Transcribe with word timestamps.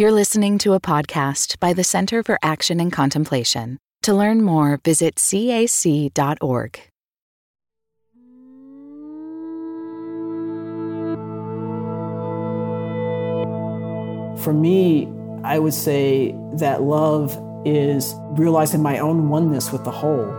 You're 0.00 0.12
listening 0.12 0.58
to 0.58 0.74
a 0.74 0.80
podcast 0.80 1.58
by 1.58 1.72
the 1.72 1.82
Center 1.82 2.22
for 2.22 2.38
Action 2.40 2.78
and 2.78 2.92
Contemplation. 2.92 3.78
To 4.02 4.14
learn 4.14 4.42
more, 4.42 4.78
visit 4.84 5.16
cac.org. 5.16 6.80
For 14.40 14.52
me, 14.52 15.08
I 15.42 15.58
would 15.58 15.74
say 15.74 16.32
that 16.52 16.82
love 16.82 17.36
is 17.66 18.14
realizing 18.36 18.80
my 18.80 19.00
own 19.00 19.28
oneness 19.28 19.72
with 19.72 19.82
the 19.82 19.90
whole. 19.90 20.30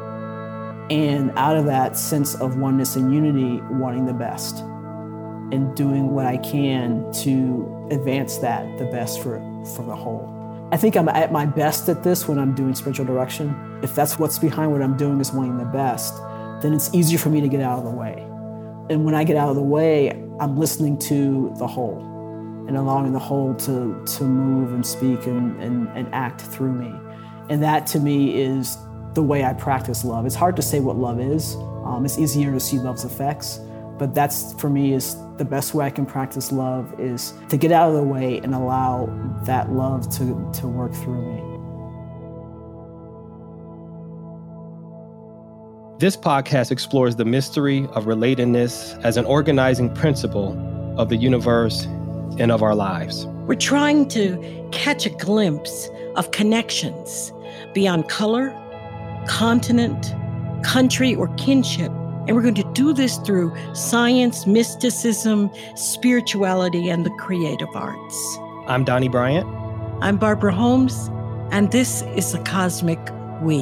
And 0.90 1.34
out 1.36 1.58
of 1.58 1.66
that 1.66 1.98
sense 1.98 2.34
of 2.36 2.56
oneness 2.56 2.96
and 2.96 3.14
unity, 3.14 3.62
wanting 3.70 4.06
the 4.06 4.14
best 4.14 4.60
and 5.52 5.76
doing 5.76 6.12
what 6.12 6.26
I 6.26 6.38
can 6.38 7.12
to 7.24 7.88
advance 7.92 8.38
that 8.38 8.78
the 8.78 8.86
best 8.86 9.22
for, 9.22 9.49
for 9.76 9.84
the 9.84 9.96
whole. 9.96 10.36
I 10.72 10.78
think 10.78 10.96
I'm 10.96 11.10
at 11.10 11.32
my 11.32 11.46
best 11.46 11.90
at 11.90 12.04
this 12.04 12.28
when 12.28 12.38
I'm 12.38 12.54
doing 12.54 12.76
spiritual 12.76 13.06
direction. 13.06 13.80
If 13.82 13.96
that's 13.96 14.20
what's 14.20 14.38
behind 14.38 14.72
what 14.72 14.82
I'm 14.82 14.98
doing 14.98 15.20
is 15.20 15.32
wanting 15.32 15.58
the 15.58 15.66
best, 15.66 16.14
then 16.62 16.74
it's 16.74 16.94
easier 16.94 17.18
for 17.18 17.30
me 17.30 17.42
to 17.42 17.48
get 17.48 17.62
out 17.62 17.80
of 17.80 17.86
the 17.86 17.92
way. 17.92 18.14
And 18.90 19.06
when 19.06 19.16
I 19.16 19.24
get 19.24 19.36
out 19.36 19.50
of 19.50 19.56
the 19.56 19.62
way, 19.62 20.10
I'm 20.40 20.58
listening 20.58 20.98
to 21.00 21.54
the 21.58 21.68
whole 21.68 22.00
and 22.68 22.78
allowing 22.78 23.14
the 23.14 23.20
whole 23.20 23.56
to, 23.56 24.06
to 24.06 24.24
move 24.24 24.74
and 24.74 24.86
speak 24.86 25.26
and, 25.26 25.60
and, 25.62 25.88
and 25.98 26.14
act 26.14 26.42
through 26.42 26.74
me. 26.74 26.94
And 27.50 27.64
that 27.64 27.88
to 27.88 28.00
me 28.00 28.40
is 28.40 28.78
the 29.16 29.24
way 29.24 29.44
I 29.44 29.54
practice 29.54 30.06
love. 30.06 30.28
It's 30.28 30.36
hard 30.36 30.56
to 30.56 30.62
say 30.62 30.80
what 30.80 30.96
love 30.96 31.20
is. 31.20 31.56
Um, 31.84 32.06
it's 32.06 32.20
easier 32.20 32.52
to 32.52 32.60
see 32.60 32.78
love's 32.78 33.06
effects, 33.06 33.60
but 34.00 34.16
that's 34.16 34.54
for 34.54 34.70
me 34.70 34.94
is 34.94 35.16
the 35.38 35.46
best 35.46 35.74
way 35.74 35.86
I 35.86 35.90
can 35.90 36.06
practice 36.06 36.52
love 36.52 36.98
is 37.00 37.34
to 37.50 37.58
get 37.58 37.72
out 37.72 37.90
of 37.90 37.96
the 37.96 38.04
way 38.04 38.40
and 38.40 38.56
allow 38.56 39.08
that 39.44 39.72
love 39.74 40.10
to, 40.18 40.52
to 40.62 40.68
work 40.68 40.94
through 40.94 41.22
me. 41.22 41.44
This 46.00 46.16
podcast 46.16 46.72
explores 46.72 47.18
the 47.18 47.26
mystery 47.26 47.86
of 47.92 48.06
relatedness 48.06 49.04
as 49.04 49.18
an 49.18 49.26
organizing 49.26 49.94
principle 49.94 50.58
of 50.98 51.10
the 51.10 51.18
universe 51.18 51.84
and 52.40 52.54
of 52.54 52.64
our 52.64 52.74
lives. 52.74 53.26
We're 53.48 53.56
trying 53.56 54.08
to 54.10 54.70
catch 54.72 55.06
a 55.06 55.10
glimpse 55.10 55.90
of 56.16 56.32
connections 56.32 57.34
beyond 57.74 58.08
color, 58.08 58.58
continent, 59.28 60.16
country, 60.64 61.16
or 61.16 61.28
kinship 61.36 61.92
and 62.30 62.36
we're 62.36 62.44
going 62.44 62.54
to 62.54 62.74
do 62.74 62.94
this 62.94 63.18
through 63.18 63.52
science, 63.74 64.46
mysticism, 64.46 65.50
spirituality, 65.74 66.88
and 66.88 67.04
the 67.04 67.10
creative 67.18 67.70
arts. 67.74 68.38
I'm 68.68 68.84
Donnie 68.84 69.10
Bryant. 69.10 69.48
I'm 70.00 70.18
Barbara 70.18 70.54
Holmes, 70.54 71.10
and 71.52 71.72
this 71.72 72.04
is 72.16 72.32
the 72.32 72.38
Cosmic 72.44 73.00
We. 73.42 73.62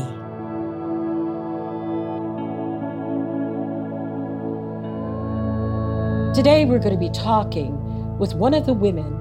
Today, 6.36 6.66
we're 6.66 6.80
going 6.80 6.92
to 6.92 7.00
be 7.00 7.10
talking 7.12 8.18
with 8.18 8.34
one 8.34 8.54
of 8.54 8.66
the 8.66 8.74
women 8.74 9.14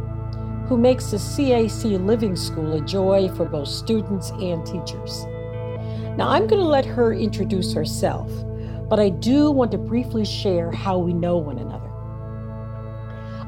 who 0.69 0.77
makes 0.77 1.13
the 1.13 1.19
CAC 1.19 2.05
Living 2.05 2.35
School 2.35 2.73
a 2.73 2.81
joy 2.81 3.29
for 3.37 3.45
both 3.45 3.69
students 3.69 4.31
and 4.31 4.67
teachers. 4.67 5.25
Now, 6.17 6.31
I'm 6.31 6.49
going 6.49 6.61
to 6.61 6.69
let 6.69 6.85
her 6.85 7.15
introduce 7.15 7.73
herself 7.73 8.29
but 8.89 9.01
I 9.01 9.09
do 9.09 9.51
want 9.51 9.73
to 9.73 9.79
briefly 9.79 10.25
share 10.25 10.71
how 10.71 10.99
we 10.99 11.13
know 11.13 11.37
one 11.37 11.59
another. 11.59 11.91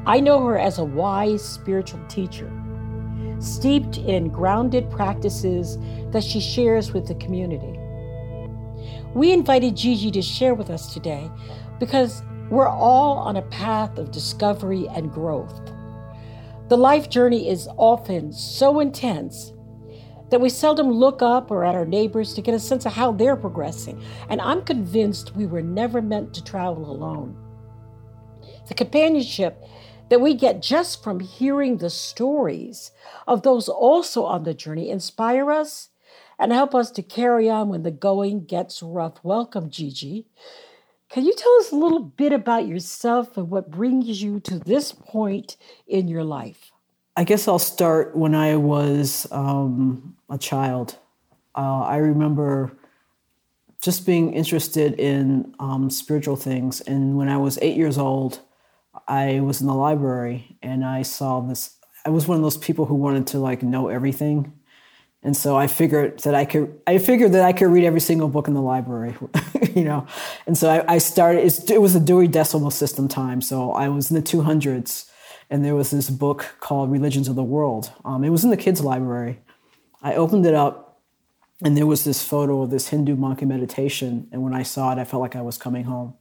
I 0.05 0.19
know 0.19 0.43
her 0.45 0.57
as 0.57 0.79
a 0.79 0.83
wise 0.83 1.43
spiritual 1.43 1.99
teacher, 2.07 2.51
steeped 3.39 3.97
in 3.97 4.29
grounded 4.29 4.89
practices 4.89 5.77
that 6.11 6.23
she 6.23 6.39
shares 6.39 6.93
with 6.93 7.07
the 7.07 7.15
community. 7.15 7.79
We 9.13 9.31
invited 9.31 9.75
Gigi 9.75 10.11
to 10.11 10.21
share 10.21 10.53
with 10.53 10.69
us 10.69 10.93
today 10.93 11.29
because 11.79 12.21
we're 12.49 12.67
all 12.67 13.17
on 13.17 13.37
a 13.37 13.41
path 13.43 13.97
of 13.97 14.11
discovery 14.11 14.87
and 14.89 15.11
growth. 15.11 15.61
The 16.69 16.77
life 16.77 17.09
journey 17.09 17.49
is 17.49 17.67
often 17.77 18.31
so 18.31 18.79
intense 18.79 19.53
that 20.29 20.41
we 20.41 20.49
seldom 20.49 20.91
look 20.91 21.21
up 21.21 21.51
or 21.51 21.65
at 21.65 21.75
our 21.75 21.85
neighbors 21.85 22.33
to 22.33 22.41
get 22.41 22.53
a 22.53 22.59
sense 22.59 22.85
of 22.85 22.93
how 22.93 23.11
they're 23.11 23.35
progressing. 23.35 24.01
And 24.29 24.41
I'm 24.41 24.63
convinced 24.63 25.35
we 25.35 25.45
were 25.45 25.61
never 25.61 26.01
meant 26.01 26.33
to 26.35 26.43
travel 26.43 26.89
alone. 26.89 27.35
The 28.67 28.73
companionship 28.73 29.63
that 30.09 30.21
we 30.21 30.33
get 30.33 30.61
just 30.61 31.03
from 31.03 31.19
hearing 31.19 31.77
the 31.77 31.89
stories 31.89 32.91
of 33.27 33.43
those 33.43 33.69
also 33.69 34.25
on 34.25 34.43
the 34.43 34.53
journey 34.53 34.89
inspire 34.89 35.51
us 35.51 35.89
and 36.37 36.51
help 36.51 36.73
us 36.73 36.89
to 36.91 37.03
carry 37.03 37.49
on 37.49 37.69
when 37.69 37.83
the 37.83 37.91
going 37.91 38.45
gets 38.45 38.81
rough. 38.81 39.23
Welcome, 39.23 39.69
Gigi. 39.69 40.25
Can 41.09 41.25
you 41.25 41.33
tell 41.33 41.53
us 41.59 41.71
a 41.71 41.75
little 41.75 42.01
bit 42.01 42.31
about 42.31 42.67
yourself 42.67 43.35
and 43.35 43.49
what 43.49 43.71
brings 43.71 44.21
you 44.21 44.39
to 44.41 44.59
this 44.59 44.91
point 44.91 45.57
in 45.87 46.07
your 46.07 46.23
life? 46.23 46.71
I 47.17 47.23
guess 47.23 47.47
I'll 47.47 47.59
start 47.59 48.15
when 48.15 48.35
I 48.35 48.55
was 48.55 49.27
um, 49.31 50.15
a 50.29 50.37
child. 50.37 50.97
Uh, 51.55 51.81
I 51.81 51.97
remember 51.97 52.77
just 53.81 54.05
being 54.05 54.33
interested 54.33 54.99
in 54.99 55.55
um, 55.59 55.89
spiritual 55.89 56.35
things. 56.35 56.81
And 56.81 57.17
when 57.17 57.29
I 57.29 57.37
was 57.37 57.57
eight 57.61 57.77
years 57.77 57.97
old, 57.97 58.41
I 59.07 59.39
was 59.39 59.61
in 59.61 59.67
the 59.67 59.73
library 59.73 60.57
and 60.61 60.85
I 60.85 61.03
saw 61.03 61.39
this. 61.39 61.75
I 62.05 62.09
was 62.09 62.27
one 62.27 62.37
of 62.37 62.43
those 62.43 62.57
people 62.57 62.85
who 62.85 62.95
wanted 62.95 63.27
to 63.27 63.39
like 63.39 63.63
know 63.63 63.87
everything. 63.87 64.53
And 65.21 65.35
so 65.35 65.57
I 65.57 65.67
figured 65.67 66.19
that 66.19 66.33
I 66.33 66.45
could. 66.45 66.79
I 66.87 66.97
figured 66.97 67.33
that 67.33 67.43
I 67.43 67.51
could 67.51 67.67
read 67.67 67.83
every 67.83 67.99
single 67.99 68.29
book 68.29 68.47
in 68.47 68.53
the 68.53 68.61
library, 68.61 69.15
you 69.75 69.83
know. 69.83 70.07
And 70.47 70.57
so 70.57 70.69
I, 70.69 70.93
I 70.93 70.97
started. 70.97 71.69
it 71.69 71.81
was 71.81 71.93
a 71.93 71.99
Dewey 71.99 72.29
Decimal 72.29 72.71
System 72.71 73.09
time, 73.09 73.41
so 73.41 73.71
I 73.73 73.89
was 73.89 74.09
in 74.09 74.15
the 74.15 74.21
two 74.21 74.43
hundreds, 74.43 75.11
and 75.49 75.65
there 75.65 75.75
was 75.75 75.91
this 75.91 76.09
book 76.09 76.55
called 76.61 76.89
Religions 76.89 77.27
of 77.27 77.35
the 77.35 77.43
World. 77.43 77.91
Um, 78.05 78.23
it 78.23 78.29
was 78.29 78.45
in 78.45 78.49
the 78.49 78.55
kids' 78.55 78.81
library, 78.81 79.41
I 80.01 80.15
opened 80.15 80.45
it 80.45 80.53
up 80.53 81.01
and 81.63 81.75
there 81.75 81.85
was 81.85 82.05
this 82.05 82.23
photo 82.23 82.61
of 82.61 82.69
this 82.69 82.87
Hindu 82.87 83.15
monk 83.15 83.41
in 83.41 83.49
meditation. 83.49 84.27
And 84.31 84.41
when 84.43 84.53
I 84.53 84.63
saw 84.63 84.91
it, 84.93 84.97
I 84.97 85.03
felt 85.03 85.21
like 85.21 85.35
I 85.35 85.41
was 85.41 85.57
coming 85.57 85.83
home. 85.83 86.13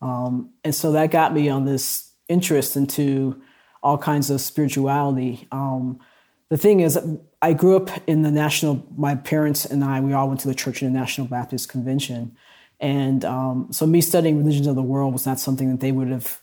Um, 0.00 0.50
and 0.64 0.74
so 0.74 0.92
that 0.92 1.10
got 1.10 1.34
me 1.34 1.48
on 1.48 1.66
this 1.66 2.12
interest 2.28 2.76
into 2.76 3.42
all 3.82 3.98
kinds 3.98 4.30
of 4.30 4.40
spirituality. 4.40 5.46
Um, 5.52 6.00
the 6.48 6.56
thing 6.56 6.80
is, 6.80 6.98
I 7.42 7.52
grew 7.52 7.76
up 7.76 7.90
in 8.06 8.22
the 8.22 8.30
national, 8.30 8.86
my 8.96 9.14
parents 9.14 9.64
and 9.66 9.84
I, 9.84 10.00
we 10.00 10.12
all 10.12 10.28
went 10.28 10.40
to 10.40 10.48
the 10.48 10.54
church 10.54 10.82
in 10.82 10.92
the 10.92 10.98
National 10.98 11.26
Baptist 11.26 11.68
Convention. 11.68 12.36
And 12.80 13.24
um, 13.24 13.68
so 13.70 13.86
me 13.86 14.00
studying 14.00 14.38
religions 14.38 14.66
of 14.66 14.74
the 14.74 14.82
world 14.82 15.12
was 15.12 15.26
not 15.26 15.38
something 15.38 15.70
that 15.70 15.80
they 15.80 15.92
would 15.92 16.08
have 16.08 16.40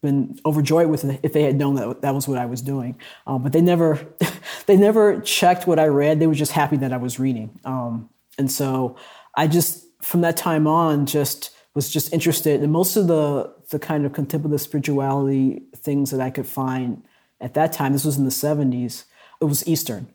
been 0.00 0.38
overjoyed 0.46 0.88
with 0.88 1.04
it 1.04 1.20
if 1.22 1.32
they 1.32 1.42
had 1.42 1.56
known 1.56 1.74
that 1.74 2.02
that 2.02 2.14
was 2.14 2.28
what 2.28 2.38
I 2.38 2.46
was 2.46 2.62
doing. 2.62 2.98
Um, 3.26 3.42
but 3.42 3.52
they 3.52 3.60
never, 3.60 3.98
they 4.66 4.76
never 4.76 5.20
checked 5.20 5.66
what 5.66 5.78
I 5.78 5.86
read. 5.86 6.20
They 6.20 6.26
were 6.26 6.34
just 6.34 6.52
happy 6.52 6.76
that 6.78 6.92
I 6.92 6.96
was 6.96 7.18
reading. 7.18 7.58
Um, 7.64 8.08
and 8.38 8.50
so 8.50 8.96
I 9.36 9.46
just, 9.46 9.86
from 10.02 10.20
that 10.20 10.36
time 10.36 10.66
on, 10.66 11.06
just 11.06 11.50
was 11.78 11.90
just 11.90 12.12
interested 12.12 12.60
in 12.60 12.72
most 12.72 12.96
of 12.96 13.06
the 13.06 13.54
the 13.70 13.78
kind 13.78 14.04
of 14.04 14.12
contemplative 14.12 14.60
spirituality 14.60 15.62
things 15.76 16.10
that 16.10 16.20
I 16.20 16.28
could 16.28 16.46
find 16.46 17.04
at 17.40 17.54
that 17.54 17.72
time. 17.72 17.92
This 17.92 18.04
was 18.04 18.18
in 18.18 18.24
the 18.24 18.32
'70s. 18.32 19.04
It 19.40 19.44
was 19.44 19.66
Eastern. 19.68 20.08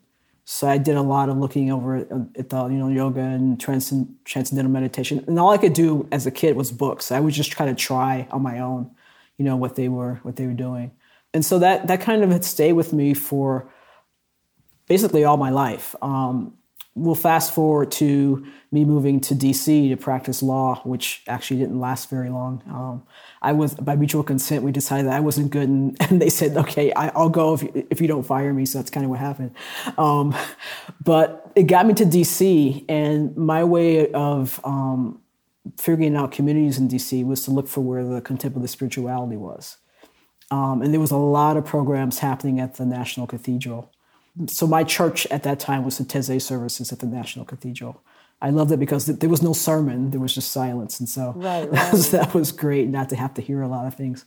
So 0.44 0.68
I 0.68 0.76
did 0.76 0.96
a 0.96 1.00
lot 1.00 1.30
of 1.30 1.38
looking 1.38 1.72
over 1.72 1.96
at 1.96 2.50
the 2.50 2.66
you 2.66 2.76
know 2.76 2.88
yoga 2.88 3.20
and 3.20 3.58
transcend, 3.58 4.14
transcendental 4.26 4.70
meditation, 4.70 5.24
and 5.26 5.38
all 5.38 5.52
I 5.52 5.56
could 5.56 5.72
do 5.72 6.06
as 6.12 6.26
a 6.26 6.30
kid 6.30 6.54
was 6.54 6.70
books. 6.70 7.10
I 7.10 7.20
would 7.20 7.32
just 7.32 7.50
try 7.50 7.64
to 7.64 7.74
try 7.74 8.28
on 8.30 8.42
my 8.42 8.58
own 8.58 8.90
you 9.38 9.44
know 9.44 9.56
what 9.56 9.76
they 9.76 9.88
were 9.88 10.20
what 10.22 10.36
they 10.36 10.46
were 10.46 10.52
doing. 10.52 10.92
And 11.32 11.44
so 11.44 11.58
that 11.58 11.88
that 11.88 12.00
kind 12.00 12.22
of 12.22 12.30
had 12.30 12.44
stayed 12.44 12.74
with 12.74 12.92
me 12.92 13.14
for 13.14 13.68
basically 14.86 15.24
all 15.24 15.36
my 15.36 15.50
life. 15.50 15.94
Um, 16.02 16.56
we'll 16.94 17.14
fast 17.14 17.52
forward 17.52 17.90
to 17.90 18.46
me 18.70 18.84
moving 18.84 19.20
to 19.20 19.34
dc 19.34 19.88
to 19.88 19.96
practice 19.96 20.44
law 20.44 20.80
which 20.84 21.22
actually 21.26 21.58
didn't 21.58 21.80
last 21.80 22.08
very 22.08 22.30
long. 22.30 22.62
Um, 22.68 23.02
i 23.42 23.52
was 23.52 23.74
by 23.74 23.96
mutual 23.96 24.22
consent 24.22 24.62
we 24.62 24.70
decided 24.70 25.06
that 25.06 25.14
i 25.14 25.20
wasn't 25.20 25.50
good 25.50 25.68
and, 25.68 25.96
and 26.08 26.22
they 26.22 26.30
said 26.30 26.56
okay 26.56 26.92
I, 26.92 27.10
will 27.18 27.30
go 27.30 27.54
if 27.54 27.64
if 27.90 28.00
you 28.00 28.06
don't 28.06 28.22
fire 28.22 28.52
me. 28.54 28.64
So 28.64 28.78
that's 28.78 28.90
kind 28.90 29.04
of 29.04 29.10
what 29.10 29.18
happened. 29.18 29.54
Um, 29.98 30.34
but 31.02 31.50
it 31.56 31.64
got 31.64 31.86
me 31.86 31.94
to 31.94 32.04
dc 32.04 32.84
and 32.88 33.36
my 33.36 33.64
way 33.64 34.12
of 34.12 34.60
um, 34.64 35.20
figuring 35.78 36.16
out 36.16 36.32
communities 36.32 36.78
in 36.78 36.88
DC 36.88 37.24
was 37.24 37.44
to 37.44 37.50
look 37.50 37.68
for 37.68 37.80
where 37.80 38.04
the 38.04 38.20
contemplative 38.20 38.70
spirituality 38.70 39.36
was. 39.36 39.78
Um, 40.50 40.82
and 40.82 40.92
there 40.92 41.00
was 41.00 41.10
a 41.10 41.16
lot 41.16 41.56
of 41.56 41.64
programs 41.64 42.18
happening 42.18 42.60
at 42.60 42.74
the 42.74 42.84
National 42.84 43.26
Cathedral. 43.26 43.90
So 44.46 44.66
my 44.66 44.84
church 44.84 45.26
at 45.26 45.42
that 45.44 45.60
time 45.60 45.84
was 45.84 45.98
the 45.98 46.04
Taizé 46.04 46.40
services 46.40 46.92
at 46.92 46.98
the 46.98 47.06
National 47.06 47.44
Cathedral. 47.44 48.02
I 48.42 48.50
loved 48.50 48.72
it 48.72 48.80
because 48.80 49.06
there 49.06 49.30
was 49.30 49.42
no 49.42 49.52
sermon, 49.52 50.10
there 50.10 50.20
was 50.20 50.34
just 50.34 50.52
silence. 50.52 51.00
And 51.00 51.08
so 51.08 51.32
right, 51.36 51.62
right. 51.62 51.70
That, 51.70 51.92
was, 51.92 52.10
that, 52.10 52.34
was, 52.34 52.52
great 52.52 52.88
not 52.88 53.08
to 53.08 53.16
have 53.16 53.32
to 53.34 53.42
hear 53.42 53.62
a 53.62 53.68
lot 53.68 53.86
of 53.86 53.94
things 53.94 54.26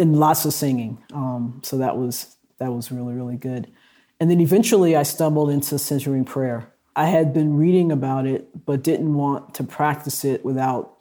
and 0.00 0.18
lots 0.18 0.44
of 0.44 0.52
singing. 0.52 1.02
Um, 1.12 1.60
so 1.62 1.78
that 1.78 1.96
was, 1.96 2.34
that 2.58 2.72
was 2.72 2.90
really, 2.90 3.14
really 3.14 3.36
good. 3.36 3.70
And 4.18 4.30
then 4.30 4.40
eventually 4.40 4.96
I 4.96 5.04
stumbled 5.04 5.50
into 5.50 5.78
centering 5.78 6.24
prayer. 6.24 6.72
I 6.94 7.06
had 7.06 7.32
been 7.32 7.56
reading 7.56 7.90
about 7.90 8.26
it, 8.26 8.64
but 8.66 8.82
didn't 8.82 9.14
want 9.14 9.54
to 9.54 9.64
practice 9.64 10.24
it 10.24 10.44
without 10.44 10.98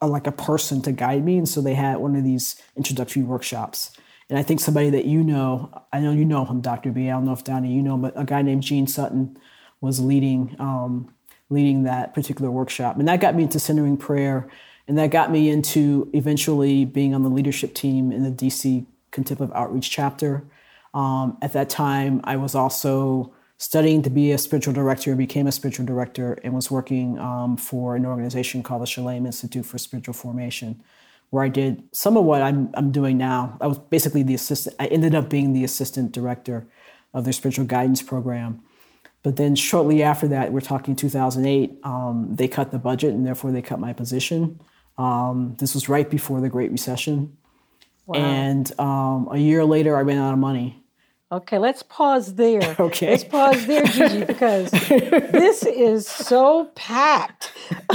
a, 0.00 0.06
like 0.06 0.26
a 0.26 0.32
person 0.32 0.82
to 0.82 0.92
guide 0.92 1.24
me. 1.24 1.38
And 1.38 1.48
so 1.48 1.60
they 1.60 1.74
had 1.74 1.98
one 1.98 2.16
of 2.16 2.24
these 2.24 2.60
introductory 2.76 3.22
workshops. 3.22 3.92
And 4.28 4.38
I 4.38 4.42
think 4.42 4.60
somebody 4.60 4.90
that 4.90 5.04
you 5.04 5.22
know, 5.22 5.70
I 5.92 6.00
know 6.00 6.12
you 6.12 6.24
know 6.24 6.44
him, 6.44 6.60
Dr. 6.60 6.90
B. 6.90 7.08
I 7.08 7.12
don't 7.12 7.24
know 7.24 7.32
if 7.32 7.44
Donnie, 7.44 7.72
you 7.72 7.82
know, 7.82 7.96
but 7.96 8.18
a 8.18 8.24
guy 8.24 8.42
named 8.42 8.62
Gene 8.62 8.86
Sutton 8.86 9.38
was 9.80 10.00
leading 10.00 10.56
um, 10.58 11.12
leading 11.50 11.82
that 11.82 12.14
particular 12.14 12.50
workshop, 12.50 12.98
and 12.98 13.06
that 13.08 13.20
got 13.20 13.34
me 13.34 13.42
into 13.42 13.60
centering 13.60 13.98
prayer, 13.98 14.48
and 14.88 14.96
that 14.96 15.10
got 15.10 15.30
me 15.30 15.50
into 15.50 16.08
eventually 16.14 16.86
being 16.86 17.14
on 17.14 17.22
the 17.24 17.28
leadership 17.28 17.74
team 17.74 18.10
in 18.10 18.22
the 18.22 18.30
DC 18.30 18.86
Contemplative 19.10 19.54
Outreach 19.54 19.90
chapter. 19.90 20.44
Um, 20.94 21.36
at 21.42 21.52
that 21.52 21.68
time, 21.68 22.20
I 22.24 22.36
was 22.36 22.54
also 22.54 23.34
studying 23.62 24.02
to 24.02 24.10
be 24.10 24.32
a 24.32 24.38
spiritual 24.38 24.74
director, 24.74 25.14
became 25.14 25.46
a 25.46 25.52
spiritual 25.52 25.86
director, 25.86 26.32
and 26.42 26.52
was 26.52 26.68
working 26.68 27.16
um, 27.20 27.56
for 27.56 27.94
an 27.94 28.04
organization 28.04 28.60
called 28.60 28.82
the 28.82 28.86
Shalem 28.86 29.24
Institute 29.24 29.64
for 29.64 29.78
Spiritual 29.78 30.14
Formation, 30.14 30.82
where 31.30 31.44
I 31.44 31.48
did 31.48 31.84
some 31.92 32.16
of 32.16 32.24
what 32.24 32.42
I'm, 32.42 32.70
I'm 32.74 32.90
doing 32.90 33.16
now. 33.18 33.56
I 33.60 33.68
was 33.68 33.78
basically 33.78 34.24
the 34.24 34.34
assistant, 34.34 34.74
I 34.80 34.86
ended 34.86 35.14
up 35.14 35.30
being 35.30 35.52
the 35.52 35.62
assistant 35.62 36.10
director 36.10 36.66
of 37.14 37.22
their 37.22 37.32
spiritual 37.32 37.66
guidance 37.66 38.02
program. 38.02 38.62
But 39.22 39.36
then 39.36 39.54
shortly 39.54 40.02
after 40.02 40.26
that, 40.26 40.52
we're 40.52 40.60
talking 40.60 40.96
2008, 40.96 41.78
um, 41.84 42.34
they 42.34 42.48
cut 42.48 42.72
the 42.72 42.80
budget 42.80 43.14
and 43.14 43.24
therefore 43.24 43.52
they 43.52 43.62
cut 43.62 43.78
my 43.78 43.92
position. 43.92 44.58
Um, 44.98 45.54
this 45.60 45.72
was 45.72 45.88
right 45.88 46.10
before 46.10 46.40
the 46.40 46.48
Great 46.48 46.72
Recession. 46.72 47.36
Wow. 48.06 48.16
And 48.16 48.80
um, 48.80 49.28
a 49.30 49.38
year 49.38 49.64
later, 49.64 49.96
I 49.96 50.00
ran 50.00 50.18
out 50.18 50.32
of 50.32 50.40
money. 50.40 50.81
Okay, 51.32 51.56
let's 51.56 51.82
pause 51.82 52.34
there. 52.34 52.60
Okay. 52.78 53.12
Let's 53.12 53.24
pause 53.24 53.64
there, 53.66 53.84
Gigi, 53.84 54.24
because 54.26 54.70
this 54.70 55.64
is 55.64 56.06
so 56.06 56.66
packed. 56.74 57.52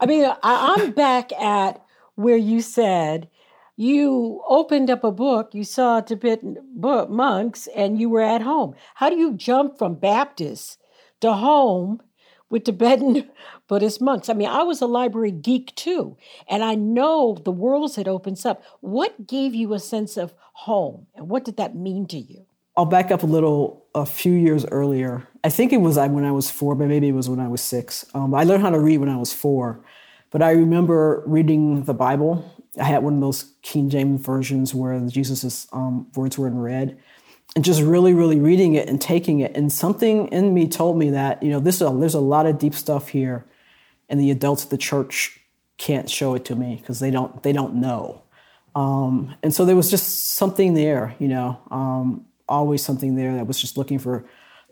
I 0.00 0.06
mean, 0.06 0.32
I, 0.42 0.76
am 0.78 0.92
back 0.92 1.30
at 1.32 1.84
where 2.14 2.38
you 2.38 2.62
said 2.62 3.28
you 3.76 4.42
opened 4.48 4.88
up 4.88 5.04
a 5.04 5.12
book, 5.12 5.50
you 5.52 5.62
saw 5.62 6.00
Tibetan 6.00 6.56
book, 6.74 7.10
monks, 7.10 7.68
and 7.76 8.00
you 8.00 8.08
were 8.08 8.22
at 8.22 8.40
home. 8.40 8.74
How 8.94 9.10
do 9.10 9.16
you 9.16 9.34
jump 9.34 9.76
from 9.76 9.96
Baptist 9.96 10.78
to 11.20 11.34
home 11.34 12.00
with 12.48 12.64
Tibetan 12.64 13.28
Buddhist 13.68 14.00
monks? 14.00 14.30
I 14.30 14.32
mean, 14.32 14.48
I 14.48 14.62
was 14.62 14.80
a 14.80 14.86
library 14.86 15.32
geek 15.32 15.74
too, 15.74 16.16
and 16.48 16.64
I 16.64 16.76
know 16.76 17.36
the 17.44 17.52
worlds 17.52 17.98
it 17.98 18.08
opens 18.08 18.46
up. 18.46 18.62
What 18.80 19.26
gave 19.26 19.54
you 19.54 19.74
a 19.74 19.78
sense 19.78 20.16
of 20.16 20.32
home, 20.52 21.08
and 21.14 21.28
what 21.28 21.44
did 21.44 21.58
that 21.58 21.76
mean 21.76 22.06
to 22.06 22.18
you? 22.18 22.46
I'll 22.76 22.86
back 22.86 23.10
up 23.10 23.22
a 23.22 23.26
little. 23.26 23.78
A 23.92 24.06
few 24.06 24.34
years 24.34 24.64
earlier, 24.66 25.26
I 25.42 25.48
think 25.48 25.72
it 25.72 25.80
was 25.80 25.96
when 25.96 26.24
I 26.24 26.30
was 26.30 26.48
four, 26.48 26.76
but 26.76 26.86
maybe 26.86 27.08
it 27.08 27.12
was 27.12 27.28
when 27.28 27.40
I 27.40 27.48
was 27.48 27.60
six. 27.60 28.06
Um, 28.14 28.32
I 28.36 28.44
learned 28.44 28.62
how 28.62 28.70
to 28.70 28.78
read 28.78 28.98
when 28.98 29.08
I 29.08 29.16
was 29.16 29.32
four, 29.32 29.84
but 30.30 30.42
I 30.42 30.52
remember 30.52 31.24
reading 31.26 31.82
the 31.82 31.92
Bible. 31.92 32.48
I 32.80 32.84
had 32.84 33.02
one 33.02 33.14
of 33.14 33.20
those 33.20 33.52
King 33.62 33.90
James 33.90 34.24
versions 34.24 34.72
where 34.72 35.00
Jesus' 35.08 35.66
um, 35.72 36.06
words 36.14 36.38
were 36.38 36.46
in 36.46 36.60
red, 36.60 36.98
and 37.56 37.64
just 37.64 37.82
really, 37.82 38.14
really 38.14 38.38
reading 38.38 38.74
it 38.74 38.88
and 38.88 39.00
taking 39.00 39.40
it. 39.40 39.56
And 39.56 39.72
something 39.72 40.28
in 40.28 40.54
me 40.54 40.68
told 40.68 40.96
me 40.96 41.10
that 41.10 41.42
you 41.42 41.50
know 41.50 41.58
this 41.58 41.80
a, 41.80 41.92
there's 41.98 42.14
a 42.14 42.20
lot 42.20 42.46
of 42.46 42.58
deep 42.58 42.74
stuff 42.74 43.08
here, 43.08 43.44
and 44.08 44.20
the 44.20 44.30
adults 44.30 44.62
at 44.62 44.70
the 44.70 44.78
church 44.78 45.40
can't 45.78 46.08
show 46.08 46.36
it 46.36 46.44
to 46.44 46.54
me 46.54 46.76
because 46.76 47.00
they 47.00 47.10
don't 47.10 47.42
they 47.42 47.52
don't 47.52 47.74
know. 47.74 48.22
Um, 48.76 49.34
and 49.42 49.52
so 49.52 49.64
there 49.64 49.74
was 49.74 49.90
just 49.90 50.34
something 50.34 50.74
there, 50.74 51.16
you 51.18 51.26
know. 51.26 51.58
Um, 51.72 52.26
always 52.50 52.84
something 52.84 53.14
there 53.14 53.34
that 53.34 53.46
was 53.46 53.58
just 53.58 53.78
looking 53.78 53.98
for 53.98 54.26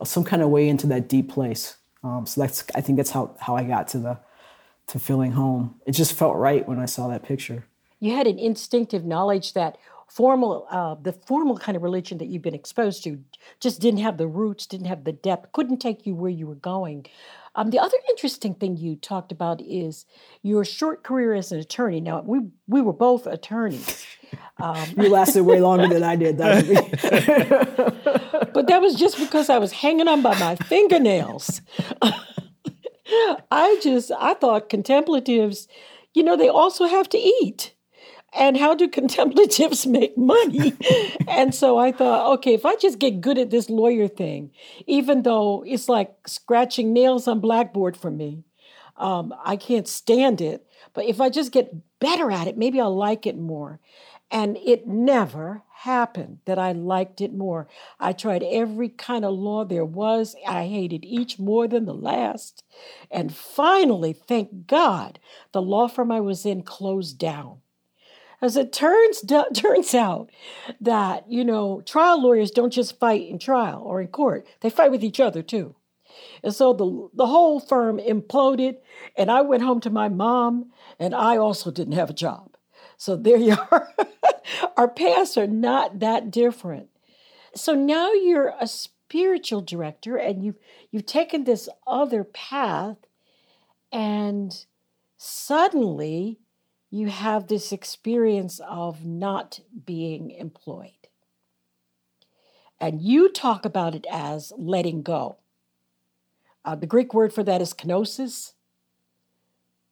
some 0.04 0.24
kind 0.24 0.42
of 0.42 0.50
way 0.50 0.68
into 0.68 0.86
that 0.88 1.08
deep 1.08 1.30
place. 1.30 1.76
Um, 2.04 2.26
so 2.26 2.40
that's 2.42 2.64
I 2.74 2.80
think 2.80 2.96
that's 2.96 3.10
how 3.10 3.34
how 3.40 3.56
I 3.56 3.64
got 3.64 3.88
to 3.88 3.98
the 3.98 4.18
to 4.88 4.98
feeling 4.98 5.32
home. 5.32 5.76
It 5.86 5.92
just 5.92 6.12
felt 6.12 6.36
right 6.36 6.66
when 6.68 6.78
I 6.78 6.86
saw 6.86 7.08
that 7.08 7.22
picture. 7.22 7.64
You 8.00 8.12
had 8.12 8.26
an 8.26 8.38
instinctive 8.38 9.04
knowledge 9.04 9.54
that 9.54 9.78
formal 10.08 10.66
uh, 10.70 10.96
the 11.00 11.12
formal 11.12 11.58
kind 11.58 11.76
of 11.76 11.82
religion 11.82 12.18
that 12.18 12.26
you've 12.26 12.42
been 12.42 12.54
exposed 12.54 13.04
to 13.04 13.22
just 13.60 13.80
didn't 13.80 14.00
have 14.00 14.16
the 14.16 14.26
roots, 14.26 14.66
didn't 14.66 14.86
have 14.86 15.04
the 15.04 15.12
depth, 15.12 15.52
couldn't 15.52 15.78
take 15.78 16.06
you 16.06 16.14
where 16.14 16.30
you 16.30 16.46
were 16.46 16.54
going. 16.54 17.06
Um, 17.54 17.70
the 17.70 17.78
other 17.80 17.96
interesting 18.08 18.54
thing 18.54 18.76
you 18.76 18.94
talked 18.96 19.32
about 19.32 19.60
is 19.60 20.06
your 20.42 20.64
short 20.64 21.02
career 21.02 21.34
as 21.34 21.50
an 21.50 21.58
attorney. 21.58 22.00
Now 22.00 22.22
we 22.22 22.40
we 22.66 22.80
were 22.80 22.92
both 22.92 23.26
attorneys. 23.26 24.06
Um, 24.60 24.88
you 24.96 25.08
lasted 25.08 25.44
way 25.44 25.60
longer 25.60 25.86
than 25.86 26.02
I 26.02 26.16
did, 26.16 26.36
but 26.38 26.48
that 28.66 28.80
was 28.80 28.96
just 28.96 29.18
because 29.18 29.48
I 29.48 29.58
was 29.58 29.70
hanging 29.70 30.08
on 30.08 30.20
by 30.20 30.36
my 30.38 30.56
fingernails. 30.56 31.60
I 33.50 33.78
just 33.82 34.10
I 34.18 34.34
thought 34.34 34.68
contemplatives, 34.68 35.68
you 36.12 36.24
know, 36.24 36.36
they 36.36 36.48
also 36.48 36.86
have 36.86 37.08
to 37.10 37.18
eat 37.18 37.74
and 38.32 38.56
how 38.56 38.74
do 38.74 38.88
contemplatives 38.88 39.86
make 39.98 40.16
money? 40.16 40.74
and 41.26 41.54
so 41.54 41.78
I 41.78 41.92
thought, 41.92 42.32
okay, 42.34 42.54
if 42.54 42.64
I 42.66 42.76
just 42.76 42.98
get 42.98 43.20
good 43.20 43.38
at 43.38 43.50
this 43.50 43.70
lawyer 43.70 44.08
thing, 44.08 44.50
even 44.86 45.22
though 45.22 45.64
it's 45.66 45.88
like 45.88 46.14
scratching 46.26 46.92
nails 46.92 47.28
on 47.28 47.40
blackboard 47.40 47.96
for 47.96 48.10
me, 48.10 48.44
um, 48.96 49.34
I 49.44 49.56
can't 49.56 49.88
stand 49.88 50.40
it. 50.40 50.66
But 50.94 51.04
if 51.04 51.20
I 51.20 51.30
just 51.30 51.52
get 51.52 51.72
better 52.00 52.30
at 52.30 52.48
it, 52.48 52.56
maybe 52.56 52.80
I'll 52.80 52.94
like 52.94 53.26
it 53.26 53.36
more. 53.36 53.80
And 54.30 54.58
it 54.58 54.86
never 54.86 55.62
happened 55.70 56.38
that 56.44 56.58
I 56.58 56.72
liked 56.72 57.20
it 57.20 57.32
more. 57.32 57.66
I 57.98 58.12
tried 58.12 58.42
every 58.42 58.88
kind 58.88 59.24
of 59.24 59.32
law 59.32 59.64
there 59.64 59.84
was. 59.84 60.36
I 60.46 60.66
hated 60.66 61.04
each 61.04 61.38
more 61.38 61.66
than 61.66 61.86
the 61.86 61.94
last. 61.94 62.62
And 63.10 63.34
finally, 63.34 64.12
thank 64.12 64.66
God, 64.66 65.18
the 65.52 65.62
law 65.62 65.88
firm 65.88 66.12
I 66.12 66.20
was 66.20 66.44
in 66.44 66.62
closed 66.62 67.18
down. 67.18 67.58
As 68.40 68.56
it 68.56 68.72
turns 68.72 69.24
turns 69.54 69.94
out 69.94 70.30
that 70.80 71.30
you 71.30 71.44
know 71.44 71.80
trial 71.82 72.22
lawyers 72.22 72.50
don't 72.50 72.72
just 72.72 72.98
fight 72.98 73.28
in 73.28 73.38
trial 73.38 73.82
or 73.84 74.00
in 74.00 74.08
court; 74.08 74.46
they 74.60 74.70
fight 74.70 74.90
with 74.90 75.02
each 75.02 75.20
other 75.20 75.42
too. 75.42 75.74
And 76.42 76.54
so 76.54 76.72
the 76.72 77.08
the 77.14 77.26
whole 77.26 77.60
firm 77.60 77.98
imploded, 77.98 78.76
and 79.16 79.30
I 79.30 79.40
went 79.42 79.62
home 79.62 79.80
to 79.80 79.90
my 79.90 80.08
mom, 80.08 80.70
and 80.98 81.14
I 81.14 81.36
also 81.36 81.70
didn't 81.70 81.94
have 81.94 82.10
a 82.10 82.14
job. 82.14 82.56
So 82.96 83.16
there 83.16 83.38
you 83.38 83.56
are. 83.70 83.88
Our 84.76 84.88
paths 84.88 85.36
are 85.36 85.46
not 85.46 86.00
that 86.00 86.30
different. 86.30 86.88
So 87.54 87.74
now 87.74 88.12
you're 88.12 88.54
a 88.60 88.66
spiritual 88.66 89.62
director, 89.62 90.16
and 90.16 90.44
you've 90.44 90.58
you've 90.90 91.06
taken 91.06 91.44
this 91.44 91.68
other 91.86 92.24
path, 92.24 92.98
and 93.92 94.64
suddenly 95.16 96.38
you 96.90 97.08
have 97.08 97.46
this 97.46 97.72
experience 97.72 98.60
of 98.60 99.04
not 99.04 99.60
being 99.84 100.30
employed. 100.30 100.92
And 102.80 103.02
you 103.02 103.30
talk 103.30 103.64
about 103.64 103.94
it 103.94 104.06
as 104.10 104.52
letting 104.56 105.02
go. 105.02 105.36
Uh, 106.64 106.74
the 106.76 106.86
Greek 106.86 107.12
word 107.12 107.32
for 107.32 107.42
that 107.42 107.60
is 107.60 107.74
kenosis. 107.74 108.52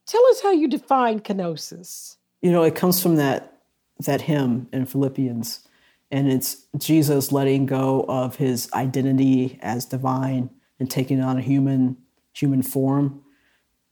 Tell 0.07 0.25
us 0.27 0.41
how 0.43 0.53
you 0.53 0.69
define 0.69 1.21
kenosis. 1.21 2.17
You 2.43 2.53
know, 2.53 2.63
it 2.63 2.77
comes 2.77 3.03
from 3.03 3.17
that 3.17 3.56
that 4.01 4.23
hymn 4.23 4.69
in 4.73 4.87
Philippians, 4.87 5.67
and 6.11 6.31
it's 6.31 6.67
Jesus 6.77 7.33
letting 7.33 7.67
go 7.67 8.05
of 8.09 8.37
his 8.37 8.71
identity 8.73 9.59
as 9.63 9.85
divine 9.85 10.51
and 10.79 10.91
taking 10.91 11.21
on 11.21 11.39
a 11.39 11.43
human 11.43 11.97
human 12.33 12.63
form 12.63 13.23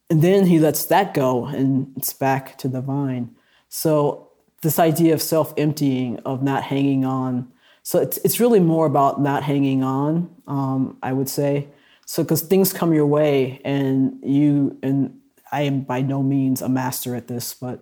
and 0.09 0.21
then 0.21 0.45
he 0.45 0.59
lets 0.59 0.85
that 0.85 1.13
go 1.13 1.45
and 1.45 1.91
it's 1.97 2.13
back 2.13 2.57
to 2.59 2.67
the 2.67 2.81
vine. 2.81 3.35
So 3.69 4.29
this 4.61 4.79
idea 4.79 5.13
of 5.13 5.21
self-emptying, 5.21 6.19
of 6.19 6.43
not 6.43 6.63
hanging 6.63 7.05
on. 7.05 7.51
So 7.83 7.99
it's, 7.99 8.17
it's 8.19 8.39
really 8.39 8.59
more 8.59 8.85
about 8.85 9.21
not 9.21 9.43
hanging 9.43 9.83
on, 9.83 10.33
um, 10.47 10.97
I 11.01 11.13
would 11.13 11.29
say. 11.29 11.67
So 12.05 12.23
because 12.23 12.41
things 12.41 12.71
come 12.71 12.93
your 12.93 13.05
way 13.07 13.61
and 13.65 14.19
you, 14.23 14.77
and 14.83 15.19
I 15.55 15.61
am 15.61 15.81
by 15.81 16.01
no 16.01 16.21
means 16.21 16.61
a 16.61 16.69
master 16.69 17.15
at 17.15 17.27
this, 17.27 17.53
but 17.53 17.81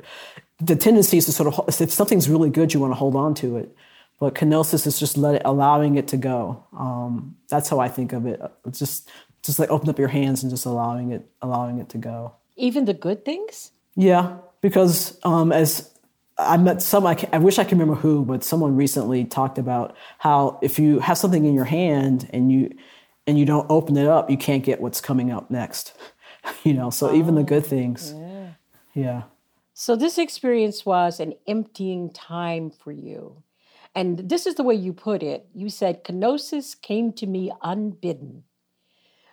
the 0.60 0.76
tendency 0.76 1.18
is 1.18 1.26
to 1.26 1.32
sort 1.32 1.54
of, 1.54 1.82
if 1.82 1.92
something's 1.92 2.30
really 2.30 2.50
good, 2.50 2.74
you 2.74 2.80
want 2.80 2.92
to 2.92 2.96
hold 2.96 3.16
on 3.16 3.34
to 3.36 3.58
it. 3.58 3.76
But 4.20 4.36
kenosis 4.36 4.88
is 4.88 5.00
just 5.00 5.18
let 5.18 5.36
it, 5.36 5.42
allowing 5.44 5.96
it 5.96 6.08
to 6.10 6.18
go. 6.18 6.64
Um, 6.78 7.36
that's 7.50 7.68
how 7.68 7.80
I 7.80 7.90
think 7.90 8.14
of 8.14 8.26
it. 8.26 8.42
It's 8.66 8.80
just 8.80 9.10
just 9.44 9.60
like 9.60 9.70
open 9.70 9.90
up 9.90 10.00
your 10.00 10.08
hands 10.08 10.42
and 10.42 10.50
just 10.50 10.66
allowing 10.66 11.12
it 11.12 11.30
allowing 11.42 11.78
it 11.78 11.90
to 11.90 11.98
go 11.98 12.34
even 12.56 12.86
the 12.86 12.94
good 12.94 13.24
things 13.24 13.72
yeah 13.96 14.38
because 14.62 15.20
um, 15.24 15.52
as 15.52 15.92
i 16.38 16.58
met 16.58 16.82
some 16.82 17.06
I, 17.06 17.14
can, 17.14 17.30
I 17.32 17.38
wish 17.38 17.60
i 17.60 17.64
could 17.64 17.78
remember 17.78 17.96
who 17.96 18.26
but 18.26 18.44
someone 18.44 18.76
recently 18.76 19.26
talked 19.26 19.58
about 19.58 19.96
how 20.18 20.60
if 20.64 20.80
you 20.80 21.00
have 21.00 21.18
something 21.18 21.46
in 21.46 21.54
your 21.54 21.66
hand 21.66 22.30
and 22.34 22.52
you 22.52 22.76
and 23.28 23.38
you 23.38 23.46
don't 23.46 23.70
open 23.70 23.98
it 23.98 24.08
up 24.08 24.30
you 24.30 24.38
can't 24.38 24.64
get 24.64 24.82
what's 24.82 25.02
coming 25.02 25.32
up 25.32 25.52
next 25.52 25.94
you 26.64 26.74
know 26.74 26.90
so 26.90 27.10
oh, 27.10 27.16
even 27.16 27.36
the 27.36 27.42
oh, 27.42 27.46
good 27.46 27.66
things 27.66 28.14
oh, 28.16 28.20
yeah. 28.94 29.04
yeah 29.04 29.22
so 29.74 29.96
this 29.96 30.18
experience 30.18 30.86
was 30.86 31.20
an 31.20 31.34
emptying 31.48 32.12
time 32.12 32.70
for 32.70 32.92
you 32.92 33.44
And 33.96 34.30
this 34.30 34.46
is 34.46 34.56
the 34.56 34.64
way 34.64 34.76
you 34.76 34.94
put 34.94 35.22
it. 35.22 35.48
You 35.54 35.70
said, 35.70 36.04
Kenosis 36.04 36.80
came 36.80 37.14
to 37.14 37.28
me 37.28 37.52
unbidden 37.62 38.44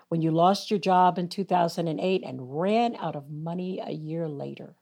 when 0.08 0.20
you 0.22 0.30
lost 0.30 0.70
your 0.70 0.78
job 0.78 1.18
in 1.18 1.28
2008 1.28 2.22
and 2.24 2.60
ran 2.60 2.96
out 2.96 3.16
of 3.16 3.30
money 3.30 3.80
a 3.82 3.92
year 3.92 4.28
later. 4.28 4.74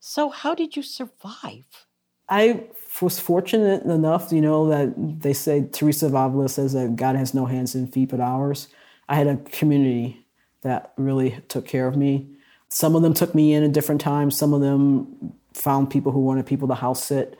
So, 0.00 0.30
how 0.30 0.54
did 0.54 0.76
you 0.76 0.82
survive? 0.82 1.86
I 2.28 2.64
was 3.00 3.18
fortunate 3.20 3.84
enough, 3.84 4.32
you 4.32 4.40
know, 4.40 4.68
that 4.68 4.94
they 5.20 5.32
say 5.32 5.66
Teresa 5.70 6.06
of 6.06 6.14
Avila 6.14 6.48
says 6.48 6.72
that 6.72 6.96
God 6.96 7.16
has 7.16 7.34
no 7.34 7.46
hands 7.46 7.74
and 7.74 7.92
feet 7.92 8.10
but 8.10 8.20
ours. 8.20 8.68
I 9.08 9.16
had 9.16 9.26
a 9.26 9.36
community 9.36 10.26
that 10.62 10.92
really 10.96 11.40
took 11.48 11.66
care 11.66 11.86
of 11.86 11.96
me. 11.96 12.28
Some 12.68 12.96
of 12.96 13.02
them 13.02 13.14
took 13.14 13.34
me 13.34 13.54
in 13.54 13.64
at 13.64 13.72
different 13.72 14.00
times. 14.00 14.36
Some 14.36 14.52
of 14.52 14.60
them 14.60 15.34
found 15.54 15.90
people 15.90 16.12
who 16.12 16.20
wanted 16.20 16.46
people 16.46 16.68
to 16.68 16.74
house 16.74 17.02
sit. 17.04 17.38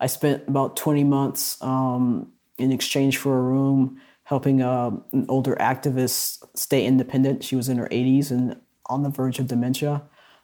I 0.00 0.06
spent 0.06 0.46
about 0.48 0.76
20 0.76 1.04
months 1.04 1.60
um, 1.62 2.32
in 2.56 2.72
exchange 2.72 3.18
for 3.18 3.36
a 3.36 3.42
room 3.42 4.00
helping 4.24 4.62
uh, 4.62 4.90
an 5.12 5.26
older 5.28 5.56
activist 5.56 6.44
stay 6.54 6.84
independent. 6.84 7.42
She 7.42 7.56
was 7.56 7.68
in 7.68 7.78
her 7.78 7.88
80s 7.88 8.30
and 8.30 8.56
on 8.86 9.02
the 9.02 9.08
verge 9.08 9.38
of 9.38 9.46
dementia. 9.46 10.02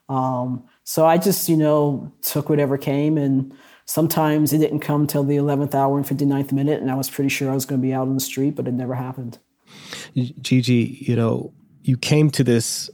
Um, 0.09 0.63
so 0.83 1.05
I 1.05 1.17
just, 1.17 1.49
you 1.49 1.57
know, 1.57 2.11
took 2.21 2.49
whatever 2.49 2.77
came 2.77 3.17
and 3.17 3.53
sometimes 3.85 4.53
it 4.53 4.57
didn't 4.57 4.79
come 4.79 5.07
till 5.07 5.23
the 5.23 5.37
11th 5.37 5.73
hour 5.73 5.97
and 5.97 6.05
59th 6.05 6.51
minute 6.51 6.81
and 6.81 6.91
I 6.91 6.95
was 6.95 7.09
pretty 7.09 7.29
sure 7.29 7.51
I 7.51 7.55
was 7.55 7.65
going 7.65 7.79
to 7.79 7.87
be 7.87 7.93
out 7.93 8.07
on 8.07 8.13
the 8.15 8.19
street, 8.19 8.55
but 8.55 8.67
it 8.67 8.73
never 8.73 8.95
happened. 8.95 9.39
Gigi, 10.15 10.97
you 11.01 11.15
know, 11.15 11.53
you 11.85 11.97
came 11.97 12.31
to 12.31 12.43
this 12.43 12.89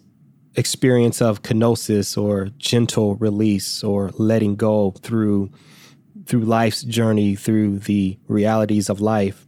experience 0.56 1.22
of 1.22 1.44
kenosis 1.44 2.22
or 2.22 2.50
gentle 2.58 3.16
release 3.16 3.84
or 3.86 4.12
letting 4.16 4.56
go 4.56 4.92
through 5.02 5.50
through 6.26 6.42
life's 6.42 6.84
journey 6.84 7.36
through 7.36 7.80
the 7.80 8.18
realities 8.28 8.90
of 8.90 9.02
life. 9.02 9.46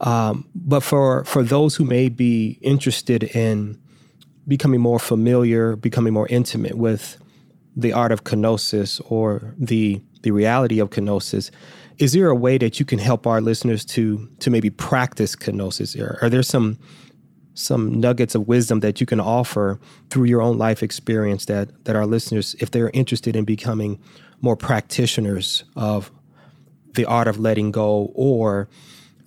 Um, 0.00 0.48
but 0.54 0.80
for 0.80 1.24
for 1.24 1.42
those 1.42 1.74
who 1.74 1.84
may 1.84 2.08
be 2.08 2.58
interested 2.62 3.24
in 3.24 3.80
becoming 4.46 4.80
more 4.80 5.00
familiar 5.00 5.74
becoming 5.74 6.12
more 6.12 6.28
intimate 6.28 6.76
with 6.76 7.18
the 7.76 7.92
art 7.92 8.12
of 8.12 8.22
kenosis 8.22 9.00
or 9.10 9.54
the 9.58 10.00
the 10.22 10.30
reality 10.30 10.78
of 10.78 10.90
kenosis 10.90 11.50
is 11.98 12.12
there 12.12 12.28
a 12.28 12.34
way 12.34 12.58
that 12.58 12.78
you 12.78 12.86
can 12.86 12.98
help 12.98 13.26
our 13.26 13.40
listeners 13.40 13.84
to 13.84 14.28
to 14.40 14.50
maybe 14.50 14.70
practice 14.70 15.34
kenosis? 15.34 16.00
Are, 16.00 16.18
are 16.22 16.30
there 16.30 16.42
some 16.42 16.78
some 17.54 18.00
nuggets 18.00 18.34
of 18.34 18.46
wisdom 18.48 18.80
that 18.80 19.00
you 19.00 19.06
can 19.06 19.20
offer 19.20 19.78
through 20.10 20.24
your 20.24 20.42
own 20.42 20.58
life 20.58 20.82
experience 20.82 21.46
that 21.46 21.84
that 21.84 21.96
our 21.96 22.06
listeners, 22.06 22.54
if 22.60 22.70
they're 22.70 22.90
interested 22.90 23.36
in 23.36 23.44
becoming 23.44 23.98
more 24.40 24.56
practitioners 24.56 25.64
of 25.76 26.10
the 26.94 27.04
art 27.04 27.28
of 27.28 27.38
letting 27.38 27.70
go 27.70 28.12
or 28.14 28.68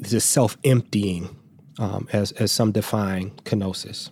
just 0.02 0.30
self 0.30 0.58
emptying, 0.64 1.36
um, 1.80 2.08
as 2.14 2.32
as 2.34 2.52
some 2.52 2.72
define 2.72 3.32
kenosis. 3.44 4.10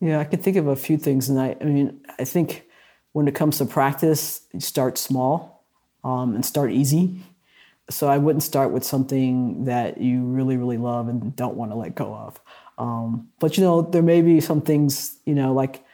Yeah, 0.00 0.20
I 0.20 0.24
can 0.24 0.40
think 0.40 0.56
of 0.56 0.66
a 0.68 0.76
few 0.76 0.96
things, 0.96 1.28
and 1.28 1.40
I, 1.40 1.56
I 1.60 1.64
mean, 1.64 2.00
I 2.18 2.24
think 2.24 2.64
when 3.12 3.26
it 3.26 3.34
comes 3.34 3.58
to 3.58 3.66
practice, 3.66 4.42
start 4.58 4.96
small 4.96 5.64
um, 6.04 6.34
and 6.34 6.44
start 6.44 6.70
easy. 6.70 7.20
So 7.90 8.06
I 8.06 8.18
wouldn't 8.18 8.42
start 8.42 8.70
with 8.70 8.84
something 8.84 9.64
that 9.64 9.98
you 9.98 10.22
really, 10.24 10.56
really 10.56 10.76
love 10.76 11.08
and 11.08 11.34
don't 11.34 11.56
want 11.56 11.70
to 11.72 11.74
let 11.74 11.94
go 11.94 12.14
of. 12.14 12.38
Um, 12.78 13.28
but 13.40 13.56
you 13.56 13.64
know, 13.64 13.82
there 13.82 14.02
may 14.02 14.22
be 14.22 14.40
some 14.40 14.60
things, 14.60 15.16
you 15.24 15.34
know, 15.34 15.52
like 15.52 15.84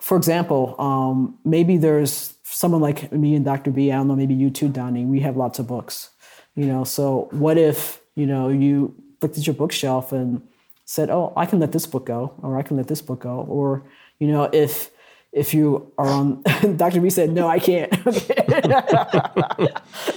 for 0.00 0.16
example, 0.16 0.76
um, 0.78 1.38
maybe 1.44 1.76
there's 1.76 2.34
someone 2.44 2.80
like 2.80 3.10
me 3.12 3.34
and 3.34 3.44
Dr. 3.44 3.70
B. 3.70 3.90
I 3.90 3.96
don't 3.96 4.08
know, 4.08 4.16
maybe 4.16 4.34
you 4.34 4.50
too, 4.50 4.68
Donnie. 4.68 5.04
We 5.04 5.20
have 5.20 5.36
lots 5.36 5.58
of 5.58 5.66
books, 5.66 6.10
you 6.54 6.66
know. 6.66 6.84
So 6.84 7.28
what 7.32 7.58
if 7.58 8.00
you 8.14 8.26
know 8.26 8.48
you 8.48 8.94
looked 9.20 9.38
at 9.38 9.46
your 9.46 9.54
bookshelf 9.54 10.12
and 10.12 10.42
said, 10.84 11.10
"Oh, 11.10 11.32
I 11.36 11.46
can 11.46 11.58
let 11.60 11.72
this 11.72 11.86
book 11.86 12.06
go," 12.06 12.34
or 12.42 12.58
"I 12.58 12.62
can 12.62 12.76
let 12.76 12.86
this 12.88 13.02
book 13.02 13.20
go," 13.20 13.44
or 13.48 13.82
you 14.18 14.28
know, 14.28 14.48
if 14.52 14.90
if 15.32 15.52
you 15.52 15.92
are 15.98 16.06
on 16.08 16.42
dr 16.76 17.00
b 17.00 17.10
said 17.10 17.30
no 17.30 17.46
i 17.46 17.58
can't 17.58 17.92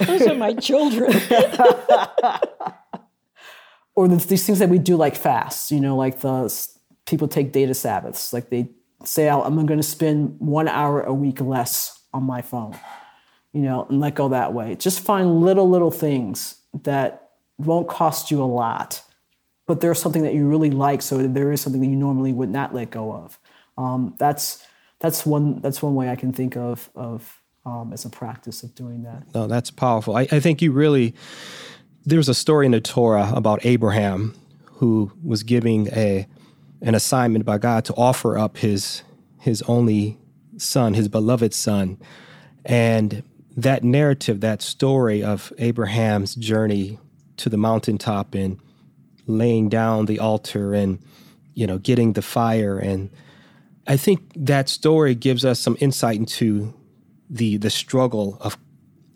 those 0.06 0.26
are 0.26 0.34
my 0.34 0.54
children 0.54 1.12
or 3.94 4.08
these 4.08 4.46
things 4.46 4.58
that 4.58 4.68
we 4.68 4.78
do 4.78 4.96
like 4.96 5.16
fasts, 5.16 5.70
you 5.70 5.80
know, 5.80 5.96
like 5.96 6.20
the 6.20 6.68
people 7.06 7.28
take 7.28 7.52
data 7.52 7.74
Sabbaths, 7.74 8.32
like 8.32 8.48
they 8.50 8.68
say, 9.04 9.28
oh, 9.28 9.42
I'm 9.42 9.54
going 9.66 9.80
to 9.80 9.86
spend 9.86 10.36
one 10.38 10.68
hour 10.68 11.02
a 11.02 11.12
week 11.12 11.40
less 11.40 12.00
on 12.14 12.22
my 12.22 12.42
phone, 12.42 12.78
you 13.52 13.62
know, 13.62 13.86
and 13.88 14.00
let 14.00 14.14
go 14.14 14.28
that 14.28 14.52
way. 14.52 14.76
Just 14.76 15.00
find 15.00 15.40
little, 15.40 15.68
little 15.68 15.90
things 15.90 16.56
that 16.84 17.30
won't 17.58 17.88
cost 17.88 18.30
you 18.30 18.42
a 18.42 18.44
lot, 18.44 19.02
but 19.66 19.80
there's 19.80 20.00
something 20.00 20.22
that 20.22 20.34
you 20.34 20.48
really 20.48 20.70
like. 20.70 21.02
So 21.02 21.18
there 21.18 21.52
is 21.52 21.60
something 21.60 21.80
that 21.80 21.88
you 21.88 21.96
normally 21.96 22.32
would 22.32 22.50
not 22.50 22.74
let 22.74 22.90
go 22.90 23.12
of. 23.12 23.38
Um, 23.76 24.14
that's 24.18 24.64
that's 25.00 25.26
one 25.26 25.60
that's 25.60 25.82
one 25.82 25.94
way 25.94 26.08
I 26.08 26.16
can 26.16 26.32
think 26.32 26.56
of 26.56 26.88
of 26.94 27.42
um, 27.64 27.92
as 27.92 28.04
a 28.04 28.10
practice 28.10 28.62
of 28.62 28.74
doing 28.74 29.02
that. 29.04 29.22
No, 29.34 29.46
that's 29.46 29.70
powerful. 29.70 30.16
I, 30.16 30.22
I 30.30 30.40
think 30.40 30.62
you 30.62 30.72
really 30.72 31.14
there's 32.04 32.28
a 32.28 32.34
story 32.34 32.66
in 32.66 32.72
the 32.72 32.80
Torah 32.80 33.32
about 33.34 33.64
Abraham 33.64 34.34
who 34.64 35.12
was 35.22 35.42
giving 35.42 35.88
a 35.88 36.26
an 36.80 36.96
assignment 36.96 37.44
by 37.44 37.58
God 37.58 37.84
to 37.84 37.94
offer 37.94 38.36
up 38.36 38.58
his 38.58 39.02
his 39.38 39.62
only 39.62 40.18
son, 40.56 40.94
his 40.94 41.08
beloved 41.08 41.54
son. 41.54 41.98
And 42.64 43.22
that 43.56 43.84
narrative, 43.84 44.40
that 44.40 44.62
story 44.62 45.22
of 45.22 45.52
Abraham's 45.58 46.34
journey 46.34 46.98
to 47.38 47.48
the 47.48 47.56
mountaintop 47.56 48.34
and 48.34 48.58
laying 49.26 49.68
down 49.68 50.06
the 50.06 50.18
altar 50.18 50.74
and 50.74 50.98
you 51.54 51.66
know 51.66 51.78
getting 51.78 52.14
the 52.14 52.22
fire 52.22 52.78
and 52.78 53.10
I 53.86 53.96
think 53.96 54.32
that 54.36 54.68
story 54.68 55.14
gives 55.14 55.44
us 55.44 55.58
some 55.58 55.76
insight 55.80 56.16
into 56.16 56.72
the 57.28 57.56
the 57.56 57.70
struggle 57.70 58.38
of 58.40 58.56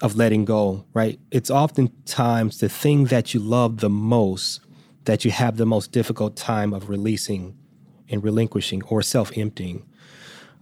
of 0.03 0.17
letting 0.17 0.45
go, 0.45 0.85
right? 0.93 1.19
It's 1.31 1.51
oftentimes 1.51 2.59
the 2.59 2.69
thing 2.69 3.07
that 3.07 3.33
you 3.35 3.41
love 3.41 3.79
the 3.79 3.91
most 3.91 4.61
that 5.07 5.25
you 5.25 5.31
have 5.31 5.57
the 5.57 5.67
most 5.67 5.93
difficult 5.93 6.37
time 6.37 6.73
of 6.73 6.89
releasing 6.89 7.57
and 8.09 8.23
relinquishing 8.23 8.83
or 8.85 9.03
self 9.03 9.37
emptying. 9.37 9.85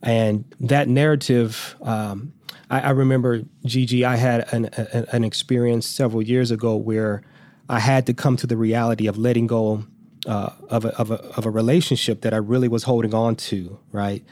And 0.03 0.45
that 0.61 0.87
narrative, 0.87 1.76
um, 1.83 2.35
I, 2.71 2.81
I, 2.81 2.91
remember, 2.91 3.43
Gigi, 3.64 4.05
I 4.05 4.17
had 4.17 4.53
an, 4.53 4.69
a, 4.76 5.07
an 5.14 5.25
experience 5.25 5.87
several 5.87 6.23
years 6.23 6.50
ago 6.50 6.76
where 6.76 7.23
I 7.71 7.81
had 7.81 8.07
to 8.07 8.14
come 8.14 8.37
to 8.37 8.47
the 8.47 8.57
reality 8.57 9.07
of 9.07 9.17
letting 9.17 9.47
go 9.47 9.85
uh, 10.26 10.50
of, 10.69 10.85
a, 10.85 10.88
of, 10.99 11.11
a, 11.11 11.14
of 11.37 11.47
a 11.47 11.50
relationship 11.50 12.21
that 12.21 12.35
I 12.35 12.38
really 12.38 12.69
was 12.69 12.83
holding 12.83 13.14
on 13.14 13.37
to, 13.37 13.79
right? 13.93 14.23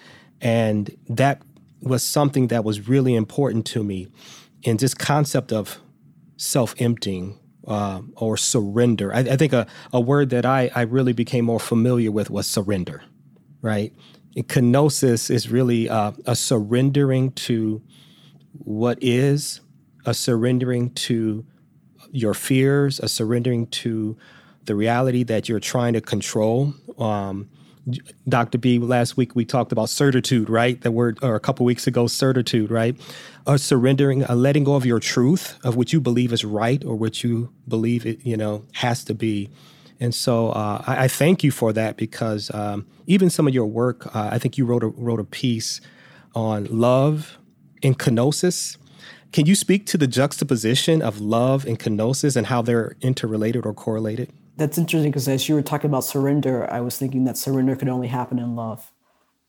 And 0.43 0.95
that 1.09 1.41
was 1.81 2.03
something 2.03 2.49
that 2.49 2.65
was 2.65 2.87
really 2.87 3.15
important 3.15 3.67
to 3.67 3.83
me 3.83 4.09
and 4.65 4.79
this 4.79 4.95
concept 4.95 5.53
of 5.53 5.79
self 6.37 6.75
emptying 6.79 7.39
uh, 7.67 8.03
or 8.17 8.37
surrender. 8.37 9.15
I, 9.15 9.21
I 9.21 9.37
think 9.37 9.53
a, 9.53 9.67
a 9.93 10.01
word 10.01 10.31
that 10.31 10.45
I, 10.45 10.71
I 10.75 10.83
really 10.83 11.13
became 11.13 11.45
more 11.45 11.61
familiar 11.61 12.11
with 12.11 12.31
was 12.31 12.47
surrender, 12.47 13.03
right? 13.61 13.93
And 14.35 14.49
kenosis 14.49 15.31
is 15.31 15.51
really 15.51 15.89
uh, 15.89 16.13
a 16.27 16.35
surrendering 16.35 17.33
to 17.33 17.83
what 18.53 18.99
is, 19.01 19.61
a 20.05 20.15
surrendering 20.15 20.91
to 20.91 21.45
your 22.11 22.35
fears, 22.35 22.99
a 23.01 23.09
surrendering 23.09 23.67
to 23.69 24.17
the 24.65 24.75
reality 24.75 25.23
that 25.25 25.49
you're 25.49 25.61
trying 25.61 25.93
to 25.95 26.01
control. 26.01 26.75
Um, 26.99 27.49
Dr. 28.29 28.59
B, 28.59 28.79
last 28.79 29.17
week 29.17 29.35
we 29.35 29.45
talked 29.45 29.73
about 29.73 29.89
certitude, 29.89 30.49
right? 30.49 30.81
That 30.83 30.93
word, 30.93 31.19
or 31.23 31.35
a 31.35 31.41
couple 31.41 31.67
weeks 31.67 31.87
ago, 31.87 32.07
certitude, 32.07 32.71
right? 32.71 32.97
A 33.47 33.59
surrendering, 33.59 34.23
a 34.25 34.35
letting 34.35 34.65
go 34.65 34.75
of 34.75 34.87
your 34.87 35.01
truth, 35.01 35.59
of 35.65 35.77
what 35.77 35.93
you 35.93 36.01
believe 36.01 36.33
is 36.33 36.45
right 36.45 36.85
or 36.85 36.95
what 36.95 37.25
you 37.25 37.53
believe 37.67 38.07
it, 38.07 38.25
you 38.25 38.37
know, 38.37 38.65
has 38.75 39.03
to 39.05 39.15
be. 39.15 39.51
And 39.99 40.15
so 40.15 40.51
uh, 40.51 40.83
I, 40.87 41.05
I, 41.05 41.09
thank 41.09 41.45
you 41.45 41.51
for 41.51 41.73
that 41.73 41.97
because 41.97 42.53
um, 42.53 42.87
even 43.07 43.31
some 43.31 43.47
of 43.47 43.55
your 43.55 43.67
work, 43.67 44.15
uh, 44.15 44.31
I 44.33 44.39
think 44.39 44.59
you 44.59 44.65
wrote 44.65 44.83
a, 44.83 44.89
wrote 44.89 45.21
a 45.21 45.25
piece 45.25 45.81
on 46.35 46.65
love 46.65 47.39
and 47.83 47.99
kenosis. 47.99 48.77
Can 49.33 49.47
you 49.47 49.55
speak 49.55 49.87
to 49.87 49.99
the 49.99 50.07
juxtaposition 50.07 51.03
of 51.03 51.21
love 51.21 51.65
and 51.65 51.79
kenosis 51.79 52.37
and 52.37 52.49
how 52.49 52.63
they're 52.63 52.97
interrelated 53.01 53.65
or 53.65 53.73
correlated? 53.75 54.33
That's 54.57 54.77
interesting 54.77 55.11
because 55.11 55.29
as 55.29 55.49
you 55.49 55.55
were 55.55 55.63
talking 55.63 55.89
about 55.89 56.05
surrender, 56.05 56.71
I 56.71 56.81
was 56.81 56.99
thinking 56.99 57.25
that 57.25 57.39
surrender 57.39 57.75
could 57.75 57.89
only 57.89 58.09
happen 58.09 58.39
in 58.39 58.55
love. 58.55 58.91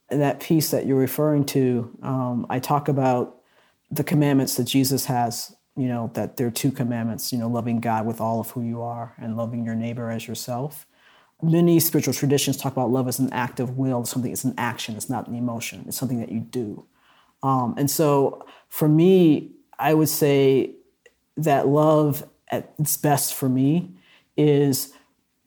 And 0.10 0.22
that 0.22 0.40
piece 0.40 0.72
that 0.72 0.86
you're 0.86 0.98
referring 0.98 1.46
to, 1.48 1.98
um, 2.02 2.46
I 2.50 2.60
talk 2.60 2.88
about 2.88 3.42
the 3.92 4.04
commandments 4.04 4.56
that 4.56 4.66
Jesus 4.66 5.06
has, 5.06 5.56
you 5.76 5.88
know, 5.88 6.12
that 6.14 6.38
there 6.38 6.48
are 6.48 6.52
two 6.52 6.72
commandments, 6.72 7.34
you 7.34 7.40
know, 7.40 7.48
loving 7.48 7.80
God 7.80 8.06
with 8.06 8.22
all 8.22 8.40
of 8.40 8.52
who 8.52 8.62
you 8.62 8.82
are 8.82 9.14
and 9.18 9.36
loving 9.36 9.66
your 9.66 9.76
neighbor 9.76 10.10
as 10.10 10.28
yourself. 10.28 10.86
Many 11.42 11.80
spiritual 11.80 12.14
traditions 12.14 12.56
talk 12.56 12.72
about 12.72 12.90
love 12.90 13.08
as 13.08 13.20
an 13.20 13.32
act 13.34 13.60
of 13.60 13.78
will, 13.78 14.06
something, 14.06 14.32
it's 14.32 14.46
an 14.46 14.54
action, 14.58 14.96
it's 14.96 15.10
not 15.10 15.28
an 15.28 15.36
emotion, 15.36 15.84
it's 15.88 15.98
something 15.98 16.20
that 16.20 16.32
you 16.32 16.40
do. 16.40 16.86
Um, 17.42 17.76
and 17.78 17.92
so 17.92 18.46
for 18.70 18.88
me, 18.88 19.52
I 19.78 19.94
would 19.94 20.10
say 20.10 20.76
that 21.36 21.68
love 21.68 22.26
at 22.50 22.74
its 22.80 22.96
best 22.96 23.34
for 23.34 23.50
me 23.50 23.92
is 24.38 24.94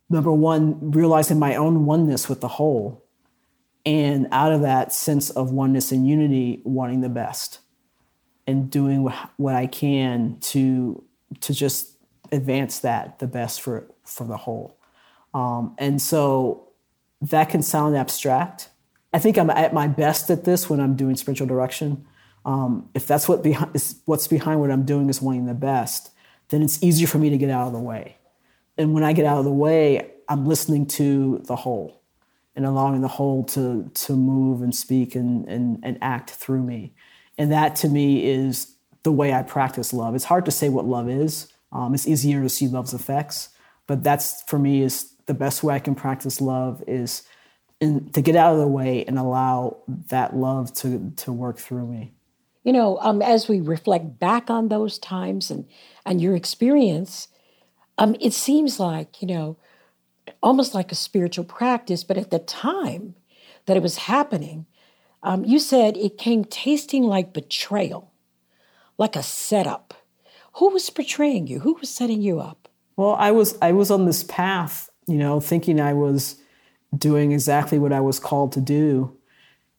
number 0.08 0.32
one, 0.32 0.92
realizing 0.92 1.38
my 1.38 1.56
own 1.56 1.86
oneness 1.86 2.28
with 2.28 2.40
the 2.40 2.48
whole. 2.48 3.04
And 3.84 4.26
out 4.32 4.52
of 4.52 4.62
that 4.62 4.92
sense 4.92 5.30
of 5.30 5.52
oneness 5.52 5.92
and 5.92 6.08
unity, 6.08 6.60
wanting 6.64 7.02
the 7.02 7.08
best 7.08 7.60
and 8.46 8.70
doing 8.70 9.08
what 9.36 9.54
I 9.54 9.66
can 9.66 10.38
to, 10.40 11.02
to 11.40 11.52
just 11.52 11.96
advance 12.32 12.80
that 12.80 13.18
the 13.18 13.26
best 13.26 13.60
for, 13.60 13.86
for 14.04 14.24
the 14.24 14.36
whole. 14.36 14.76
Um, 15.34 15.74
and 15.78 16.00
so 16.00 16.68
that 17.20 17.48
can 17.48 17.62
sound 17.62 17.96
abstract. 17.96 18.70
I 19.12 19.18
think 19.18 19.38
I'm 19.38 19.50
at 19.50 19.72
my 19.72 19.88
best 19.88 20.30
at 20.30 20.44
this 20.44 20.68
when 20.68 20.80
I'm 20.80 20.96
doing 20.96 21.16
spiritual 21.16 21.46
direction. 21.46 22.06
Um, 22.44 22.88
if 22.94 23.06
that's 23.06 23.28
what 23.28 23.42
behind, 23.42 23.74
is 23.74 24.00
what's 24.04 24.28
behind 24.28 24.60
what 24.60 24.70
I'm 24.70 24.84
doing 24.84 25.08
is 25.08 25.20
wanting 25.20 25.46
the 25.46 25.54
best, 25.54 26.10
then 26.48 26.62
it's 26.62 26.82
easier 26.82 27.06
for 27.06 27.18
me 27.18 27.30
to 27.30 27.38
get 27.38 27.50
out 27.50 27.66
of 27.66 27.72
the 27.72 27.80
way. 27.80 28.16
And 28.78 28.92
when 28.92 29.04
I 29.04 29.12
get 29.12 29.24
out 29.24 29.38
of 29.38 29.44
the 29.44 29.52
way, 29.52 30.10
I'm 30.28 30.46
listening 30.46 30.86
to 30.86 31.40
the 31.44 31.56
whole 31.56 32.02
and 32.54 32.64
allowing 32.64 33.00
the 33.00 33.08
whole 33.08 33.44
to, 33.44 33.90
to 33.92 34.12
move 34.14 34.62
and 34.62 34.74
speak 34.74 35.14
and, 35.14 35.46
and, 35.46 35.78
and 35.82 35.98
act 36.00 36.30
through 36.30 36.62
me. 36.62 36.94
And 37.38 37.52
that 37.52 37.76
to 37.76 37.88
me 37.88 38.26
is 38.26 38.74
the 39.02 39.12
way 39.12 39.32
I 39.32 39.42
practice 39.42 39.92
love. 39.92 40.14
It's 40.14 40.24
hard 40.24 40.44
to 40.46 40.50
say 40.50 40.68
what 40.68 40.86
love 40.86 41.08
is. 41.08 41.52
Um, 41.70 41.94
it's 41.94 42.08
easier 42.08 42.42
to 42.42 42.48
see 42.48 42.66
love's 42.66 42.94
effects, 42.94 43.50
but 43.86 44.02
that's 44.02 44.42
for 44.44 44.58
me 44.58 44.82
is 44.82 45.12
the 45.26 45.34
best 45.34 45.62
way 45.62 45.74
I 45.74 45.78
can 45.78 45.94
practice 45.94 46.40
love 46.40 46.82
is 46.86 47.22
in, 47.80 48.10
to 48.12 48.22
get 48.22 48.36
out 48.36 48.54
of 48.54 48.60
the 48.60 48.66
way 48.66 49.04
and 49.04 49.18
allow 49.18 49.78
that 50.08 50.34
love 50.34 50.72
to, 50.76 51.12
to 51.16 51.32
work 51.32 51.58
through 51.58 51.86
me. 51.86 52.14
You 52.64 52.72
know, 52.72 52.98
um, 53.00 53.22
as 53.22 53.48
we 53.48 53.60
reflect 53.60 54.18
back 54.18 54.50
on 54.50 54.68
those 54.68 54.98
times 54.98 55.50
and, 55.50 55.66
and 56.04 56.20
your 56.20 56.34
experience, 56.34 57.28
um, 57.98 58.16
it 58.20 58.32
seems 58.32 58.78
like, 58.78 59.20
you 59.22 59.28
know, 59.28 59.56
almost 60.42 60.74
like 60.74 60.92
a 60.92 60.96
spiritual 60.96 61.44
practice, 61.44 62.04
but 62.04 62.18
at 62.18 62.30
the 62.30 62.38
time 62.38 63.14
that 63.66 63.76
it 63.76 63.82
was 63.82 63.96
happening, 63.96 64.66
um, 65.22 65.44
you 65.44 65.58
said 65.58 65.96
it 65.96 66.18
came 66.18 66.44
tasting 66.44 67.02
like 67.02 67.32
betrayal, 67.32 68.12
like 68.98 69.16
a 69.16 69.22
setup. 69.22 69.94
Who 70.54 70.70
was 70.70 70.88
betraying 70.90 71.46
you? 71.46 71.60
Who 71.60 71.74
was 71.74 71.90
setting 71.90 72.22
you 72.22 72.40
up? 72.40 72.68
Well, 72.96 73.16
I 73.18 73.30
was 73.30 73.58
I 73.60 73.72
was 73.72 73.90
on 73.90 74.06
this 74.06 74.24
path, 74.24 74.88
you 75.06 75.16
know, 75.16 75.40
thinking 75.40 75.80
I 75.80 75.92
was 75.92 76.36
doing 76.96 77.32
exactly 77.32 77.78
what 77.78 77.92
I 77.92 78.00
was 78.00 78.18
called 78.18 78.52
to 78.52 78.60
do. 78.60 79.16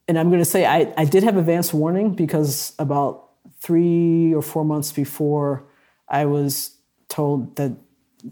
And 0.08 0.20
I'm 0.20 0.30
going 0.30 0.42
to 0.42 0.46
say 0.46 0.66
I, 0.66 0.94
I 0.98 1.06
did 1.06 1.24
have 1.24 1.36
advance 1.36 1.74
warning 1.74 2.14
because 2.14 2.74
about 2.78 3.30
three 3.60 4.34
or 4.34 4.42
four 4.42 4.64
months 4.64 4.92
before 4.92 5.66
I 6.08 6.26
was 6.26 6.78
told 7.10 7.56
that 7.56 7.76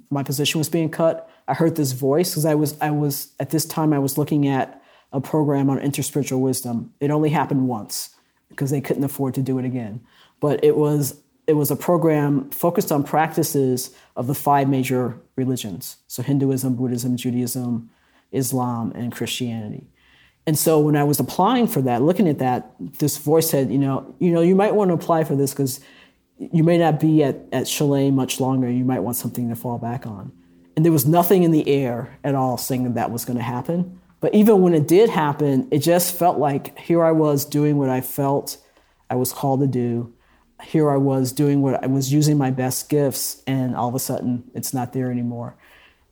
my 0.09 0.23
position 0.23 0.59
was 0.59 0.69
being 0.69 0.89
cut, 0.89 1.29
I 1.47 1.53
heard 1.53 1.75
this 1.75 1.91
voice 1.91 2.31
because 2.31 2.45
I 2.45 2.55
was 2.55 2.79
I 2.81 2.91
was 2.91 3.31
at 3.39 3.49
this 3.49 3.65
time 3.65 3.93
I 3.93 3.99
was 3.99 4.17
looking 4.17 4.47
at 4.47 4.81
a 5.13 5.21
program 5.21 5.69
on 5.69 5.79
interspiritual 5.79 6.39
wisdom. 6.39 6.93
It 6.99 7.11
only 7.11 7.29
happened 7.29 7.67
once 7.67 8.15
because 8.49 8.71
they 8.71 8.81
couldn't 8.81 9.03
afford 9.03 9.33
to 9.35 9.41
do 9.41 9.59
it 9.59 9.65
again. 9.65 10.01
But 10.39 10.63
it 10.63 10.75
was 10.75 11.21
it 11.47 11.53
was 11.53 11.69
a 11.69 11.75
program 11.75 12.49
focused 12.49 12.91
on 12.91 13.03
practices 13.03 13.95
of 14.15 14.27
the 14.27 14.35
five 14.35 14.67
major 14.67 15.19
religions. 15.35 15.97
So 16.07 16.23
Hinduism, 16.23 16.75
Buddhism, 16.75 17.17
Judaism, 17.17 17.89
Islam, 18.31 18.91
and 18.95 19.11
Christianity. 19.11 19.87
And 20.47 20.57
so 20.57 20.79
when 20.79 20.95
I 20.95 21.03
was 21.03 21.19
applying 21.19 21.67
for 21.67 21.81
that, 21.83 22.01
looking 22.01 22.27
at 22.27 22.39
that, 22.39 22.71
this 22.79 23.17
voice 23.17 23.49
said, 23.49 23.71
you 23.71 23.79
know, 23.79 24.15
you 24.19 24.31
know, 24.31 24.41
you 24.41 24.55
might 24.55 24.75
want 24.75 24.89
to 24.89 24.93
apply 24.93 25.23
for 25.23 25.35
this 25.35 25.51
because 25.51 25.79
you 26.37 26.63
may 26.63 26.77
not 26.77 26.99
be 26.99 27.23
at, 27.23 27.45
at 27.51 27.67
Shalem 27.67 28.15
much 28.15 28.39
longer. 28.39 28.69
You 28.69 28.85
might 28.85 28.99
want 28.99 29.17
something 29.17 29.49
to 29.49 29.55
fall 29.55 29.77
back 29.77 30.05
on. 30.05 30.31
And 30.75 30.83
there 30.83 30.91
was 30.91 31.05
nothing 31.05 31.43
in 31.43 31.51
the 31.51 31.67
air 31.69 32.17
at 32.23 32.35
all 32.35 32.57
saying 32.57 32.83
that 32.83 32.95
that 32.95 33.11
was 33.11 33.23
going 33.23 33.37
to 33.37 33.43
happen. 33.43 33.99
But 34.19 34.33
even 34.33 34.61
when 34.61 34.73
it 34.73 34.87
did 34.87 35.09
happen, 35.09 35.67
it 35.71 35.79
just 35.79 36.15
felt 36.17 36.37
like 36.37 36.77
here 36.79 37.03
I 37.03 37.11
was 37.11 37.45
doing 37.45 37.77
what 37.77 37.89
I 37.89 38.01
felt 38.01 38.57
I 39.09 39.15
was 39.15 39.31
called 39.31 39.61
to 39.61 39.67
do. 39.67 40.13
Here 40.63 40.89
I 40.89 40.97
was 40.97 41.31
doing 41.31 41.61
what 41.61 41.83
I 41.83 41.87
was 41.87 42.11
using 42.11 42.37
my 42.37 42.49
best 42.49 42.89
gifts, 42.89 43.43
and 43.45 43.75
all 43.75 43.89
of 43.89 43.95
a 43.95 43.99
sudden 43.99 44.49
it's 44.53 44.73
not 44.73 44.93
there 44.93 45.11
anymore. 45.11 45.55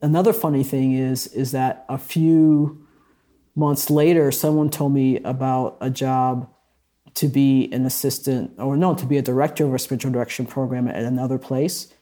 Another 0.02 0.34
funny 0.34 0.63
thing 0.63 0.93
is, 0.93 1.28
is 1.28 1.52
that 1.54 1.86
a 1.89 1.98
few 1.98 2.86
months 3.56 3.89
later, 3.89 4.32
someone 4.32 4.69
told 4.69 4.93
me 4.93 5.17
about 5.24 5.78
a 5.82 5.89
job 5.89 6.53
to 7.15 7.28
be 7.28 7.71
an 7.71 7.86
assistant, 7.86 8.54
or 8.58 8.76
no, 8.76 8.95
to 8.95 9.06
be 9.06 9.17
a 9.17 9.21
director 9.21 9.65
of 9.65 9.73
a 9.73 9.80
spiritual 9.80 10.12
direction 10.12 10.45
program 10.45 10.88
at 10.88 11.04
another 11.04 11.38
place, 11.38 11.93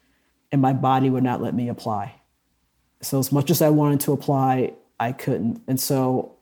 and 0.51 0.61
my 0.61 0.73
body 0.73 1.09
would 1.09 1.23
not 1.23 1.41
let 1.41 1.53
me 1.53 1.67
apply. 1.69 2.15
So 3.01 3.19
as 3.19 3.31
much 3.31 3.49
as 3.49 3.61
I 3.61 3.69
wanted 3.69 3.99
to 4.01 4.13
apply, 4.13 4.73
I 4.99 5.11
couldn't. 5.11 5.61
And 5.67 5.79
so 5.79 6.35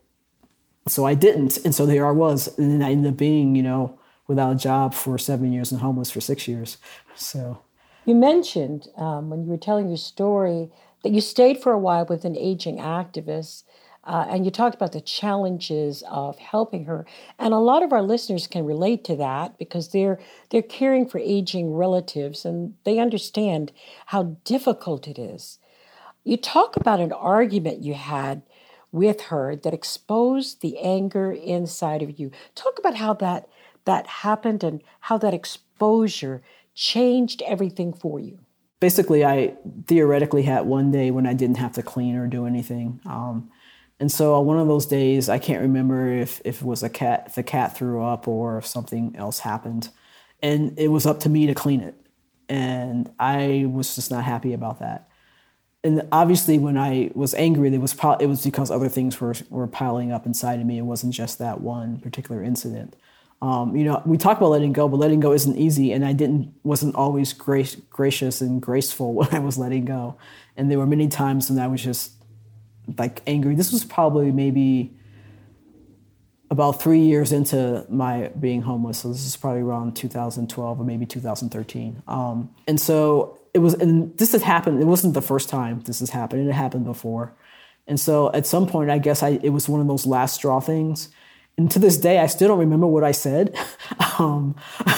so 0.88 1.06
I 1.06 1.14
didn't. 1.14 1.58
And 1.66 1.74
so 1.74 1.86
there 1.86 2.08
I 2.08 2.12
was. 2.12 2.58
And 2.58 2.72
then 2.72 2.82
I 2.82 2.92
ended 2.92 3.14
up 3.14 3.18
being, 3.18 3.56
you 3.56 3.64
know, 3.64 4.00
without 4.28 4.52
a 4.52 4.56
job 4.56 4.94
for 4.94 5.18
seven 5.18 5.52
years 5.52 5.72
and 5.72 5.82
homeless 5.82 6.12
for 6.12 6.22
six 6.22 6.48
years. 6.48 6.78
So 7.16 7.62
you 8.06 8.16
mentioned 8.16 8.88
um, 8.98 9.30
when 9.30 9.44
you 9.44 9.50
were 9.50 9.58
telling 9.58 9.88
your 9.88 9.98
story 9.98 10.72
that 11.04 11.12
you 11.12 11.22
stayed 11.22 11.62
for 11.62 11.72
a 11.72 11.80
while 11.80 12.06
with 12.06 12.26
an 12.26 12.36
aging 12.36 12.78
activist. 12.78 13.64
Uh, 14.10 14.26
and 14.28 14.44
you 14.44 14.50
talked 14.50 14.74
about 14.74 14.92
the 14.92 15.00
challenges 15.00 16.04
of 16.10 16.40
helping 16.40 16.86
her, 16.86 17.06
and 17.38 17.54
a 17.54 17.58
lot 17.58 17.84
of 17.84 17.94
our 17.94 18.02
listeners 18.02 18.48
can 18.48 18.66
relate 18.66 19.04
to 19.04 19.16
that 19.16 19.56
because 19.60 19.90
they're 19.90 20.20
they're 20.50 20.64
caring 20.64 21.08
for 21.08 21.20
aging 21.20 21.76
relatives, 21.76 22.44
and 22.44 22.74
they 22.86 22.98
understand 22.98 23.72
how 24.08 24.36
difficult 24.46 25.08
it 25.08 25.20
is. 25.20 25.60
You 26.24 26.38
talk 26.38 26.76
about 26.76 27.00
an 27.00 27.12
argument 27.14 27.84
you 27.84 27.94
had 27.94 28.42
with 28.92 29.22
her 29.26 29.56
that 29.56 29.76
exposed 29.76 30.62
the 30.62 30.80
anger 30.80 31.32
inside 31.32 32.02
of 32.02 32.20
you. 32.20 32.32
Talk 32.56 32.80
about 32.80 32.96
how 32.96 33.14
that 33.14 33.48
that 33.86 34.08
happened 34.08 34.64
and 34.64 34.82
how 35.02 35.20
that 35.20 35.36
exposure 35.36 36.42
changed 36.74 37.44
everything 37.46 37.94
for 37.94 38.20
you. 38.20 38.40
Basically, 38.80 39.24
I 39.24 39.54
theoretically 39.86 40.44
had 40.44 40.66
one 40.66 40.90
day 40.90 41.12
when 41.12 41.28
I 41.28 41.34
didn't 41.34 41.58
have 41.58 41.74
to 41.74 41.84
clean 41.84 42.16
or 42.16 42.26
do 42.26 42.48
anything. 42.48 43.02
Um, 43.06 43.52
and 44.00 44.12
so 44.12 44.36
on 44.36 44.46
one 44.46 44.60
of 44.60 44.68
those 44.68 44.86
days, 44.86 45.30
I 45.30 45.40
can't 45.40 45.62
remember 45.62 46.08
if, 46.08 46.42
if 46.46 46.62
it 46.62 46.66
was 46.66 46.84
a 46.84 46.90
cat, 46.90 47.26
if 47.28 47.36
the 47.36 47.44
cat 47.44 47.78
threw 47.78 48.04
up 48.04 48.28
or 48.28 48.58
if 48.58 48.66
something 48.66 49.16
else 49.18 49.40
happened. 49.40 49.90
And 50.42 50.78
it 50.80 50.88
was 50.88 51.06
up 51.06 51.20
to 51.22 51.30
me 51.30 51.48
to 51.48 51.54
clean 51.54 51.82
it. 51.82 51.96
And 52.48 53.12
I 53.20 53.66
was 53.70 53.96
just 53.96 54.10
not 54.10 54.24
happy 54.24 54.54
about 54.54 54.80
that 54.80 55.10
and 55.84 56.06
obviously 56.12 56.58
when 56.58 56.78
I 56.78 57.12
was 57.14 57.34
angry, 57.36 57.74
it 57.74 57.80
was 57.80 57.94
pro- 57.94 58.18
it 58.18 58.26
was 58.26 58.44
because 58.44 58.70
other 58.70 58.90
things 58.90 59.20
were 59.22 59.36
were 59.50 59.68
piling 59.68 60.12
up 60.12 60.26
inside 60.26 60.60
of 60.60 60.66
me. 60.66 60.78
It 60.78 60.84
wasn't 60.84 61.14
just 61.14 61.40
that 61.40 61.62
one 61.62 62.00
particular 62.00 62.44
incident. 62.44 62.96
Um, 63.42 63.74
you 63.74 63.86
know, 63.86 64.02
we 64.06 64.18
talk 64.18 64.38
about 64.38 64.50
letting 64.50 64.74
go, 64.74 64.90
but 64.90 64.98
letting 64.98 65.22
go 65.22 65.32
isn't 65.32 65.58
easy, 65.58 65.94
and 65.94 66.04
I 66.04 66.12
didn't 66.12 66.54
wasn't 66.64 66.96
always 66.96 67.32
grace, 67.32 67.76
gracious 67.76 68.42
and 68.42 68.62
graceful 68.62 69.14
when 69.16 69.34
I 69.34 69.40
was 69.40 69.58
letting 69.58 69.86
go, 69.86 70.18
and 70.58 70.70
there 70.70 70.78
were 70.78 70.88
many 70.88 71.08
times 71.08 71.50
when 71.50 71.60
I 71.60 71.68
was 71.68 71.82
just 71.82 72.12
like 72.98 73.22
angry. 73.28 73.56
This 73.56 73.72
was 73.72 73.84
probably 73.84 74.32
maybe 74.32 74.96
about 76.52 76.82
three 76.82 77.02
years 77.02 77.32
into 77.32 77.86
my 77.90 78.30
being 78.40 78.62
homeless. 78.62 79.00
So 79.00 79.10
this 79.10 79.26
is 79.26 79.36
probably 79.38 79.62
around 79.62 79.96
2012 79.96 80.80
or 80.80 80.84
maybe 80.84 81.06
2013. 81.06 82.02
Um, 82.08 82.50
and 82.68 82.80
so 82.80 83.40
it 83.54 83.60
was, 83.60 83.76
and 83.76 84.18
this 84.18 84.32
had 84.32 84.42
happened. 84.42 84.82
It 84.82 84.86
wasn't 84.86 85.14
the 85.14 85.22
first 85.22 85.50
time 85.50 85.82
this 85.82 86.00
has 86.00 86.10
happened. 86.10 86.48
It 86.48 86.54
happened 86.54 86.86
before. 86.86 87.34
And 87.88 88.00
so 88.00 88.32
at 88.34 88.48
some 88.48 88.68
point, 88.68 88.90
I 88.90 88.98
guess 88.98 89.24
I, 89.24 89.40
it 89.44 89.50
was 89.50 89.70
one 89.70 89.82
of 89.82 89.88
those 89.88 90.06
last 90.06 90.36
straw 90.36 90.60
things. 90.60 91.10
And 91.58 91.70
to 91.72 91.80
this 91.80 91.98
day, 91.98 92.20
I 92.20 92.28
still 92.28 92.48
don't 92.48 92.60
remember 92.60 92.88
what 92.88 93.04
I 93.04 93.12
said, 93.12 93.56
um, 94.20 94.56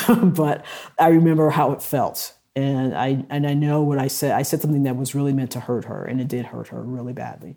but 0.36 0.64
I 1.00 1.08
remember 1.08 1.50
how 1.50 1.72
it 1.72 1.82
felt. 1.82 2.34
And 2.56 2.96
I, 2.96 3.26
and 3.30 3.48
I 3.48 3.54
know 3.54 3.82
what 3.82 3.98
I 3.98 4.08
said. 4.08 4.32
I 4.32 4.44
said 4.44 4.62
something 4.62 4.84
that 4.84 4.98
was 4.98 5.16
really 5.16 5.32
meant 5.34 5.52
to 5.52 5.60
hurt 5.62 5.86
her, 5.86 6.04
and 6.04 6.20
it 6.20 6.28
did 6.28 6.46
hurt 6.46 6.68
her 6.68 6.82
really 6.82 7.14
badly. 7.14 7.56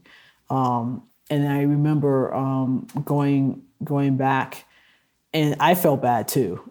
Um, 0.55 1.03
and 1.31 1.49
I 1.49 1.63
remember 1.63 2.33
um, 2.35 2.87
going 3.05 3.63
going 3.83 4.17
back, 4.17 4.67
and 5.33 5.57
I 5.59 5.75
felt 5.75 6.03
bad 6.03 6.29
too. 6.29 6.71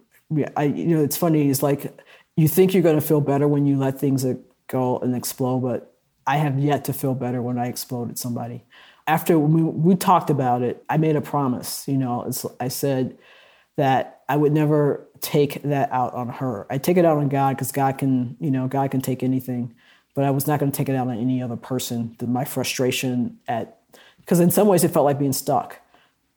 I, 0.56 0.64
you 0.64 0.86
know, 0.86 1.04
it's 1.04 1.18
funny. 1.18 1.50
It's 1.50 1.62
like 1.62 1.94
you 2.36 2.48
think 2.48 2.74
you're 2.74 2.84
going 2.84 3.00
to 3.00 3.06
feel 3.06 3.22
better 3.22 3.48
when 3.48 3.66
you 3.66 3.78
let 3.78 4.00
things 4.00 4.26
go 4.68 4.98
and 5.00 5.16
explode, 5.16 5.60
but 5.60 5.96
I 6.26 6.38
have 6.38 6.58
yet 6.58 6.86
to 6.86 6.94
feel 6.94 7.14
better 7.14 7.42
when 7.42 7.60
I 7.60 7.68
explode 7.68 8.10
at 8.10 8.18
somebody. 8.18 8.64
After 9.06 9.38
we, 9.38 9.62
we 9.62 9.96
talked 9.96 10.30
about 10.30 10.62
it, 10.62 10.84
I 10.90 10.98
made 10.98 11.16
a 11.16 11.22
promise. 11.22 11.88
You 11.88 11.98
know, 11.98 12.32
I 12.60 12.70
said 12.70 13.18
that 13.76 14.22
I 14.30 14.38
would 14.38 14.54
never 14.54 15.08
take 15.20 15.62
that 15.64 15.92
out 15.92 16.14
on 16.14 16.30
her. 16.30 16.66
I 16.70 16.78
take 16.78 16.98
it 16.98 17.06
out 17.06 17.18
on 17.18 17.28
God 17.30 17.56
because 17.56 17.72
God 17.72 17.98
can, 17.98 18.38
you 18.40 18.50
know, 18.50 18.68
God 18.68 18.92
can 18.92 19.02
take 19.02 19.24
anything, 19.24 19.76
but 20.14 20.26
I 20.26 20.32
was 20.32 20.48
not 20.48 20.60
going 20.60 20.72
to 20.72 20.78
take 20.78 20.90
it 20.90 20.96
out 20.96 21.08
on 21.08 21.18
any 21.18 21.42
other 21.42 21.56
person. 21.56 22.16
My 22.26 22.46
frustration 22.46 23.40
at, 23.48 23.80
because 24.20 24.40
in 24.40 24.52
some 24.52 24.68
ways 24.68 24.84
it 24.84 24.92
felt 24.92 25.06
like 25.06 25.20
being 25.20 25.34
stuck. 25.34 25.80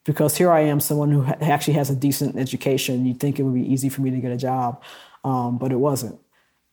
Because 0.05 0.37
here 0.37 0.53
I 0.53 0.61
am, 0.61 0.79
someone 0.79 1.11
who 1.11 1.25
actually 1.25 1.75
has 1.75 1.91
a 1.91 1.97
decent 1.97 2.37
education. 2.37 3.07
You'd 3.07 3.19
think 3.19 3.41
it 3.41 3.43
would 3.43 3.55
be 3.55 3.73
easy 3.73 3.89
for 3.89 4.03
me 4.03 4.11
to 4.11 4.19
get 4.19 4.31
a 4.31 4.37
job 4.37 4.81
um, 5.27 5.59
but 5.59 5.73
it 5.73 5.77
wasn't. 5.77 6.19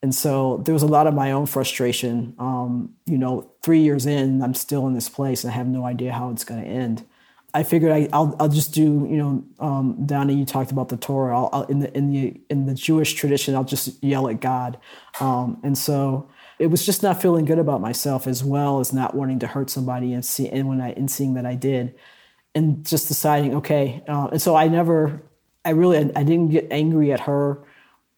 And 0.04 0.14
so 0.14 0.62
there 0.66 0.74
was 0.74 0.84
a 0.84 0.88
lot 0.88 1.08
of 1.08 1.14
my 1.14 1.32
own 1.32 1.48
frustration. 1.48 2.36
Um, 2.38 2.94
you 3.06 3.18
know, 3.18 3.50
three 3.64 3.80
years 3.80 4.06
in, 4.06 4.44
I'm 4.44 4.54
still 4.54 4.86
in 4.86 4.94
this 4.94 5.10
place 5.10 5.44
and 5.44 5.52
I 5.52 5.56
have 5.56 5.68
no 5.68 5.86
idea 5.86 6.12
how 6.12 6.30
it's 6.30 6.44
going 6.44 6.62
to 6.62 6.68
end. 6.68 7.04
I 7.56 7.64
figured 7.64 7.92
I, 7.92 8.18
will 8.18 8.36
I'll 8.40 8.50
just 8.50 8.74
do, 8.74 9.08
you 9.10 9.18
know, 9.18 9.44
um, 9.60 10.06
Donnie, 10.06 10.36
you 10.36 10.46
talked 10.46 10.72
about 10.72 10.90
the 10.90 10.98
Torah. 10.98 11.38
I'll, 11.38 11.50
I'll, 11.54 11.64
in 11.64 11.80
the 11.80 11.96
in 11.96 12.12
the 12.12 12.42
in 12.50 12.66
the 12.66 12.74
Jewish 12.74 13.14
tradition, 13.14 13.54
I'll 13.54 13.64
just 13.64 14.04
yell 14.04 14.28
at 14.28 14.40
God, 14.40 14.80
um, 15.20 15.60
and 15.62 15.78
so 15.78 16.28
it 16.64 16.72
was 16.72 16.86
just 16.86 17.04
not 17.04 17.22
feeling 17.22 17.44
good 17.44 17.60
about 17.60 17.82
myself, 17.82 18.26
as 18.26 18.42
well 18.42 18.80
as 18.80 18.94
not 18.94 19.14
wanting 19.14 19.38
to 19.40 19.48
hurt 19.48 19.70
somebody, 19.70 20.14
and 20.14 20.24
see 20.24 20.48
and 20.48 20.70
when 20.70 20.80
I 20.80 20.92
and 20.92 21.12
seeing 21.12 21.34
that 21.34 21.46
I 21.46 21.56
did, 21.56 21.94
and 22.56 22.86
just 22.86 23.10
deciding, 23.10 23.54
okay, 23.56 24.02
uh, 24.08 24.30
and 24.32 24.42
so 24.42 24.56
I 24.56 24.70
never, 24.70 25.22
I 25.66 25.72
really, 25.72 25.98
I, 25.98 26.24
didn't 26.24 26.52
get 26.52 26.68
angry 26.72 27.12
at 27.12 27.20
her, 27.22 27.60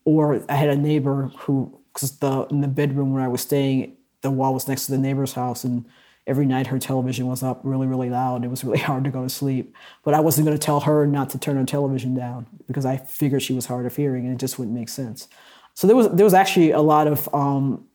or 0.04 0.44
I 0.48 0.56
had 0.56 0.70
a 0.70 0.76
neighbor 0.76 1.32
who, 1.40 1.76
because 1.92 2.20
the 2.20 2.44
in 2.52 2.62
the 2.62 2.68
bedroom 2.68 3.14
where 3.14 3.24
I 3.24 3.28
was 3.28 3.42
staying, 3.42 3.98
the 4.22 4.30
wall 4.30 4.54
was 4.54 4.68
next 4.68 4.86
to 4.86 4.92
the 4.92 5.00
neighbor's 5.00 5.34
house, 5.34 5.64
and 5.64 5.84
every 6.28 6.46
night 6.46 6.68
her 6.68 6.78
television 6.78 7.26
was 7.26 7.42
up 7.42 7.62
really, 7.64 7.88
really 7.88 8.12
loud. 8.12 8.46
It 8.46 8.52
was 8.52 8.64
really 8.64 8.78
hard 8.90 9.06
to 9.06 9.10
go 9.10 9.24
to 9.24 9.30
sleep. 9.30 9.76
But 10.04 10.14
I 10.14 10.20
wasn't 10.20 10.46
going 10.46 10.58
to 10.58 10.64
tell 10.64 10.82
her 10.82 11.08
not 11.08 11.32
to 11.32 11.40
turn 11.40 11.56
her 11.56 11.66
television 11.66 12.14
down 12.14 12.46
because 12.68 12.86
I 12.86 12.98
figured 12.98 13.42
she 13.42 13.54
was 13.54 13.66
hard 13.66 13.88
of 13.88 13.96
hearing 13.96 14.26
and 14.26 14.36
it 14.36 14.40
just 14.40 14.60
wouldn't 14.60 14.78
make 14.78 14.90
sense. 14.90 15.28
So 15.74 15.88
there 15.88 15.96
was 15.96 16.10
there 16.10 16.24
was 16.24 16.34
actually 16.34 16.72
a 16.72 16.82
lot 16.82 17.08
of 17.08 17.28
um, 17.34 17.86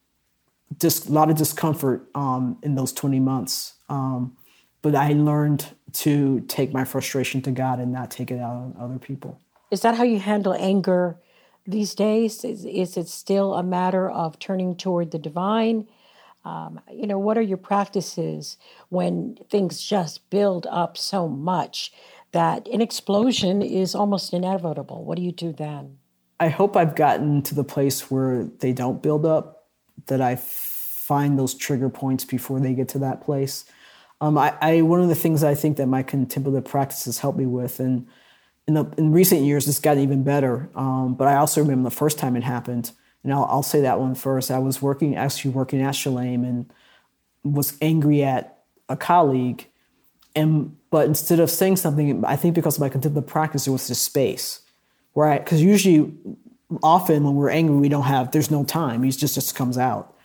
dis- 0.77 1.09
a 1.09 1.13
lot 1.13 1.31
of 1.31 1.37
discomfort 1.37 2.09
um, 2.15 2.59
in 2.63 2.75
those 2.75 2.93
20 2.93 3.21
months. 3.21 3.75
Um, 3.89 4.37
but 4.83 4.95
I 4.95 5.13
learned 5.13 5.67
to 5.93 6.41
take 6.43 6.73
my 6.73 6.85
frustration 6.85 7.43
to 7.43 7.51
God 7.51 7.81
and 7.81 7.93
not 7.93 8.11
take 8.11 8.31
it 8.31 8.41
out 8.41 8.55
on 8.55 8.77
other 8.79 8.99
people. 8.99 9.39
Is 9.71 9.83
that 9.83 9.97
how 9.97 10.05
you 10.05 10.19
handle 10.19 10.55
anger 10.55 11.17
these 11.67 11.95
days? 11.95 12.45
Is, 12.45 12.65
is 12.65 12.97
it 12.97 13.09
still 13.09 13.55
a 13.55 13.63
matter 13.63 14.11
of 14.11 14.39
turning 14.39 14.77
toward 14.77 15.11
the 15.11 15.19
divine? 15.19 15.87
Um, 16.45 16.81
you 16.91 17.07
know, 17.07 17.19
what 17.19 17.37
are 17.37 17.43
your 17.43 17.59
practices 17.59 18.57
when 18.89 19.37
things 19.51 19.83
just 19.83 20.29
build 20.31 20.67
up 20.71 20.97
so 20.97 21.29
much 21.29 21.93
that 22.33 22.67
an 22.69 22.81
explosion 22.81 23.61
is 23.61 23.95
almost 23.95 24.33
inevitable? 24.33 25.05
What 25.05 25.17
do 25.17 25.23
you 25.23 25.33
do 25.33 25.53
then? 25.53 25.99
I 26.39 26.49
hope 26.49 26.77
I've 26.77 26.97
gotten 26.97 27.43
to 27.43 27.55
the 27.55 27.65
place 27.65 28.11
where 28.11 28.45
they 28.45 28.73
don't 28.73 29.03
build 29.03 29.27
up, 29.27 29.60
that 30.07 30.21
I 30.21 30.37
find 30.37 31.39
those 31.39 31.55
trigger 31.55 31.89
points 31.89 32.25
before 32.25 32.61
they 32.61 32.73
get 32.73 32.89
to 32.91 32.99
that 33.01 33.23
place. 33.23 33.65
Um, 34.21 34.37
I, 34.37 34.55
I, 34.61 34.83
one 34.83 35.01
of 35.01 35.09
the 35.09 35.15
things 35.15 35.43
I 35.43 35.55
think 35.55 35.77
that 35.79 35.87
my 35.87 36.03
contemplative 36.03 36.65
practices 36.65 37.19
helped 37.19 37.39
me 37.39 37.47
with, 37.47 37.81
and 37.81 38.07
in, 38.67 38.75
the, 38.75 38.85
in 38.99 39.13
recent 39.13 39.43
years 39.43 39.67
it's 39.67 39.81
gotten 39.81 40.03
even 40.03 40.23
better. 40.23 40.69
Um, 40.75 41.15
but 41.15 41.27
I 41.27 41.37
also 41.37 41.61
remember 41.61 41.89
the 41.89 41.97
first 41.97 42.19
time 42.19 42.37
it 42.37 42.45
happened 42.45 42.93
and 43.23 43.33
I'll, 43.33 43.45
I'll 43.45 43.63
say 43.63 43.81
that 43.83 44.01
one 44.01 44.15
first. 44.15 44.51
I 44.51 44.59
was 44.59 44.81
working, 44.81 45.17
actually 45.17 45.51
working 45.53 45.83
at 45.83 45.95
Shalem 45.95 46.45
and 46.45 46.73
was 47.43 47.77
angry 47.83 48.23
at 48.23 48.59
a 48.89 48.97
colleague. 48.97 49.67
And, 50.35 50.77
but 50.91 51.07
instead 51.07 51.41
of 51.41 51.51
saying 51.51 51.77
something, 51.77 52.25
I 52.25 52.37
think 52.37 52.55
because 52.55 52.77
of 52.77 52.81
my 52.81 52.89
contemplative 52.89 53.29
practice, 53.29 53.67
it 53.67 53.71
was 53.71 53.89
just 53.89 54.05
space. 54.05 54.61
Where 55.13 55.29
I, 55.29 55.39
because 55.39 55.63
usually, 55.63 56.13
often 56.83 57.25
when 57.25 57.35
we're 57.35 57.51
angry, 57.51 57.77
we 57.77 57.89
don't 57.89 58.05
have, 58.05 58.31
there's 58.31 58.51
no 58.51 58.65
time. 58.65 59.05
It 59.05 59.11
just, 59.13 59.35
just 59.35 59.55
comes 59.55 59.79
out. 59.79 60.17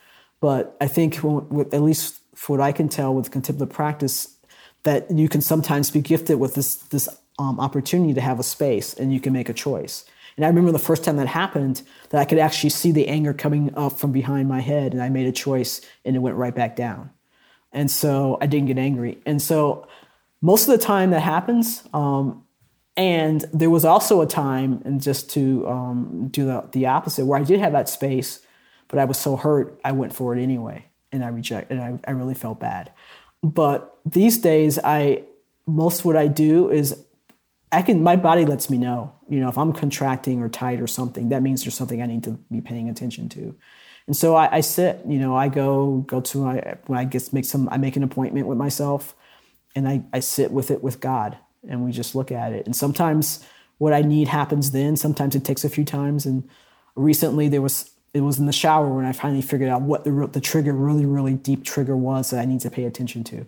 But 0.41 0.75
I 0.79 0.87
think, 0.87 1.19
with, 1.23 1.73
at 1.73 1.81
least 1.81 2.19
for 2.35 2.57
what 2.57 2.63
I 2.63 2.71
can 2.71 2.89
tell 2.89 3.13
with 3.13 3.31
contemplative 3.31 3.73
practice, 3.73 4.35
that 4.83 5.09
you 5.09 5.27
can 5.27 5.41
sometimes 5.41 5.89
be 5.89 6.01
gifted 6.01 6.39
with 6.39 6.53
this, 6.53 6.75
this 6.75 7.09
um, 7.39 7.59
opportunity 7.59 8.13
to 8.13 8.21
have 8.21 8.39
a 8.39 8.43
space 8.43 8.93
and 8.93 9.13
you 9.13 9.19
can 9.19 9.33
make 9.33 9.49
a 9.49 9.53
choice. 9.53 10.05
And 10.37 10.45
I 10.45 10.49
remember 10.49 10.71
the 10.71 10.79
first 10.79 11.03
time 11.03 11.15
that 11.17 11.27
happened 11.27 11.81
that 12.09 12.21
I 12.21 12.25
could 12.25 12.39
actually 12.39 12.69
see 12.69 12.91
the 12.91 13.07
anger 13.07 13.33
coming 13.33 13.73
up 13.75 13.93
from 13.93 14.11
behind 14.11 14.47
my 14.47 14.59
head, 14.59 14.93
and 14.93 15.01
I 15.01 15.09
made 15.09 15.27
a 15.27 15.31
choice 15.31 15.81
and 16.03 16.15
it 16.15 16.19
went 16.19 16.35
right 16.35 16.53
back 16.53 16.75
down. 16.75 17.09
And 17.71 17.89
so 17.89 18.37
I 18.41 18.45
didn't 18.45 18.67
get 18.67 18.77
angry. 18.77 19.17
And 19.25 19.41
so 19.41 19.87
most 20.41 20.67
of 20.67 20.77
the 20.77 20.83
time 20.83 21.11
that 21.11 21.21
happens, 21.21 21.83
um, 21.93 22.44
and 22.97 23.43
there 23.53 23.69
was 23.69 23.85
also 23.85 24.21
a 24.21 24.27
time, 24.27 24.81
and 24.85 25.01
just 25.01 25.29
to 25.31 25.67
um, 25.67 26.29
do 26.31 26.45
the, 26.45 26.67
the 26.71 26.85
opposite, 26.85 27.25
where 27.25 27.39
I 27.39 27.43
did 27.43 27.59
have 27.59 27.73
that 27.73 27.89
space, 27.89 28.39
but 28.87 28.99
I 28.99 29.05
was 29.05 29.17
so 29.17 29.35
hurt, 29.35 29.79
I 29.83 29.91
went 29.91 30.13
for 30.13 30.35
it 30.35 30.41
anyway, 30.41 30.85
and 31.11 31.23
I 31.23 31.27
rejected, 31.27 31.77
and 31.77 31.99
I, 32.05 32.09
I 32.09 32.13
really 32.13 32.35
felt 32.35 32.59
bad. 32.59 32.91
But 33.43 33.97
these 34.05 34.37
days, 34.37 34.79
I 34.83 35.23
most 35.67 36.05
what 36.05 36.15
I 36.15 36.27
do 36.27 36.69
is 36.69 37.05
I 37.71 37.81
can 37.81 38.01
my 38.03 38.15
body 38.15 38.45
lets 38.45 38.69
me 38.69 38.77
know. 38.77 39.13
You 39.27 39.39
know, 39.39 39.49
if 39.49 39.57
I'm 39.57 39.73
contracting 39.73 40.41
or 40.41 40.49
tight 40.49 40.79
or 40.79 40.87
something, 40.87 41.29
that 41.29 41.41
means 41.41 41.63
there's 41.63 41.75
something 41.75 42.01
I 42.01 42.05
need 42.05 42.23
to 42.23 42.31
be 42.51 42.61
paying 42.61 42.89
attention 42.89 43.27
to. 43.29 43.55
And 44.07 44.15
so 44.15 44.35
I, 44.35 44.57
I 44.57 44.61
sit. 44.61 45.01
You 45.07 45.19
know, 45.19 45.35
I 45.35 45.49
go 45.49 45.97
go 46.07 46.21
to 46.21 46.37
my 46.37 46.75
when 46.85 46.99
I 46.99 47.05
get 47.05 47.33
make 47.33 47.45
some 47.45 47.67
I 47.69 47.77
make 47.77 47.95
an 47.95 48.03
appointment 48.03 48.47
with 48.47 48.57
myself, 48.57 49.15
and 49.75 49.87
I 49.87 50.03
I 50.13 50.19
sit 50.19 50.51
with 50.51 50.71
it 50.71 50.83
with 50.83 50.99
God, 50.99 51.37
and 51.69 51.83
we 51.83 51.91
just 51.91 52.15
look 52.15 52.31
at 52.31 52.53
it. 52.53 52.65
And 52.65 52.75
sometimes 52.75 53.45
what 53.77 53.93
I 53.93 54.01
need 54.01 54.27
happens 54.27 54.71
then. 54.71 54.95
Sometimes 54.95 55.35
it 55.35 55.43
takes 55.43 55.63
a 55.63 55.69
few 55.69 55.85
times. 55.85 56.25
And 56.25 56.47
recently 56.95 57.49
there 57.49 57.61
was 57.61 57.91
it 58.13 58.21
was 58.21 58.39
in 58.39 58.45
the 58.45 58.53
shower 58.53 58.87
when 58.87 59.05
I 59.05 59.11
finally 59.11 59.41
figured 59.41 59.69
out 59.69 59.81
what 59.81 60.05
the 60.05 60.29
the 60.31 60.41
trigger 60.41 60.73
really 60.73 61.05
really 61.05 61.33
deep 61.33 61.63
trigger 61.65 61.97
was 61.97 62.29
that 62.29 62.39
I 62.39 62.45
need 62.45 62.61
to 62.61 62.69
pay 62.69 62.85
attention 62.85 63.23
to. 63.25 63.45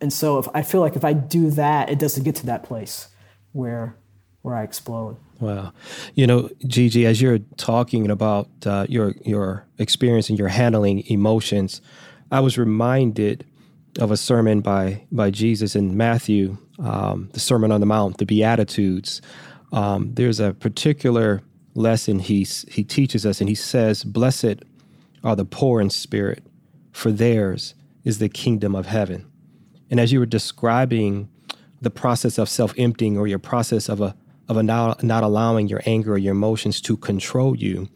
And 0.00 0.12
so 0.12 0.38
if 0.38 0.48
I 0.54 0.62
feel 0.62 0.80
like 0.80 0.96
if 0.96 1.04
I 1.04 1.12
do 1.12 1.50
that, 1.52 1.88
it 1.90 1.98
doesn't 1.98 2.24
get 2.24 2.34
to 2.36 2.46
that 2.46 2.62
place 2.62 3.08
where 3.52 3.96
where 4.42 4.54
I 4.54 4.62
explode. 4.62 5.16
Wow, 5.40 5.72
you 6.14 6.26
know, 6.26 6.48
Gigi, 6.66 7.04
as 7.04 7.20
you're 7.20 7.40
talking 7.56 8.10
about 8.10 8.48
uh, 8.64 8.86
your 8.88 9.14
your 9.24 9.66
experience 9.78 10.30
and 10.30 10.38
your 10.38 10.48
handling 10.48 11.00
emotions, 11.08 11.82
I 12.30 12.40
was 12.40 12.56
reminded 12.56 13.44
of 13.98 14.10
a 14.10 14.16
sermon 14.16 14.60
by 14.60 15.04
by 15.12 15.30
Jesus 15.30 15.76
in 15.76 15.96
Matthew, 15.96 16.56
um, 16.78 17.30
the 17.32 17.40
Sermon 17.40 17.72
on 17.72 17.80
the 17.80 17.86
Mount, 17.86 18.18
the 18.18 18.26
Beatitudes. 18.26 19.22
Um, 19.72 20.12
there's 20.14 20.40
a 20.40 20.52
particular 20.54 21.42
lesson 21.74 22.18
he 22.18 22.46
he 22.68 22.84
teaches 22.84 23.26
us, 23.26 23.40
and 23.40 23.48
he 23.48 23.54
says, 23.54 24.04
"Blessed 24.04 24.62
are 25.24 25.36
the 25.36 25.44
poor 25.44 25.80
in 25.80 25.90
spirit, 25.90 26.44
for 26.92 27.10
theirs 27.10 27.74
is 28.04 28.18
the 28.18 28.28
kingdom 28.28 28.74
of 28.74 28.86
heaven." 28.86 29.26
And 29.90 30.00
as 30.00 30.12
you 30.12 30.18
were 30.18 30.26
describing 30.26 31.28
the 31.80 31.90
process 31.90 32.38
of 32.38 32.48
self 32.48 32.74
emptying 32.76 33.18
or 33.18 33.26
your 33.26 33.38
process 33.38 33.88
of 33.88 34.00
a 34.00 34.16
of 34.48 34.56
a 34.56 34.62
not, 34.62 35.02
not 35.02 35.22
allowing 35.22 35.68
your 35.68 35.82
anger 35.86 36.14
or 36.14 36.18
your 36.18 36.32
emotions 36.32 36.80
to 36.80 36.96
control 36.96 37.56
you. 37.56 37.88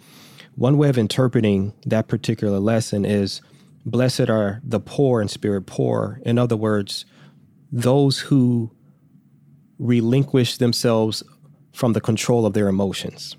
One 0.56 0.76
way 0.78 0.88
of 0.88 0.98
interpreting 0.98 1.72
that 1.86 2.08
particular 2.08 2.58
lesson 2.58 3.04
is 3.04 3.40
blessed 3.86 4.28
are 4.28 4.60
the 4.64 4.80
poor 4.80 5.22
in 5.22 5.28
spirit 5.28 5.62
poor. 5.62 6.20
In 6.24 6.38
other 6.38 6.56
words, 6.56 7.04
those 7.72 8.18
who 8.20 8.70
relinquish 9.78 10.56
themselves 10.59 11.22
from 11.72 11.92
the 11.92 12.00
control 12.00 12.44
of 12.44 12.52
their 12.52 12.68
emotions 12.68 13.37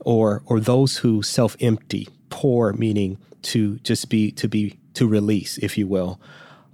or 0.00 0.42
or 0.46 0.60
those 0.60 0.98
who 0.98 1.22
self-empty 1.22 2.08
poor 2.30 2.72
meaning 2.74 3.18
to 3.42 3.78
just 3.78 4.08
be 4.08 4.30
to 4.30 4.48
be 4.48 4.78
to 4.94 5.06
release 5.06 5.58
if 5.58 5.76
you 5.76 5.86
will 5.86 6.20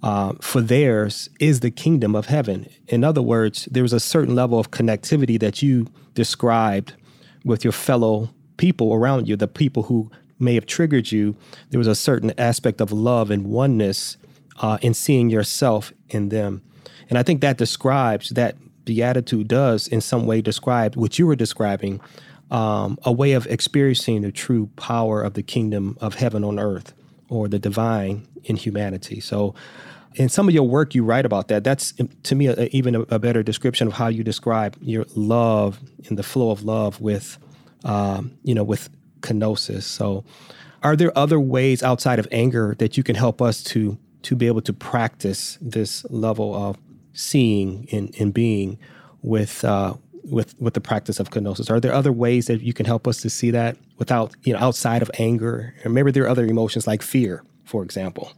uh, 0.04 0.34
for 0.42 0.60
theirs 0.60 1.30
is 1.40 1.60
the 1.60 1.70
kingdom 1.70 2.14
of 2.14 2.26
heaven. 2.26 2.68
In 2.88 3.02
other 3.02 3.22
words, 3.22 3.66
there 3.70 3.82
was 3.82 3.94
a 3.94 3.98
certain 3.98 4.34
level 4.34 4.60
of 4.60 4.70
connectivity 4.70 5.40
that 5.40 5.62
you 5.62 5.87
described 6.12 6.92
with 7.42 7.64
your 7.64 7.72
fellow 7.72 8.28
people 8.58 8.92
around 8.92 9.26
you, 9.28 9.34
the 9.34 9.48
people 9.48 9.84
who 9.84 10.10
may 10.38 10.56
have 10.56 10.66
triggered 10.66 11.10
you. 11.10 11.37
There 11.70 11.78
was 11.78 11.87
a 11.87 11.94
certain 11.94 12.34
aspect 12.37 12.82
of 12.82 12.92
love 12.92 13.30
and 13.30 13.46
oneness 13.46 14.18
uh, 14.60 14.78
in 14.82 14.94
seeing 14.94 15.30
yourself 15.30 15.92
in 16.08 16.28
them. 16.28 16.62
And 17.08 17.18
I 17.18 17.22
think 17.22 17.40
that 17.40 17.58
describes 17.58 18.30
that 18.30 18.56
beatitude 18.84 19.48
does 19.48 19.88
in 19.88 20.00
some 20.00 20.26
way 20.26 20.40
describe 20.42 20.96
what 20.96 21.18
you 21.18 21.26
were 21.26 21.36
describing 21.36 22.00
um, 22.50 22.98
a 23.04 23.12
way 23.12 23.32
of 23.32 23.46
experiencing 23.46 24.22
the 24.22 24.32
true 24.32 24.68
power 24.76 25.22
of 25.22 25.34
the 25.34 25.42
kingdom 25.42 25.96
of 26.00 26.14
heaven 26.14 26.44
on 26.44 26.58
earth 26.58 26.92
or 27.28 27.48
the 27.48 27.58
divine 27.58 28.26
in 28.44 28.56
humanity. 28.56 29.20
So 29.20 29.54
in 30.14 30.28
some 30.28 30.46
of 30.46 30.54
your 30.54 30.64
work, 30.64 30.94
you 30.94 31.04
write 31.04 31.26
about 31.26 31.48
that. 31.48 31.64
That's 31.64 31.94
to 32.24 32.34
me 32.34 32.46
a, 32.46 32.64
even 32.66 32.94
a, 32.94 33.00
a, 33.02 33.18
better 33.18 33.42
description 33.42 33.88
of 33.88 33.94
how 33.94 34.08
you 34.08 34.22
describe 34.22 34.76
your 34.80 35.06
love 35.16 35.80
and 36.08 36.16
the 36.16 36.22
flow 36.22 36.50
of 36.50 36.62
love 36.62 37.00
with, 37.00 37.38
um, 37.84 38.36
you 38.44 38.54
know, 38.54 38.62
with 38.62 38.88
kenosis. 39.20 39.82
So, 39.82 40.24
are 40.82 40.96
there 40.96 41.16
other 41.18 41.40
ways 41.40 41.82
outside 41.82 42.18
of 42.18 42.28
anger 42.30 42.76
that 42.78 42.96
you 42.96 43.02
can 43.02 43.16
help 43.16 43.40
us 43.40 43.62
to 43.64 43.98
to 44.24 44.37
be 44.37 44.46
able 44.46 44.62
to 44.62 44.72
practice 44.72 45.58
this 45.60 46.04
level 46.10 46.54
of 46.54 46.76
seeing 47.12 47.88
and, 47.92 48.14
and 48.18 48.34
being 48.34 48.78
with 49.22 49.64
uh, 49.64 49.94
with 50.24 50.54
with 50.60 50.74
the 50.74 50.80
practice 50.80 51.20
of 51.20 51.30
kenosis? 51.30 51.70
Are 51.70 51.80
there 51.80 51.92
other 51.92 52.12
ways 52.12 52.46
that 52.46 52.60
you 52.60 52.72
can 52.72 52.87
help 52.87 53.06
us 53.06 53.20
to 53.22 53.30
see 53.30 53.50
that 53.52 53.76
without 53.98 54.34
you 54.42 54.52
know 54.52 54.58
outside 54.58 55.02
of 55.02 55.10
anger? 55.18 55.74
Or 55.84 55.90
maybe 55.90 56.10
there 56.10 56.24
are 56.24 56.28
other 56.28 56.44
emotions 56.44 56.87
like 56.87 57.02
fear, 57.02 57.44
for 57.64 57.82
example 57.82 58.32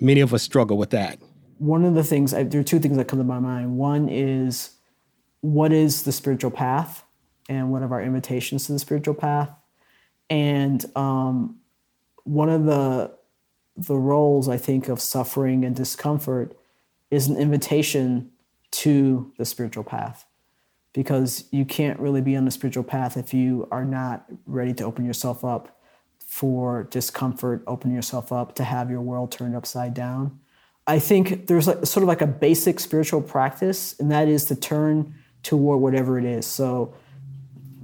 many 0.00 0.20
of 0.20 0.32
us 0.34 0.42
struggle 0.42 0.76
with 0.76 0.90
that. 0.90 1.18
One 1.58 1.84
of 1.84 1.94
the 1.94 2.04
things, 2.04 2.34
I, 2.34 2.42
there 2.44 2.60
are 2.60 2.64
two 2.64 2.78
things 2.78 2.96
that 2.96 3.08
come 3.08 3.18
to 3.18 3.24
my 3.24 3.38
mind. 3.38 3.76
One 3.76 4.08
is 4.08 4.70
what 5.40 5.72
is 5.72 6.02
the 6.02 6.12
spiritual 6.12 6.50
path 6.50 7.04
and 7.48 7.70
what 7.70 7.82
are 7.82 7.92
our 7.92 8.02
invitations 8.02 8.66
to 8.66 8.72
the 8.72 8.78
spiritual 8.78 9.14
path? 9.14 9.50
And 10.30 10.84
um, 10.96 11.58
one 12.24 12.48
of 12.48 12.64
the 12.64 13.16
the 13.76 13.96
roles 13.96 14.48
I 14.48 14.56
think 14.56 14.88
of 14.88 15.00
suffering 15.00 15.64
and 15.64 15.74
discomfort 15.74 16.56
is 17.10 17.28
an 17.28 17.36
invitation 17.36 18.30
to 18.70 19.32
the 19.38 19.44
spiritual 19.44 19.84
path 19.84 20.26
because 20.92 21.44
you 21.50 21.64
can't 21.64 21.98
really 21.98 22.20
be 22.20 22.36
on 22.36 22.44
the 22.44 22.50
spiritual 22.50 22.84
path 22.84 23.16
if 23.16 23.34
you 23.34 23.68
are 23.70 23.84
not 23.84 24.24
ready 24.46 24.72
to 24.74 24.84
open 24.84 25.04
yourself 25.04 25.44
up 25.44 25.80
for 26.24 26.84
discomfort, 26.84 27.62
open 27.66 27.92
yourself 27.92 28.32
up 28.32 28.54
to 28.56 28.64
have 28.64 28.90
your 28.90 29.00
world 29.00 29.30
turned 29.30 29.54
upside 29.54 29.92
down. 29.94 30.38
I 30.86 30.98
think 30.98 31.46
there's 31.46 31.66
like, 31.66 31.84
sort 31.86 32.02
of 32.02 32.08
like 32.08 32.20
a 32.20 32.26
basic 32.26 32.80
spiritual 32.80 33.22
practice, 33.22 33.98
and 33.98 34.10
that 34.10 34.28
is 34.28 34.44
to 34.46 34.56
turn 34.56 35.14
toward 35.42 35.80
whatever 35.80 36.18
it 36.18 36.24
is. 36.24 36.46
So, 36.46 36.94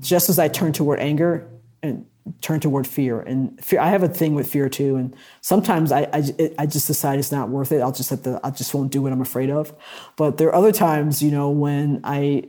just 0.01 0.29
as 0.29 0.39
I 0.39 0.49
turn 0.49 0.73
toward 0.73 0.99
anger 0.99 1.49
and 1.83 2.07
turn 2.41 2.61
toward 2.61 2.87
fear, 2.87 3.21
and 3.21 3.63
fear, 3.65 3.81
I 3.81 3.89
have 3.89 4.03
a 4.03 4.09
thing 4.09 4.35
with 4.35 4.51
fear 4.51 4.69
too. 4.69 4.97
And 4.97 5.15
sometimes 5.41 5.93
I, 5.93 6.09
I, 6.13 6.51
I 6.59 6.67
just 6.67 6.87
decide 6.87 7.19
it's 7.19 7.33
not 7.33 7.49
worth 7.49 7.73
it. 7.73 7.81
I'll 7.81 7.93
just 7.93 8.11
have 8.11 8.23
to, 8.23 8.41
I 8.43 8.51
just 8.51 8.75
won't 8.75 8.93
do 8.93 9.03
what 9.03 9.13
I'm 9.13 9.21
afraid 9.21 9.51
of. 9.51 9.75
But 10.17 10.39
there 10.39 10.49
are 10.49 10.55
other 10.55 10.73
times, 10.73 11.23
you 11.23 11.31
know, 11.31 11.51
when 11.51 12.01
I 12.05 12.45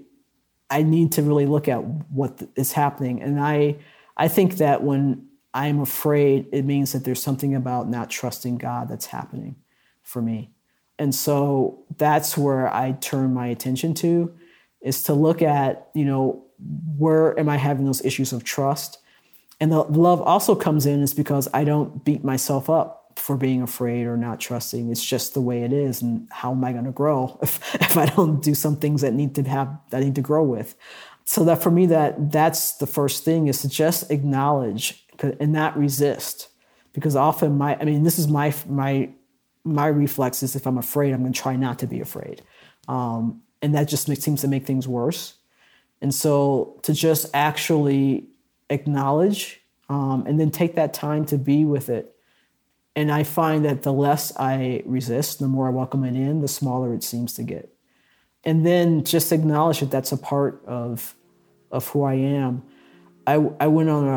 I 0.72 0.84
need 0.84 1.12
to 1.14 1.22
really 1.22 1.46
look 1.46 1.68
at 1.68 1.84
what 2.10 2.42
is 2.56 2.72
happening. 2.72 3.22
And 3.22 3.42
I, 3.42 3.76
I 4.16 4.30
think 4.30 4.56
that 4.58 4.84
when 4.84 5.28
I'm 5.54 5.82
afraid, 5.82 6.48
it 6.54 6.64
means 6.64 6.94
that 6.94 7.04
there's 7.04 7.22
something 7.22 7.54
about 7.54 7.90
not 7.90 8.10
trusting 8.10 8.58
God 8.58 8.88
that's 8.88 9.08
happening 9.08 9.58
for 10.02 10.22
me. 10.22 10.52
And 10.98 11.14
so 11.14 11.84
that's 11.98 12.38
where 12.38 12.74
I 12.74 12.94
turn 12.94 13.34
my 13.34 13.48
attention 13.48 13.94
to 13.96 14.34
is 14.80 15.04
to 15.04 15.14
look 15.14 15.42
at, 15.42 15.90
you 15.94 16.06
know, 16.06 16.46
where 16.98 17.38
am 17.38 17.50
I 17.50 17.58
having 17.58 17.86
those 17.86 18.06
issues 18.06 18.32
of 18.32 18.46
trust? 18.46 19.00
And 19.62 19.72
the 19.72 19.84
love 19.84 20.22
also 20.22 20.56
comes 20.56 20.88
in 20.88 21.02
is 21.02 21.14
because 21.14 21.48
I 21.54 21.64
don't 21.64 22.04
beat 22.04 22.24
myself 22.24 22.68
up 22.68 23.14
for 23.16 23.38
being 23.38 23.62
afraid 23.62 24.08
or 24.08 24.18
not 24.18 24.40
trusting. 24.40 24.90
It's 24.90 25.06
just 25.06 25.36
the 25.36 25.42
way 25.42 25.62
it 25.62 25.72
is. 25.72 26.02
And 26.02 26.28
how 26.32 26.52
am 26.52 26.64
I 26.66 26.72
going 26.72 26.86
to 26.86 26.92
grow 26.92 27.38
if, 27.44 27.76
if 27.76 27.96
I 27.96 28.08
don't 28.08 28.42
do 28.42 28.56
some 28.56 28.76
things 28.76 29.02
that 29.02 29.14
need 29.14 29.36
to 29.36 29.44
have, 29.44 29.70
that 29.92 30.02
I 30.02 30.06
need 30.06 30.16
to 30.16 30.22
grow 30.22 30.44
with? 30.44 30.76
So 31.26 31.46
that 31.46 31.62
for 31.62 31.70
me, 31.70 31.86
that 31.86 32.32
that's 32.32 32.74
the 32.78 32.88
first 32.88 33.24
thing 33.24 33.48
is 33.48 33.62
to 33.62 33.70
just 33.70 34.10
acknowledge 34.10 35.06
and 35.22 35.54
not 35.54 35.78
resist. 35.78 36.50
Because 36.94 37.16
often 37.16 37.58
my, 37.58 37.78
I 37.80 37.86
mean, 37.86 38.02
this 38.02 38.18
is 38.18 38.28
my, 38.28 38.54
my, 38.68 39.12
my 39.64 39.86
reflex 39.86 40.42
is 40.42 40.56
if 40.56 40.66
I'm 40.66 40.80
afraid, 40.80 41.14
I'm 41.14 41.22
going 41.22 41.34
to 41.34 41.40
try 41.40 41.56
not 41.56 41.78
to 41.80 41.88
be 41.88 42.02
afraid. 42.02 42.42
Um, 42.88 43.44
and 43.62 43.76
that 43.76 43.88
just 43.88 44.08
seems 44.24 44.42
to 44.42 44.48
make 44.48 44.66
things 44.66 44.88
worse. 44.88 45.36
And 46.02 46.12
so 46.14 46.80
to 46.82 46.94
just 46.94 47.28
actually 47.36 48.31
acknowledge 48.72 49.62
um, 49.90 50.24
and 50.26 50.40
then 50.40 50.50
take 50.50 50.76
that 50.76 50.94
time 50.94 51.26
to 51.26 51.38
be 51.38 51.66
with 51.66 51.90
it 51.90 52.16
and 52.96 53.12
I 53.12 53.24
find 53.24 53.64
that 53.66 53.84
the 53.84 53.94
less 53.94 54.34
I 54.38 54.84
resist, 54.86 55.40
the 55.40 55.48
more 55.48 55.68
I 55.68 55.72
welcome 55.72 56.04
it 56.04 56.16
in, 56.16 56.42
the 56.42 56.48
smaller 56.48 56.94
it 56.94 57.04
seems 57.04 57.34
to 57.36 57.44
get. 57.44 57.74
And 58.44 58.66
then 58.66 59.04
just 59.04 59.32
acknowledge 59.32 59.80
that 59.80 59.92
that's 59.92 60.12
a 60.12 60.18
part 60.18 60.62
of, 60.66 61.16
of 61.72 61.88
who 61.90 62.04
I 62.04 62.16
am. 62.16 62.64
I, 63.26 63.36
I 63.60 63.68
went 63.68 63.90
on 63.90 64.08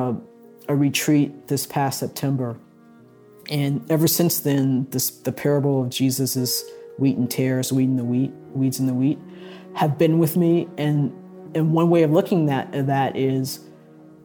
a, 0.68 0.72
a 0.72 0.74
retreat 0.74 1.46
this 1.46 1.66
past 1.66 2.00
September. 2.00 2.56
And 3.48 3.88
ever 3.90 4.08
since 4.08 4.40
then, 4.40 4.88
this, 4.90 5.10
the 5.10 5.30
parable 5.30 5.82
of 5.82 5.90
Jesus's 5.90 6.64
wheat 6.98 7.16
and 7.16 7.30
tares, 7.30 7.72
wheat 7.72 7.88
and 7.88 7.98
the 7.98 8.04
wheat, 8.04 8.32
weeds 8.54 8.80
and 8.80 8.88
the 8.88 8.94
wheat, 8.94 9.18
have 9.74 9.98
been 9.98 10.18
with 10.18 10.36
me. 10.36 10.68
And, 10.78 11.12
and 11.54 11.72
one 11.72 11.90
way 11.90 12.02
of 12.02 12.10
looking 12.10 12.50
at 12.50 12.86
that 12.86 13.16
is 13.16 13.60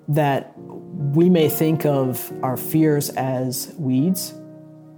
that 0.10 0.54
we 0.58 1.30
may 1.30 1.48
think 1.48 1.86
of 1.86 2.32
our 2.44 2.58
fears 2.58 3.10
as 3.12 3.74
weeds, 3.78 4.34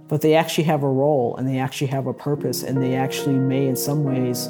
but 0.08 0.20
they 0.20 0.34
actually 0.34 0.64
have 0.64 0.82
a 0.82 0.88
role 0.88 1.36
and 1.36 1.46
they 1.46 1.58
actually 1.58 1.86
have 1.86 2.06
a 2.06 2.14
purpose 2.14 2.62
and 2.62 2.82
they 2.82 2.96
actually 2.96 3.34
may, 3.34 3.66
in 3.66 3.76
some 3.76 4.04
ways, 4.04 4.48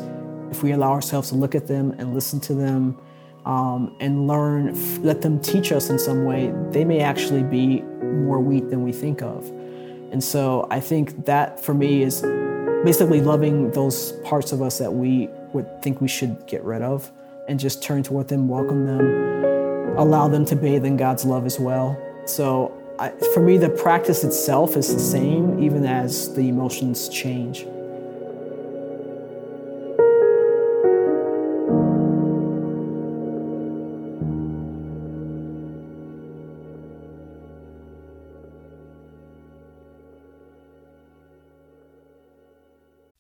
if 0.51 0.63
we 0.63 0.73
allow 0.73 0.93
ourselves 0.93 1.31
to 1.31 1.35
look 1.35 1.55
at 1.55 1.67
them 1.67 1.93
and 1.99 2.15
listen 2.15 2.41
to 2.41 2.55
them 2.55 2.97
um, 3.45 3.97
and 4.01 4.29
learn, 4.29 5.03
let 5.03 5.21
them 5.21 5.41
teach 5.41 5.73
us 5.73 5.91
in 5.91 5.99
some 5.99 6.25
way, 6.25 6.53
they 6.71 6.85
may 6.85 7.01
actually 7.01 7.43
be 7.43 7.81
more 7.81 8.41
wheat 8.41 8.71
than 8.71 8.83
we 8.83 8.93
think 8.93 9.21
of. 9.21 9.49
And 10.13 10.23
so 10.23 10.69
I 10.71 10.79
think 10.79 11.27
that 11.27 11.59
for 11.59 11.75
me 11.75 12.03
is 12.03 12.23
basically 12.85 13.21
loving 13.21 13.71
those 13.73 14.13
parts 14.25 14.53
of 14.53 14.63
us 14.63 14.79
that 14.79 14.93
we 14.93 15.29
would 15.53 15.83
think 15.83 16.01
we 16.01 16.09
should 16.09 16.47
get 16.47 16.63
rid 16.63 16.83
of 16.83 17.11
and 17.49 17.59
just 17.59 17.83
turn 17.83 18.03
toward 18.03 18.29
them, 18.29 18.49
welcome 18.49 18.87
them, 18.87 19.52
allow 19.97 20.29
them 20.29 20.45
to 20.47 20.57
bathe 20.57 20.85
in 20.85 20.97
God's 20.97 21.25
love 21.25 21.47
as 21.47 21.59
well. 21.59 22.01
So 22.27 22.73
I, 22.99 23.11
for 23.35 23.41
me, 23.41 23.59
the 23.59 23.71
practice 23.71 24.25
itself 24.25 24.77
is 24.77 24.93
the 24.93 25.01
same, 25.01 25.63
even 25.63 25.85
as 25.85 26.35
the 26.35 26.49
emotions 26.49 27.09
change. 27.09 27.67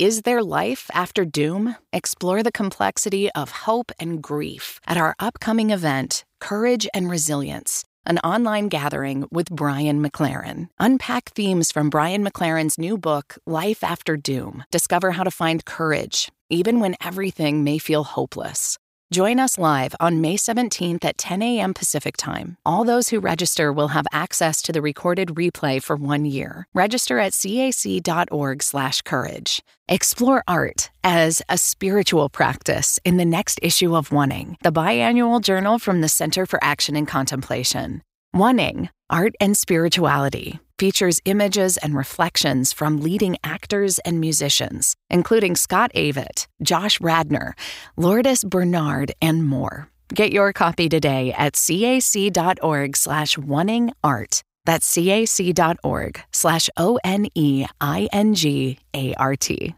Is 0.02 0.22
there 0.22 0.42
life 0.42 0.90
after 0.92 1.24
doom? 1.24 1.76
Explore 1.92 2.42
the 2.42 2.50
complexity 2.50 3.30
of 3.36 3.52
hope 3.66 3.92
and 4.00 4.20
grief 4.20 4.80
at 4.84 4.96
our 4.96 5.14
upcoming 5.20 5.70
event, 5.70 6.24
Courage 6.42 6.88
and 6.92 7.08
Resilience 7.08 7.84
an 8.04 8.18
online 8.18 8.68
gathering 8.68 9.26
with 9.30 9.48
Brian 9.50 10.04
McLaren. 10.04 10.68
Unpack 10.78 11.30
themes 11.30 11.70
from 11.70 11.90
Brian 11.90 12.24
McLaren's 12.24 12.78
new 12.78 12.98
book, 12.98 13.36
Life 13.46 13.84
After 13.84 14.16
Doom. 14.16 14.64
Discover 14.70 15.12
how 15.12 15.24
to 15.24 15.30
find 15.30 15.64
courage, 15.64 16.32
even 16.50 16.80
when 16.80 16.96
everything 17.04 17.62
may 17.62 17.78
feel 17.78 18.04
hopeless. 18.04 18.78
Join 19.12 19.38
us 19.38 19.56
live 19.58 19.94
on 20.00 20.22
May 20.22 20.38
17th 20.38 21.04
at 21.04 21.18
10 21.18 21.42
a.m. 21.42 21.74
Pacific 21.74 22.16
Time. 22.16 22.56
All 22.64 22.82
those 22.82 23.10
who 23.10 23.20
register 23.20 23.70
will 23.70 23.88
have 23.88 24.06
access 24.10 24.62
to 24.62 24.72
the 24.72 24.80
recorded 24.80 25.34
replay 25.34 25.82
for 25.82 25.96
one 25.96 26.24
year. 26.24 26.66
Register 26.72 27.18
at 27.18 27.34
cac.org/courage. 27.34 29.62
Explore 29.86 30.42
art 30.48 30.90
as 31.04 31.42
a 31.50 31.58
spiritual 31.58 32.30
practice 32.30 32.98
in 33.04 33.18
the 33.18 33.26
next 33.26 33.60
issue 33.60 33.94
of 33.94 34.08
Oneing, 34.08 34.56
the 34.62 34.72
biannual 34.72 35.42
journal 35.42 35.78
from 35.78 36.00
the 36.00 36.08
Center 36.08 36.46
for 36.46 36.58
Action 36.64 36.96
and 36.96 37.06
Contemplation. 37.06 38.00
Oneing, 38.34 38.88
Art 39.10 39.34
and 39.40 39.56
Spirituality 39.56 40.58
features 40.78 41.20
images 41.26 41.76
and 41.76 41.94
reflections 41.94 42.72
from 42.72 43.00
leading 43.00 43.36
actors 43.44 43.98
and 44.00 44.20
musicians, 44.20 44.96
including 45.10 45.54
Scott 45.54 45.92
Avett, 45.94 46.46
Josh 46.62 47.00
Radnor, 47.00 47.54
Lourdes 47.96 48.42
Bernard, 48.42 49.12
and 49.20 49.44
more. 49.44 49.88
Get 50.14 50.32
your 50.32 50.52
copy 50.52 50.88
today 50.88 51.32
at 51.34 51.54
cac.org 51.54 52.96
slash 52.96 53.36
oneingart. 53.36 54.42
That's 54.64 54.94
cac.org 54.94 56.22
slash 56.32 56.70
O-N-E-I-N-G-A-R-T. 56.76 59.74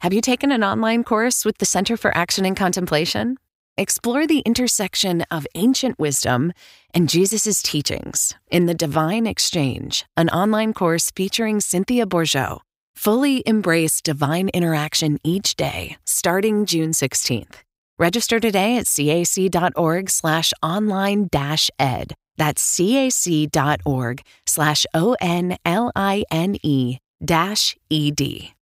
Have 0.00 0.12
you 0.12 0.20
taken 0.20 0.52
an 0.52 0.62
online 0.62 1.04
course 1.04 1.44
with 1.44 1.58
the 1.58 1.64
Center 1.64 1.96
for 1.96 2.16
Action 2.16 2.44
and 2.44 2.56
Contemplation? 2.56 3.38
Explore 3.78 4.26
the 4.26 4.40
intersection 4.40 5.20
of 5.30 5.46
ancient 5.54 5.98
wisdom 5.98 6.54
and 6.94 7.10
Jesus' 7.10 7.60
teachings 7.60 8.34
in 8.50 8.64
The 8.64 8.72
Divine 8.72 9.26
Exchange, 9.26 10.06
an 10.16 10.30
online 10.30 10.72
course 10.72 11.10
featuring 11.10 11.60
Cynthia 11.60 12.06
Bourgeault. 12.06 12.60
Fully 12.94 13.42
embrace 13.44 14.00
divine 14.00 14.48
interaction 14.54 15.18
each 15.22 15.56
day, 15.56 15.98
starting 16.06 16.64
June 16.64 16.92
16th. 16.92 17.56
Register 17.98 18.40
today 18.40 18.78
at 18.78 18.86
cac.org 18.86 20.08
slash 20.08 20.54
online 20.62 21.28
dash 21.30 21.70
ed. 21.78 22.14
That's 22.38 22.76
cac.org 22.76 24.22
slash 24.46 24.86
O-N-L-I-N-E 24.94 26.98
dash 27.22 27.76
E-D. 27.90 28.55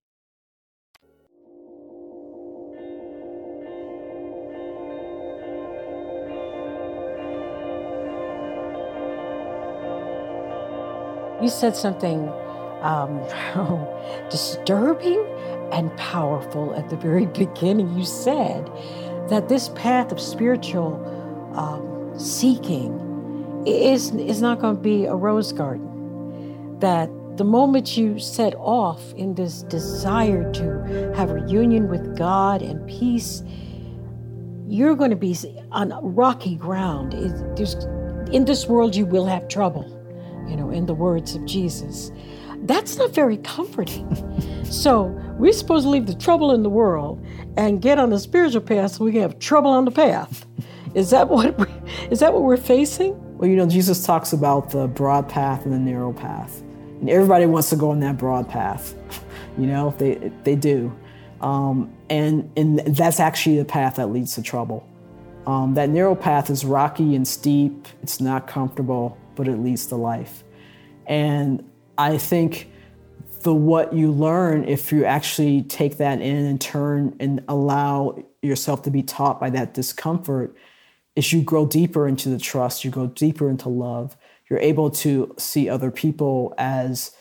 You 11.44 11.50
said 11.50 11.76
something 11.76 12.26
um, 12.80 13.20
disturbing 14.30 15.22
and 15.72 15.94
powerful 15.98 16.74
at 16.74 16.88
the 16.88 16.96
very 16.96 17.26
beginning. 17.44 17.94
You 17.98 18.07
said 18.07 18.64
that 19.28 19.50
this 19.50 19.68
path 19.74 20.11
of 20.11 20.18
spiritual 20.18 20.94
um, 21.54 22.18
seeking 22.18 23.62
is, 23.66 24.14
is 24.14 24.40
not 24.40 24.59
going 24.59 24.76
to 24.76 24.80
be 24.80 25.04
a 25.04 25.14
rose 25.14 25.52
garden. 25.52 26.78
That 26.78 27.11
the 27.37 27.44
moment 27.44 27.94
you 27.94 28.18
set 28.18 28.54
off 28.54 29.12
in 29.12 29.35
this 29.35 29.64
desire 29.64 30.50
to 30.52 31.12
have 31.14 31.28
a 31.28 31.40
with 31.90 32.16
God 32.16 32.62
and 32.62 32.88
peace, 32.88 33.42
you're 34.66 34.94
going 34.94 35.11
to 35.11 35.16
be 35.16 35.37
on 35.72 35.92
rocky 36.00 36.57
ground. 36.57 37.12
It, 37.12 38.30
in 38.33 38.46
this 38.46 38.66
world, 38.66 38.96
you 38.96 39.04
will 39.04 39.26
have 39.26 39.46
trouble 39.48 39.93
you 40.48 40.57
know, 40.57 40.70
in 40.70 40.87
the 40.87 40.94
words 40.94 41.35
of 41.35 41.44
Jesus. 41.44 42.11
That's 42.62 42.96
not 42.96 43.11
very 43.11 43.37
comforting. 43.38 44.09
so 44.64 45.04
we're 45.38 45.52
supposed 45.52 45.85
to 45.85 45.90
leave 45.90 46.07
the 46.07 46.14
trouble 46.14 46.52
in 46.52 46.62
the 46.62 46.70
world 46.70 47.24
and 47.57 47.83
get 47.83 47.98
on 47.98 48.11
the 48.11 48.18
spiritual 48.18 48.62
path 48.62 48.92
so 48.92 49.04
we 49.04 49.12
can 49.12 49.20
have 49.22 49.38
trouble 49.38 49.70
on 49.70 49.85
the 49.85 49.90
path. 49.90 50.46
Is 50.94 51.11
that 51.11 51.28
what 51.28 51.59
we, 51.59 51.66
is 52.11 52.20
that 52.20 52.33
what 52.33 52.42
we're 52.42 52.57
facing? 52.57 53.20
Well, 53.37 53.50
you 53.50 53.57
know, 53.57 53.66
Jesus 53.66 54.07
talks 54.07 54.33
about 54.33 54.70
the 54.70 54.87
broad 54.87 55.28
path 55.28 55.64
and 55.64 55.74
the 55.74 55.78
narrow 55.78 56.12
path, 56.12 56.62
and 57.00 57.11
everybody 57.11 57.46
wants 57.46 57.70
to 57.70 57.76
go 57.76 57.90
on 57.90 58.00
that 58.00 58.16
broad 58.16 58.48
path. 58.48 58.94
You 59.59 59.66
know, 59.66 59.94
they 59.98 60.33
they 60.44 60.54
do, 60.54 60.96
um, 61.40 61.92
and 62.09 62.50
and 62.57 62.78
that's 62.78 63.18
actually 63.18 63.59
the 63.59 63.64
path 63.64 63.96
that 63.96 64.07
leads 64.07 64.37
to 64.37 64.42
trouble. 64.42 64.87
Um, 65.46 65.74
that 65.74 65.90
narrow 65.90 66.14
path 66.14 66.48
is 66.48 66.64
rocky 66.64 67.14
and 67.14 67.26
steep. 67.26 67.87
It's 68.02 68.20
not 68.20 68.46
comfortable, 68.46 69.18
but 69.34 69.48
it 69.48 69.58
leads 69.58 69.86
to 69.86 69.96
life. 69.96 70.44
And 71.06 71.68
I 71.98 72.18
think 72.18 72.70
the 73.42 73.54
what 73.54 73.92
you 73.92 74.10
learn 74.10 74.64
if 74.64 74.90
you 74.90 75.04
actually 75.04 75.62
take 75.62 75.98
that 75.98 76.20
in 76.20 76.46
and 76.46 76.60
turn 76.60 77.14
and 77.20 77.44
allow 77.46 78.24
yourself 78.42 78.82
to 78.82 78.90
be 78.90 79.02
taught 79.02 79.38
by 79.38 79.50
that 79.50 79.74
discomfort 79.74 80.56
is 81.14 81.32
you 81.32 81.42
grow 81.42 81.66
deeper 81.66 82.08
into 82.08 82.28
the 82.28 82.38
trust, 82.38 82.84
you 82.84 82.90
go 82.90 83.06
deeper 83.06 83.48
into 83.48 83.68
love. 83.68 84.16
You're 84.48 84.58
able 84.58 84.90
to 84.90 85.34
see 85.38 85.68
other 85.68 85.90
people 85.90 86.54
as 86.58 87.12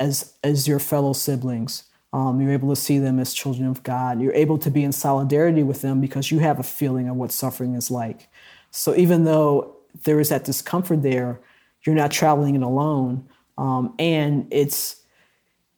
as 0.00 0.34
as 0.42 0.66
your 0.66 0.78
fellow 0.78 1.12
siblings. 1.12 1.84
Um, 2.12 2.40
you're 2.40 2.52
able 2.52 2.70
to 2.70 2.80
see 2.80 2.98
them 2.98 3.18
as 3.18 3.34
children 3.34 3.68
of 3.68 3.82
God. 3.82 4.20
You're 4.20 4.32
able 4.32 4.56
to 4.58 4.70
be 4.70 4.82
in 4.82 4.92
solidarity 4.92 5.62
with 5.62 5.82
them 5.82 6.00
because 6.00 6.30
you 6.30 6.38
have 6.38 6.58
a 6.58 6.62
feeling 6.62 7.08
of 7.08 7.16
what 7.16 7.30
suffering 7.30 7.74
is 7.74 7.90
like. 7.90 8.28
So 8.70 8.94
even 8.96 9.24
though 9.24 9.77
there 10.04 10.20
is 10.20 10.28
that 10.28 10.44
discomfort 10.44 11.02
there, 11.02 11.40
you're 11.84 11.94
not 11.94 12.10
traveling 12.10 12.54
it 12.54 12.62
alone, 12.62 13.28
um, 13.56 13.94
and 13.98 14.46
it's 14.50 14.96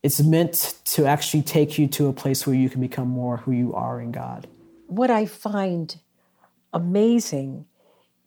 it's 0.02 0.22
meant 0.22 0.78
to 0.84 1.04
actually 1.04 1.42
take 1.42 1.78
you 1.78 1.86
to 1.86 2.08
a 2.08 2.12
place 2.12 2.46
where 2.46 2.56
you 2.56 2.70
can 2.70 2.80
become 2.80 3.08
more 3.08 3.36
who 3.38 3.52
you 3.52 3.74
are 3.74 4.00
in 4.00 4.12
God. 4.12 4.46
What 4.86 5.10
I 5.10 5.26
find 5.26 5.94
amazing 6.72 7.66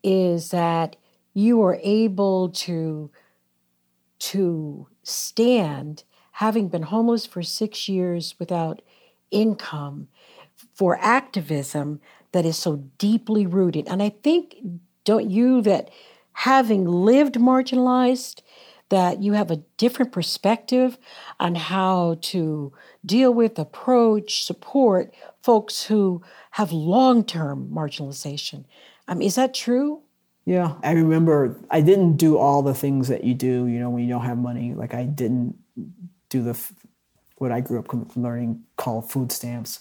is 0.03 0.51
that 0.51 0.95
you 1.33 1.61
are 1.63 1.79
able 1.81 2.49
to 2.49 3.09
to 4.19 4.87
stand 5.03 6.03
having 6.31 6.67
been 6.69 6.83
homeless 6.83 7.25
for 7.25 7.43
6 7.43 7.89
years 7.89 8.35
without 8.39 8.81
income 9.31 10.07
for 10.75 10.97
activism 11.01 11.99
that 12.31 12.45
is 12.45 12.55
so 12.57 12.77
deeply 12.97 13.45
rooted. 13.45 13.87
And 13.87 14.01
i 14.01 14.09
think 14.09 14.55
don't 15.03 15.29
you 15.29 15.61
that 15.61 15.89
having 16.33 16.85
lived 16.85 17.35
marginalized 17.35 18.41
that 18.89 19.23
you 19.23 19.33
have 19.33 19.49
a 19.49 19.63
different 19.77 20.11
perspective 20.11 20.97
on 21.39 21.55
how 21.55 22.17
to 22.21 22.71
deal 23.05 23.33
with, 23.33 23.57
approach, 23.57 24.43
support 24.43 25.13
folks 25.41 25.85
who 25.85 26.21
have 26.51 26.71
long 26.71 27.23
term 27.23 27.69
marginalization. 27.73 28.65
Um, 29.07 29.21
is 29.21 29.35
that 29.35 29.53
true? 29.53 30.01
Yeah, 30.45 30.75
I 30.83 30.91
remember 30.91 31.57
I 31.71 31.81
didn't 31.81 32.17
do 32.17 32.37
all 32.37 32.61
the 32.61 32.73
things 32.73 33.07
that 33.07 33.23
you 33.23 33.33
do, 33.33 33.65
you 33.65 33.79
know, 33.79 33.89
when 33.89 34.03
you 34.03 34.09
don't 34.09 34.25
have 34.25 34.37
money. 34.37 34.73
Like 34.73 34.93
I 34.93 35.05
didn't 35.05 35.55
do 36.29 36.43
the 36.43 36.59
what 37.37 37.51
I 37.51 37.61
grew 37.61 37.79
up 37.79 38.15
learning 38.15 38.63
called 38.77 39.09
food 39.09 39.31
stamps, 39.31 39.79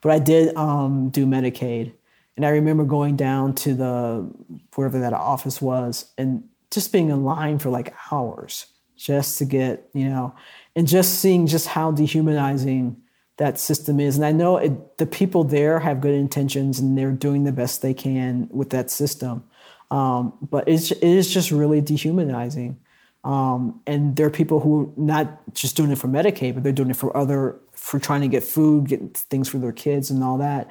but 0.00 0.12
I 0.12 0.18
did 0.18 0.56
um, 0.56 1.10
do 1.10 1.26
Medicaid. 1.26 1.92
And 2.36 2.44
I 2.44 2.50
remember 2.50 2.84
going 2.84 3.16
down 3.16 3.54
to 3.56 3.74
the 3.74 4.30
wherever 4.74 4.98
that 5.00 5.12
office 5.12 5.62
was 5.62 6.10
and 6.18 6.44
just 6.70 6.92
being 6.92 7.10
in 7.10 7.24
line 7.24 7.58
for 7.58 7.70
like 7.70 7.94
hours 8.10 8.66
just 8.96 9.38
to 9.38 9.44
get, 9.44 9.88
you 9.92 10.08
know, 10.08 10.34
and 10.74 10.88
just 10.88 11.20
seeing 11.20 11.46
just 11.46 11.68
how 11.68 11.92
dehumanizing 11.92 12.96
that 13.36 13.58
system 13.58 14.00
is. 14.00 14.16
And 14.16 14.24
I 14.24 14.32
know 14.32 14.56
it, 14.56 14.98
the 14.98 15.06
people 15.06 15.44
there 15.44 15.80
have 15.80 16.00
good 16.00 16.14
intentions 16.14 16.78
and 16.78 16.96
they're 16.96 17.12
doing 17.12 17.44
the 17.44 17.52
best 17.52 17.82
they 17.82 17.94
can 17.94 18.48
with 18.50 18.70
that 18.70 18.90
system. 18.90 19.44
Um, 19.90 20.32
but 20.40 20.68
it's, 20.68 20.90
it 20.90 21.02
is 21.02 21.32
just 21.32 21.50
really 21.50 21.80
dehumanizing. 21.80 22.78
Um, 23.24 23.80
and 23.86 24.16
there 24.16 24.26
are 24.26 24.30
people 24.30 24.60
who 24.60 24.92
not 24.96 25.54
just 25.54 25.76
doing 25.76 25.90
it 25.90 25.98
for 25.98 26.08
Medicaid, 26.08 26.54
but 26.54 26.62
they're 26.62 26.72
doing 26.72 26.90
it 26.90 26.96
for 26.96 27.16
other, 27.16 27.56
for 27.72 27.98
trying 27.98 28.20
to 28.20 28.28
get 28.28 28.42
food, 28.44 28.88
get 28.88 29.16
things 29.16 29.48
for 29.48 29.58
their 29.58 29.72
kids 29.72 30.10
and 30.10 30.22
all 30.22 30.38
that. 30.38 30.68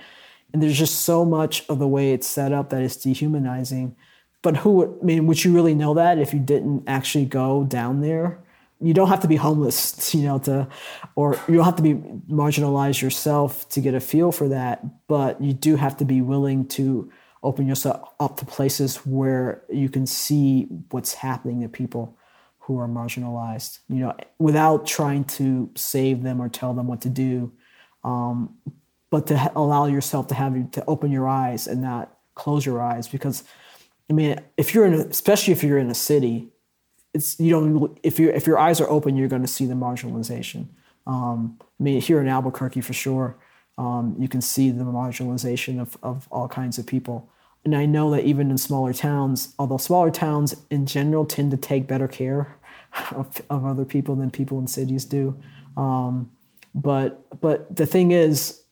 And 0.54 0.62
there's 0.62 0.78
just 0.78 1.02
so 1.02 1.26
much 1.26 1.66
of 1.68 1.80
the 1.80 1.88
way 1.88 2.14
it's 2.14 2.28
set 2.28 2.54
up 2.54 2.70
that 2.70 2.82
it's 2.82 2.96
dehumanizing. 2.96 3.96
But 4.44 4.58
who, 4.58 5.00
I 5.02 5.04
mean, 5.04 5.26
would 5.26 5.44
you 5.44 5.54
really 5.54 5.74
know 5.74 5.96
that 5.96 6.20
if 6.20 6.34
you 6.34 6.40
didn't 6.40 6.84
actually 6.88 7.26
go 7.26 7.64
down 7.64 8.02
there? 8.02 8.40
You 8.80 8.94
don't 8.94 9.08
have 9.08 9.22
to 9.22 9.28
be 9.28 9.38
homeless, 9.38 10.14
you 10.14 10.22
know, 10.22 10.38
to, 10.40 10.68
or 11.16 11.40
you 11.48 11.56
don't 11.56 11.66
have 11.66 11.78
to 11.78 11.82
be 11.82 11.96
marginalized 12.30 13.02
yourself 13.02 13.68
to 13.70 13.82
get 13.82 13.96
a 13.96 14.00
feel 14.00 14.32
for 14.32 14.50
that. 14.50 15.08
But 15.08 15.42
you 15.42 15.54
do 15.54 15.76
have 15.76 15.98
to 15.98 16.06
be 16.06 16.22
willing 16.22 16.68
to 16.70 17.12
open 17.42 17.68
yourself 17.68 18.10
up 18.20 18.38
to 18.38 18.46
places 18.46 18.98
where 18.98 19.64
you 19.70 19.90
can 19.90 20.06
see 20.06 20.64
what's 20.92 21.14
happening 21.14 21.62
to 21.62 21.70
people 21.70 22.18
who 22.60 22.80
are 22.80 22.88
marginalized, 22.88 23.80
you 23.90 23.98
know, 23.98 24.16
without 24.40 24.88
trying 24.88 25.26
to 25.26 25.70
save 25.76 26.24
them 26.24 26.42
or 26.42 26.48
tell 26.48 26.74
them 26.74 26.88
what 26.88 27.02
to 27.02 27.10
do, 27.10 27.52
um, 28.06 28.56
but 29.14 29.28
to 29.28 29.52
allow 29.56 29.86
yourself 29.86 30.26
to 30.26 30.34
have 30.34 30.72
to 30.72 30.84
open 30.88 31.12
your 31.12 31.30
eyes 31.30 31.68
and 31.68 31.84
not 31.84 32.18
close 32.34 32.66
your 32.66 32.82
eyes 32.82 33.08
because 33.08 33.44
I 34.10 34.14
mean, 34.14 34.40
if 34.58 34.74
you're 34.74 34.88
in, 34.88 34.96
a, 34.96 35.02
especially 35.06 35.54
if 35.54 35.64
you're 35.64 35.78
in 35.78 35.92
a 35.92 35.94
city, 35.94 36.48
it's 37.14 37.40
you 37.40 37.52
don't. 37.52 37.96
If 38.02 38.18
you 38.18 38.32
if 38.32 38.48
your 38.48 38.58
eyes 38.58 38.82
are 38.82 38.90
open, 38.90 39.16
you're 39.16 39.28
going 39.28 39.44
to 39.44 39.48
see 39.48 39.68
the 39.68 39.76
marginalization. 39.76 40.66
Um, 41.06 41.60
I 41.62 41.84
mean, 41.84 42.02
here 42.02 42.20
in 42.22 42.28
Albuquerque, 42.28 42.82
for 42.82 42.94
sure, 42.94 43.38
um, 43.78 44.16
you 44.18 44.28
can 44.28 44.42
see 44.42 44.72
the 44.72 44.84
marginalization 44.84 45.80
of 45.80 45.96
of 46.02 46.28
all 46.32 46.48
kinds 46.48 46.80
of 46.80 46.88
people. 46.88 47.30
And 47.64 47.76
I 47.76 47.86
know 47.86 48.10
that 48.10 48.24
even 48.24 48.50
in 48.50 48.58
smaller 48.58 48.94
towns, 48.94 49.54
although 49.60 49.78
smaller 49.78 50.10
towns 50.10 50.56
in 50.72 50.88
general 50.88 51.28
tend 51.28 51.52
to 51.52 51.58
take 51.58 51.86
better 51.86 52.08
care 52.08 52.58
of, 53.12 53.44
of 53.52 53.64
other 53.64 53.86
people 53.86 54.16
than 54.16 54.32
people 54.32 54.58
in 54.58 54.66
cities 54.66 55.06
do. 55.06 55.38
Um, 55.78 56.32
but 56.74 57.40
but 57.40 57.76
the 57.76 57.86
thing 57.86 58.10
is, 58.10 58.63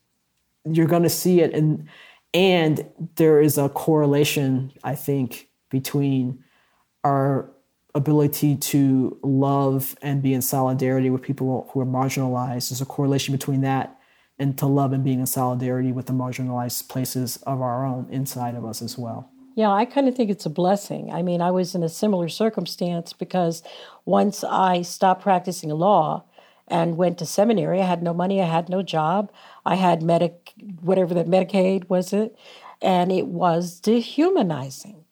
you're 0.66 0.88
going 0.88 1.04
to 1.04 1.10
see 1.10 1.42
it, 1.42 1.54
and 1.54 1.88
and 2.34 2.86
there 3.16 3.42
is 3.42 3.58
a 3.58 3.70
correlation, 3.70 4.72
I 4.84 4.96
think, 4.96 5.50
between 5.70 6.44
our 7.04 7.52
ability 7.94 8.56
to 8.56 9.18
love 9.22 9.98
and 10.02 10.22
be 10.22 10.34
in 10.34 10.42
solidarity 10.42 11.10
with 11.10 11.22
people 11.22 11.70
who 11.72 11.80
are 11.82 11.86
marginalized. 11.86 12.70
There's 12.70 12.82
a 12.82 12.86
correlation 12.86 13.34
between 13.34 13.62
that 13.62 14.00
and 14.40 14.58
to 14.58 14.66
love 14.66 14.94
and 14.94 15.04
being 15.04 15.20
in 15.20 15.26
solidarity 15.26 15.92
with 15.92 16.06
the 16.06 16.14
marginalized 16.14 16.88
places 16.88 17.38
of 17.44 17.62
our 17.62 17.86
own 17.86 18.08
inside 18.10 18.56
of 18.56 18.66
us 18.66 18.82
as 18.82 18.98
well. 18.98 19.30
Yeah, 19.56 19.72
I 19.72 19.84
kind 19.84 20.08
of 20.08 20.16
think 20.16 20.32
it's 20.32 20.46
a 20.46 20.50
blessing. 20.50 21.12
I 21.12 21.22
mean, 21.22 21.42
I 21.42 21.52
was 21.52 21.76
in 21.76 21.84
a 21.84 21.90
similar 21.90 22.30
circumstance 22.30 23.12
because 23.12 23.62
once 24.06 24.44
I 24.44 24.82
stopped 24.82 25.22
practicing 25.22 25.70
law 25.70 26.24
and 26.72 26.96
went 26.98 27.18
to 27.20 27.26
seminary, 27.26 27.82
I 27.82 27.86
had 27.86 28.02
no 28.02 28.14
money, 28.14 28.42
I 28.42 28.46
had 28.46 28.70
no 28.70 28.82
job. 28.82 29.32
I 29.66 29.76
had 29.76 30.02
medic, 30.02 30.54
whatever 30.80 31.14
that 31.14 31.28
Medicaid 31.28 31.90
was 31.90 32.14
it, 32.14 32.36
and 32.82 33.12
it 33.12 33.28
was 33.28 33.80
dehumanizing. 33.80 35.04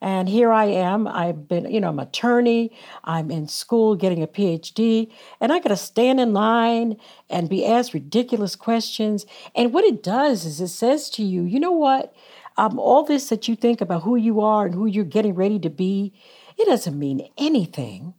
And 0.00 0.28
here 0.28 0.52
I 0.52 0.66
am. 0.66 1.08
I've 1.08 1.48
been, 1.48 1.72
you 1.72 1.80
know, 1.80 1.88
I'm 1.88 1.98
attorney. 1.98 2.70
I'm 3.04 3.30
in 3.30 3.48
school 3.48 3.96
getting 3.96 4.22
a 4.22 4.26
PhD, 4.26 5.10
and 5.40 5.52
I 5.52 5.58
got 5.58 5.70
to 5.70 5.76
stand 5.76 6.20
in 6.20 6.34
line 6.34 6.98
and 7.30 7.48
be 7.48 7.64
asked 7.64 7.94
ridiculous 7.94 8.54
questions. 8.54 9.24
And 9.54 9.72
what 9.72 9.84
it 9.84 10.02
does 10.02 10.44
is 10.44 10.60
it 10.60 10.68
says 10.68 11.08
to 11.10 11.22
you, 11.22 11.42
you 11.44 11.58
know 11.58 11.72
what? 11.72 12.14
Um, 12.58 12.78
all 12.78 13.04
this 13.04 13.30
that 13.30 13.48
you 13.48 13.56
think 13.56 13.80
about 13.80 14.02
who 14.02 14.16
you 14.16 14.42
are 14.42 14.66
and 14.66 14.74
who 14.74 14.86
you're 14.86 15.04
getting 15.04 15.34
ready 15.34 15.58
to 15.60 15.70
be, 15.70 16.12
it 16.58 16.66
doesn't 16.66 16.98
mean 16.98 17.28
anything 17.38 18.14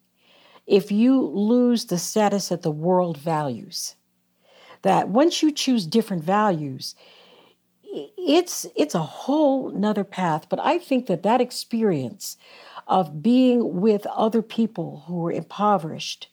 if 0.67 0.91
you 0.91 1.21
lose 1.21 1.85
the 1.85 1.97
status 1.97 2.49
that 2.49 2.61
the 2.61 2.71
world 2.71 3.17
values 3.17 3.95
that 4.83 5.09
once 5.09 5.41
you 5.41 5.51
choose 5.51 5.85
different 5.85 6.23
values, 6.23 6.95
it's 7.83 8.67
it's 8.75 8.95
a 8.95 8.99
whole 8.99 9.71
nother 9.71 10.03
path. 10.03 10.47
But 10.49 10.59
I 10.59 10.77
think 10.77 11.07
that 11.07 11.23
that 11.23 11.41
experience 11.41 12.37
of 12.87 13.21
being 13.21 13.81
with 13.81 14.05
other 14.07 14.41
people 14.41 15.03
who 15.07 15.15
were 15.15 15.31
impoverished 15.31 16.29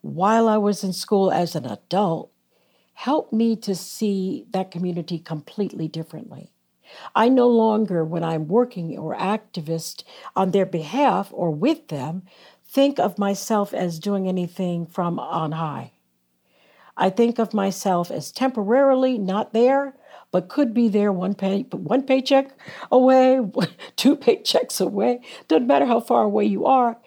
while 0.00 0.48
I 0.48 0.56
was 0.56 0.82
in 0.82 0.92
school 0.92 1.30
as 1.30 1.54
an 1.54 1.66
adult 1.66 2.30
helped 2.94 3.32
me 3.32 3.56
to 3.56 3.74
see 3.74 4.46
that 4.50 4.70
community 4.70 5.18
completely 5.18 5.88
differently. 5.88 6.50
I 7.14 7.28
no 7.28 7.48
longer, 7.48 8.04
when 8.04 8.22
I'm 8.22 8.48
working 8.48 8.98
or 8.98 9.16
activist 9.16 10.04
on 10.36 10.50
their 10.50 10.66
behalf 10.66 11.30
or 11.32 11.50
with 11.50 11.88
them, 11.88 12.22
think 12.72 12.98
of 12.98 13.18
myself 13.18 13.74
as 13.74 13.98
doing 13.98 14.26
anything 14.26 14.86
from 14.86 15.18
on 15.18 15.52
high. 15.52 15.92
I 16.96 17.10
think 17.10 17.38
of 17.38 17.54
myself 17.54 18.10
as 18.10 18.32
temporarily 18.32 19.18
not 19.18 19.52
there, 19.52 19.94
but 20.30 20.48
could 20.48 20.72
be 20.72 20.88
there 20.88 21.12
one 21.12 21.34
pay, 21.34 21.62
one 21.70 22.02
paycheck 22.02 22.50
away, 22.90 23.40
two 23.96 24.16
paychecks 24.16 24.80
away. 24.80 25.20
Doesn't 25.48 25.66
matter 25.66 25.86
how 25.86 26.00
far 26.00 26.22
away 26.22 26.46
you 26.46 26.66
are. 26.66 26.98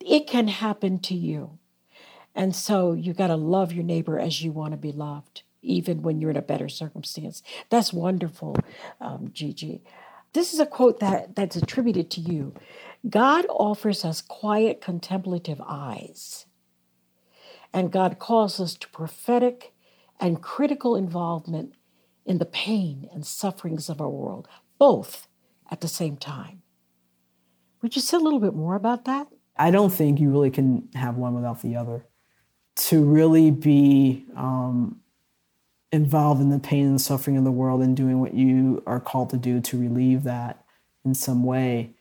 it 0.00 0.26
can 0.26 0.48
happen 0.48 0.98
to 0.98 1.14
you. 1.14 1.58
And 2.34 2.54
so 2.54 2.92
you 2.92 3.14
got 3.14 3.28
to 3.28 3.36
love 3.36 3.72
your 3.72 3.84
neighbor 3.84 4.18
as 4.18 4.42
you 4.42 4.50
want 4.50 4.72
to 4.72 4.76
be 4.76 4.92
loved, 4.92 5.42
even 5.62 6.02
when 6.02 6.20
you're 6.20 6.30
in 6.30 6.36
a 6.36 6.42
better 6.42 6.68
circumstance. 6.68 7.42
That's 7.70 7.92
wonderful, 7.92 8.56
um, 9.00 9.30
Gigi. 9.32 9.82
This 10.32 10.52
is 10.52 10.58
a 10.58 10.66
quote 10.66 10.98
that, 10.98 11.36
that's 11.36 11.54
attributed 11.54 12.10
to 12.10 12.20
you. 12.20 12.54
God 13.08 13.46
offers 13.50 14.04
us 14.04 14.22
quiet, 14.22 14.80
contemplative 14.80 15.60
eyes, 15.66 16.46
and 17.72 17.92
God 17.92 18.18
calls 18.18 18.60
us 18.60 18.74
to 18.76 18.88
prophetic 18.88 19.74
and 20.20 20.40
critical 20.40 20.96
involvement 20.96 21.74
in 22.24 22.38
the 22.38 22.46
pain 22.46 23.08
and 23.12 23.26
sufferings 23.26 23.88
of 23.88 24.00
our 24.00 24.08
world, 24.08 24.48
both 24.78 25.28
at 25.70 25.80
the 25.80 25.88
same 25.88 26.16
time. 26.16 26.62
Would 27.82 27.96
you 27.96 28.02
say 28.02 28.16
a 28.16 28.20
little 28.20 28.40
bit 28.40 28.54
more 28.54 28.76
about 28.76 29.04
that? 29.04 29.28
I 29.56 29.70
don't 29.70 29.90
think 29.90 30.18
you 30.18 30.30
really 30.30 30.50
can 30.50 30.88
have 30.94 31.16
one 31.16 31.34
without 31.34 31.60
the 31.62 31.76
other. 31.76 32.06
To 32.76 33.04
really 33.04 33.50
be 33.50 34.24
um, 34.34 35.00
involved 35.92 36.40
in 36.40 36.48
the 36.48 36.58
pain 36.58 36.86
and 36.86 37.00
suffering 37.00 37.36
of 37.36 37.44
the 37.44 37.52
world 37.52 37.82
and 37.82 37.96
doing 37.96 38.20
what 38.20 38.34
you 38.34 38.82
are 38.86 38.98
called 39.00 39.30
to 39.30 39.36
do 39.36 39.60
to 39.60 39.78
relieve 39.78 40.24
that 40.24 40.64
in 41.04 41.14
some 41.14 41.44
way, 41.44 41.94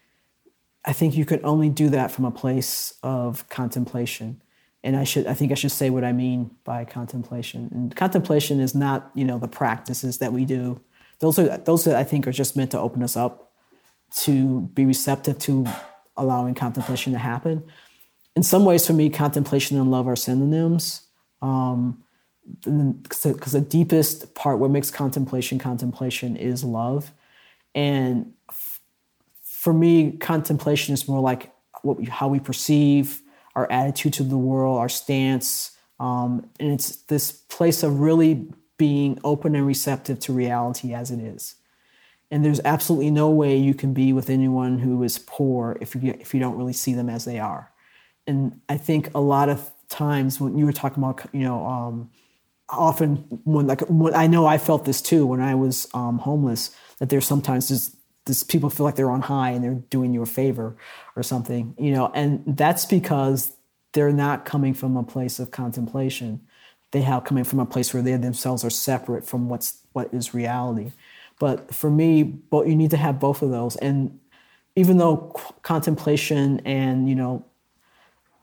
I 0.86 0.94
think 0.94 1.16
you 1.16 1.26
could 1.26 1.42
only 1.44 1.70
do 1.70 1.90
that 1.90 2.12
from 2.12 2.26
a 2.26 2.32
place 2.32 2.94
of 3.04 3.48
contemplation. 3.50 4.42
And 4.84 4.98
I 4.98 5.06
should, 5.06 5.28
I 5.28 5.34
think 5.34 5.52
I 5.52 5.56
should 5.56 5.72
say 5.72 5.90
what 5.90 6.04
I 6.04 6.12
mean 6.12 6.52
by 6.66 6.84
contemplation. 6.84 7.70
And 7.74 7.96
contemplation 7.96 8.60
is 8.60 8.76
not, 8.76 9.10
you 9.14 9.24
know, 9.24 9.40
the 9.40 9.48
practices 9.48 10.18
that 10.18 10.34
we 10.34 10.44
do. 10.44 10.82
Those 11.20 11.40
are, 11.40 11.58
those 11.58 11.88
are, 11.88 11.96
I 11.96 12.04
think, 12.04 12.28
are 12.28 12.34
just 12.34 12.58
meant 12.58 12.72
to 12.72 12.80
open 12.80 13.02
us 13.02 13.16
up 13.16 13.54
to 14.18 14.62
be 14.74 14.86
receptive 14.86 15.40
to 15.40 15.66
allowing 16.18 16.54
contemplation 16.54 17.14
to 17.14 17.20
happen. 17.20 17.64
In 18.36 18.44
some 18.44 18.66
ways, 18.66 18.86
for 18.86 18.94
me, 18.94 19.10
contemplation 19.10 19.80
and 19.80 19.90
love 19.90 20.08
are 20.08 20.16
synonyms. 20.16 21.08
Um, 21.42 22.04
because 22.62 23.54
the 23.54 23.62
deepest 23.62 24.36
part, 24.36 24.60
what 24.60 24.70
makes 24.70 24.92
contemplation 24.92 25.60
contemplation, 25.60 26.36
is 26.36 26.64
love. 26.64 27.14
And 27.74 28.34
for 29.64 29.72
me, 29.72 30.11
contemplation 30.18 30.93
is 30.93 31.07
more 31.07 31.22
like 31.22 31.49
what 31.84 32.05
how 32.09 32.28
we 32.28 32.38
perceive 32.38 33.22
our 33.55 33.72
attitude 33.72 34.11
to 34.11 34.24
the 34.24 34.38
world, 34.38 34.78
our 34.78 34.89
stance, 34.89 35.72
um, 36.01 36.45
and 36.59 36.74
it's 36.74 36.97
this 37.03 37.32
place 37.32 37.82
of 37.82 38.01
really 38.01 38.45
being 38.76 39.18
open 39.24 39.55
and 39.55 39.66
receptive 39.66 40.20
to 40.20 40.34
reality 40.34 40.93
as 40.93 41.11
it 41.11 41.20
is. 41.20 41.55
And 42.30 42.43
there's 42.43 42.59
absolutely 42.66 43.09
no 43.09 43.30
way 43.30 43.55
you 43.55 43.74
can 43.74 43.93
be 43.93 44.11
with 44.11 44.30
anyone 44.30 44.80
who 44.80 45.01
is 45.01 45.18
poor 45.18 45.78
if 45.80 45.95
you 45.95 46.14
if 46.20 46.34
you 46.34 46.41
don't 46.41 46.57
really 46.57 46.74
see 46.74 46.93
them 46.93 47.09
as 47.09 47.24
they 47.24 47.39
are. 47.39 47.72
And 48.28 48.59
I 48.68 48.76
think 48.76 49.11
a 49.16 49.22
lot 49.22 49.47
of 49.47 49.72
times 49.88 50.41
when 50.41 50.57
you 50.57 50.66
were 50.66 50.74
talking 50.74 51.01
about, 51.01 51.26
you 51.32 51.45
know, 51.45 51.66
um, 51.66 52.09
often 52.68 53.16
when 53.45 53.68
like 53.68 53.80
when, 53.88 54.14
I 54.14 54.28
know 54.28 54.45
I 54.45 54.57
felt 54.57 54.84
this 54.84 55.01
too 55.01 55.26
when 55.26 55.39
I 55.39 55.55
was 55.55 55.88
um, 55.93 56.18
homeless 56.18 56.76
that 56.99 57.07
there's 57.07 57.26
sometimes 57.26 57.70
this, 57.70 57.95
this 58.26 58.43
people 58.43 58.69
feel 58.69 58.86
like 58.86 58.95
they're 58.95 59.11
on 59.11 59.21
high 59.21 59.51
and 59.51 59.63
they're 59.63 59.82
doing 59.89 60.13
you 60.13 60.21
a 60.21 60.26
favor 60.26 60.76
or 61.15 61.24
something, 61.24 61.76
you 61.78 61.91
know, 61.91 62.11
and 62.13 62.43
that's 62.45 62.86
because 62.86 63.53
they're 63.93 64.13
not 64.13 64.45
coming 64.45 64.74
from 64.74 64.95
a 64.97 65.03
place 65.03 65.39
of 65.39 65.51
contemplation. 65.51 66.41
They 66.91 67.01
have 67.01 67.24
coming 67.24 67.43
from 67.43 67.59
a 67.59 67.65
place 67.65 67.93
where 67.93 68.03
they 68.03 68.15
themselves 68.15 68.63
are 68.63 68.69
separate 68.69 69.26
from 69.26 69.49
what's 69.49 69.80
what 69.93 70.13
is 70.13 70.34
reality. 70.34 70.91
But 71.39 71.74
for 71.74 71.89
me, 71.89 72.24
but 72.24 72.67
you 72.67 72.76
need 72.76 72.91
to 72.91 72.97
have 72.97 73.19
both 73.19 73.41
of 73.41 73.49
those. 73.49 73.76
And 73.78 74.19
even 74.76 74.97
though 74.97 75.34
contemplation 75.61 76.61
and 76.65 77.09
you 77.09 77.15
know 77.15 77.45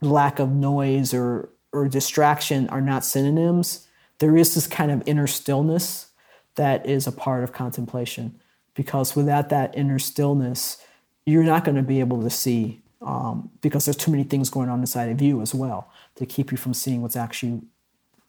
lack 0.00 0.38
of 0.38 0.50
noise 0.50 1.14
or 1.14 1.48
or 1.72 1.88
distraction 1.88 2.68
are 2.68 2.80
not 2.80 3.04
synonyms, 3.04 3.86
there 4.18 4.36
is 4.36 4.54
this 4.54 4.66
kind 4.66 4.90
of 4.90 5.02
inner 5.06 5.26
stillness 5.26 6.08
that 6.56 6.84
is 6.86 7.06
a 7.06 7.12
part 7.12 7.44
of 7.44 7.52
contemplation. 7.52 8.39
Because 8.74 9.16
without 9.16 9.48
that 9.48 9.76
inner 9.76 9.98
stillness, 9.98 10.78
you're 11.26 11.44
not 11.44 11.64
going 11.64 11.76
to 11.76 11.82
be 11.82 12.00
able 12.00 12.22
to 12.22 12.30
see 12.30 12.80
um, 13.02 13.50
because 13.60 13.84
there's 13.84 13.96
too 13.96 14.10
many 14.10 14.24
things 14.24 14.50
going 14.50 14.68
on 14.68 14.80
inside 14.80 15.10
of 15.10 15.20
you 15.20 15.40
as 15.40 15.54
well 15.54 15.90
to 16.16 16.26
keep 16.26 16.50
you 16.50 16.58
from 16.58 16.74
seeing 16.74 17.02
what's 17.02 17.16
actually 17.16 17.62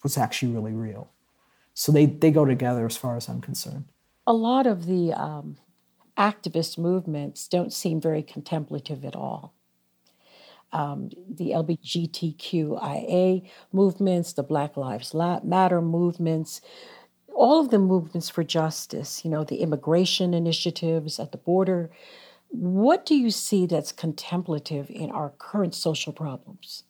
what's 0.00 0.18
actually 0.18 0.52
really 0.52 0.72
real. 0.72 1.10
So 1.74 1.92
they 1.92 2.06
they 2.06 2.30
go 2.30 2.44
together 2.44 2.86
as 2.86 2.96
far 2.96 3.16
as 3.16 3.28
I'm 3.28 3.40
concerned 3.40 3.84
a 4.26 4.32
lot 4.32 4.66
of 4.66 4.86
the 4.86 5.12
um, 5.12 5.56
activist 6.16 6.78
movements 6.78 7.48
don't 7.48 7.72
seem 7.72 8.00
very 8.00 8.22
contemplative 8.22 9.04
at 9.04 9.16
all. 9.16 9.54
Um, 10.72 11.10
the 11.28 11.50
LGBTQIA 11.50 13.46
movements, 13.72 14.32
the 14.32 14.42
Black 14.42 14.76
Lives 14.76 15.12
Matter 15.12 15.82
movements, 15.82 16.62
all 17.34 17.60
of 17.60 17.70
the 17.70 17.78
movements 17.78 18.28
for 18.30 18.44
justice, 18.44 19.24
you 19.24 19.30
know, 19.30 19.44
the 19.44 19.56
immigration 19.56 20.34
initiatives 20.34 21.18
at 21.18 21.32
the 21.32 21.38
border. 21.38 21.90
What 22.48 23.06
do 23.06 23.14
you 23.14 23.30
see 23.30 23.66
that's 23.66 23.92
contemplative 23.92 24.90
in 24.90 25.10
our 25.10 25.30
current 25.38 25.74
social 25.74 26.12
problems? 26.12 26.84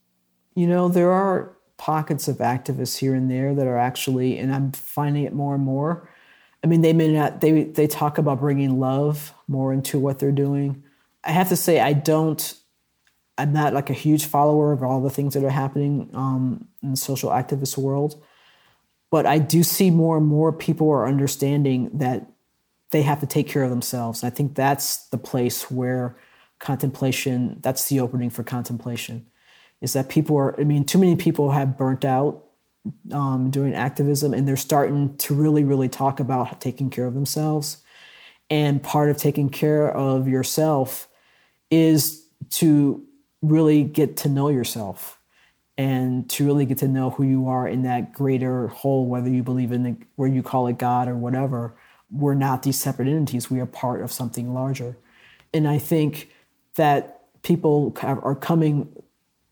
You 0.55 0.67
know, 0.67 0.89
there 0.89 1.13
are 1.13 1.57
pockets 1.77 2.29
of 2.29 2.39
activists 2.39 2.99
here 2.99 3.15
and 3.15 3.31
there 3.31 3.55
that 3.55 3.67
are 3.67 3.79
actually, 3.79 4.39
and 4.39 4.55
I'm 4.55 4.73
finding 4.73 5.25
it 5.25 5.33
more 5.33 5.55
and 5.55 5.65
more, 5.65 6.09
I 6.65 6.69
mean, 6.69 6.83
they 6.83 6.93
may 6.93 7.13
not. 7.13 7.41
They 7.41 7.65
they 7.65 7.87
talk 7.87 8.19
about 8.19 8.41
bringing 8.41 8.79
love 8.79 9.35
more 9.49 9.73
into 9.73 9.99
what 9.99 10.19
they're 10.19 10.31
doing. 10.31 10.85
I 11.25 11.33
have 11.33 11.49
to 11.49 11.57
say, 11.57 11.81
I 11.81 11.93
don't. 11.93 12.55
I'm 13.39 13.53
not 13.53 13.73
like 13.73 13.91
a 13.91 13.95
huge 13.95 14.27
follower 14.27 14.73
of 14.73 14.83
all 14.83 15.01
the 15.01 15.11
things 15.11 15.35
that 15.35 15.43
are 15.43 15.51
happening 15.51 16.11
um, 16.13 16.69
in 16.83 16.93
the 16.93 16.97
social 16.97 17.31
activist 17.31 17.77
world, 17.79 18.23
but 19.13 19.27
I 19.27 19.39
do 19.39 19.63
see 19.63 19.91
more 19.91 20.17
and 20.17 20.27
more 20.27 20.55
people 20.55 20.89
are 20.91 21.07
understanding 21.07 21.91
that 21.99 22.27
they 22.93 23.03
have 23.03 23.21
to 23.21 23.27
take 23.27 23.47
care 23.47 23.63
of 23.63 23.69
themselves. 23.69 24.25
I 24.25 24.31
think 24.31 24.55
that's 24.55 25.07
the 25.09 25.19
place 25.19 25.71
where 25.71 26.17
contemplation. 26.59 27.59
That's 27.61 27.91
the 27.91 28.01
opening 28.01 28.31
for 28.31 28.43
contemplation. 28.43 29.27
Is 29.83 29.93
that 29.93 30.09
people 30.09 30.37
are? 30.39 30.59
I 30.59 30.65
mean, 30.65 30.85
too 30.85 30.97
many 30.97 31.15
people 31.15 31.51
have 31.51 31.77
burnt 31.77 32.07
out 32.07 32.45
um, 33.13 33.51
doing 33.51 33.75
activism, 33.75 34.33
and 34.33 34.49
they're 34.49 34.57
starting 34.57 35.15
to 35.19 35.35
really, 35.35 35.63
really 35.63 35.91
talk 35.91 36.19
about 36.19 36.63
taking 36.63 36.89
care 36.89 37.05
of 37.05 37.13
themselves. 37.13 37.83
And 38.49 38.83
part 38.83 39.11
of 39.11 39.19
taking 39.19 39.51
care 39.51 39.91
of 39.91 40.27
yourself 40.27 41.07
is 41.71 42.27
to 42.51 43.05
really 43.43 43.85
get 43.85 44.17
to 44.19 44.31
know 44.31 44.49
yourself 44.49 45.19
and 45.79 46.29
to 46.31 46.45
really 46.45 46.67
get 46.67 46.79
to 46.79 46.89
know 46.89 47.11
who 47.11 47.25
you 47.25 47.49
are 47.49 47.67
in 47.67 47.83
that 47.83 48.13
greater 48.13 48.69
whole, 48.69 49.07
whether 49.07 49.29
you 49.29 49.43
believe 49.43 49.73
in 49.73 49.87
it, 49.87 49.97
where 50.17 50.29
you 50.29 50.43
call 50.43 50.67
it 50.67 50.79
God 50.79 51.09
or 51.09 51.17
whatever. 51.17 51.75
We're 52.11 52.35
not 52.35 52.63
these 52.63 52.79
separate 52.79 53.09
entities. 53.09 53.51
We 53.51 53.61
are 53.61 53.67
part 53.67 54.03
of 54.03 54.13
something 54.13 54.53
larger. 54.53 54.99
And 55.55 55.67
I 55.67 55.79
think 55.79 56.31
that 56.75 57.23
people 57.43 57.97
are 58.03 58.35
coming 58.35 58.89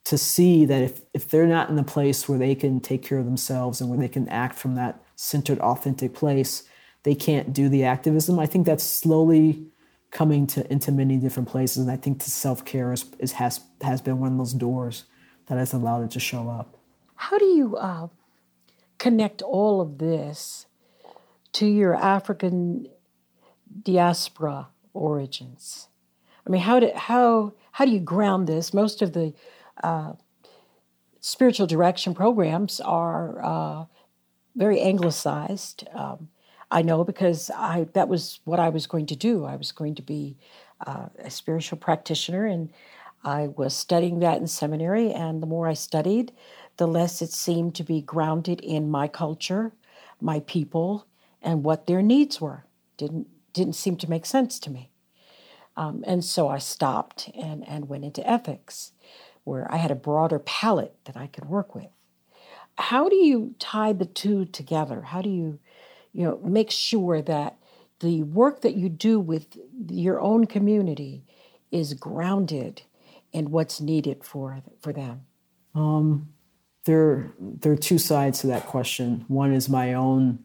to 0.05 0.19
see 0.19 0.65
that 0.65 0.83
if, 0.83 1.01
if 1.15 1.29
they're 1.29 1.47
not 1.47 1.69
in 1.69 1.77
the 1.77 1.83
place 1.83 2.29
where 2.29 2.39
they 2.39 2.55
can 2.55 2.81
take 2.81 3.03
care 3.03 3.19
of 3.19 3.25
themselves 3.25 3.81
and 3.81 3.89
where 3.89 3.99
they 3.99 4.09
can 4.09 4.29
act 4.29 4.59
from 4.59 4.75
that 4.75 5.03
centered, 5.17 5.59
authentic 5.61 6.15
place, 6.15 6.65
they 7.03 7.15
can't 7.15 7.53
do 7.53 7.69
the 7.69 7.85
activism. 7.85 8.39
I 8.39 8.47
think 8.47 8.67
that's 8.67 8.85
slowly 8.85 9.67
coming 10.11 10.47
to 10.49 10.71
into 10.71 10.93
many 10.93 11.17
different 11.17 11.49
places. 11.49 11.79
And 11.79 11.91
I 11.91 11.97
think 11.97 12.23
the 12.23 12.31
self 12.31 12.65
care 12.65 12.93
is, 12.93 13.05
is, 13.19 13.33
has 13.33 13.61
has 13.83 14.03
been 14.03 14.19
one 14.19 14.33
of 14.33 14.39
those 14.39 14.53
doors 14.53 15.05
that 15.51 15.59
has 15.59 15.73
allowed 15.73 16.05
it 16.05 16.13
to 16.13 16.21
show 16.21 16.49
up. 16.49 16.77
How 17.17 17.37
do 17.37 17.45
you 17.45 17.77
uh, 17.77 18.07
connect 18.99 19.43
all 19.43 19.81
of 19.81 19.99
this 19.99 20.67
to 21.55 21.67
your 21.67 21.93
African 21.97 22.87
diaspora 23.83 24.69
origins? 24.95 25.89
I 26.47 26.51
mean, 26.51 26.63
how 26.63 26.79
do 26.79 26.93
how 26.95 27.55
how 27.73 27.85
do 27.85 27.91
you 27.91 27.99
ground 27.99 28.47
this? 28.47 28.73
Most 28.73 29.03
of 29.03 29.13
the 29.13 29.35
uh, 29.83 30.13
spiritual 31.21 31.67
direction 31.67 32.15
programs 32.15 32.81
are 32.81 33.45
uh, 33.45 33.85
very 34.55 34.81
anglicized. 34.81 35.85
Um, 35.93 36.29
I 36.71 36.83
know 36.83 37.03
because 37.03 37.51
I 37.51 37.89
that 37.95 38.09
was 38.09 38.39
what 38.45 38.61
I 38.61 38.69
was 38.69 38.87
going 38.87 39.07
to 39.07 39.17
do. 39.17 39.45
I 39.45 39.57
was 39.57 39.73
going 39.73 39.97
to 39.97 40.03
be 40.03 40.37
uh, 40.87 41.09
a 41.19 41.31
spiritual 41.31 41.79
practitioner, 41.79 42.47
and 42.47 42.71
I 43.23 43.49
was 43.49 43.77
studying 43.77 44.21
that 44.21 44.39
in 44.39 44.47
seminary. 44.47 45.13
And 45.13 45.43
the 45.43 45.47
more 45.47 45.69
I 45.69 45.75
studied, 45.75 46.33
the 46.77 46.87
less 46.87 47.21
it 47.21 47.33
seemed 47.33 47.75
to 47.77 47.85
be 47.85 48.01
grounded 48.01 48.61
in 48.61 48.91
my 48.91 49.09
culture, 49.09 49.73
my 50.21 50.41
people, 50.41 51.07
and 51.43 51.65
what 51.65 51.87
their 51.87 52.03
needs 52.03 52.41
were. 52.41 52.65
didn't 52.97 53.27
didn't 53.53 53.75
seem 53.75 53.97
to 53.97 54.11
make 54.11 54.27
sense 54.27 54.59
to 54.61 54.71
me. 54.71 54.91
Um, 55.77 56.05
and 56.07 56.25
so 56.25 56.49
I 56.49 56.59
stopped 56.59 57.31
and, 57.35 57.67
and 57.67 57.89
went 57.89 58.05
into 58.05 58.29
ethics 58.29 58.93
where 59.45 59.67
I 59.73 59.77
had 59.77 59.91
a 59.91 59.97
broader 59.97 60.39
palette 60.39 60.95
that 61.05 61.17
I 61.17 61.27
could 61.27 61.47
work 61.47 61.75
with. 61.75 61.89
How 62.79 63.09
do 63.09 63.17
you 63.17 63.55
tie 63.59 63.93
the 63.93 64.07
two 64.07 64.45
together? 64.45 65.03
How 65.03 65.23
do 65.23 65.29
you, 65.29 65.59
you 66.13 66.25
know, 66.25 66.41
make 66.45 66.71
sure 66.71 67.21
that 67.23 67.57
the 68.01 68.23
work 68.23 68.63
that 68.63 68.77
you 68.77 68.89
do 68.89 69.21
with 69.21 69.47
your 69.89 70.21
own 70.21 70.47
community 70.47 71.25
is 71.71 71.95
grounded 71.95 72.83
and 73.33 73.51
what's 73.51 73.81
needed 73.81 74.25
for 74.25 74.63
for 74.81 74.93
them? 74.93 75.23
Um, 75.75 76.29
there, 76.85 77.33
there 77.39 77.73
are 77.73 77.77
two 77.77 77.99
sides 77.99 78.41
to 78.41 78.49
that 78.49 78.67
question. 78.67 79.25
One 79.29 79.53
is 79.53 79.69
my 79.69 79.95
own 79.95 80.41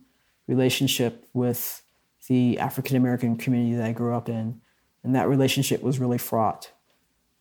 relationship 0.47 1.27
with 1.33 1.81
the 2.27 2.59
African 2.59 2.97
American 2.97 3.37
community 3.37 3.75
that 3.75 3.85
I 3.85 3.91
grew 3.91 4.13
up 4.13 4.29
in, 4.29 4.61
and 5.03 5.15
that 5.15 5.29
relationship 5.29 5.81
was 5.81 5.99
really 5.99 6.17
fraught 6.17 6.71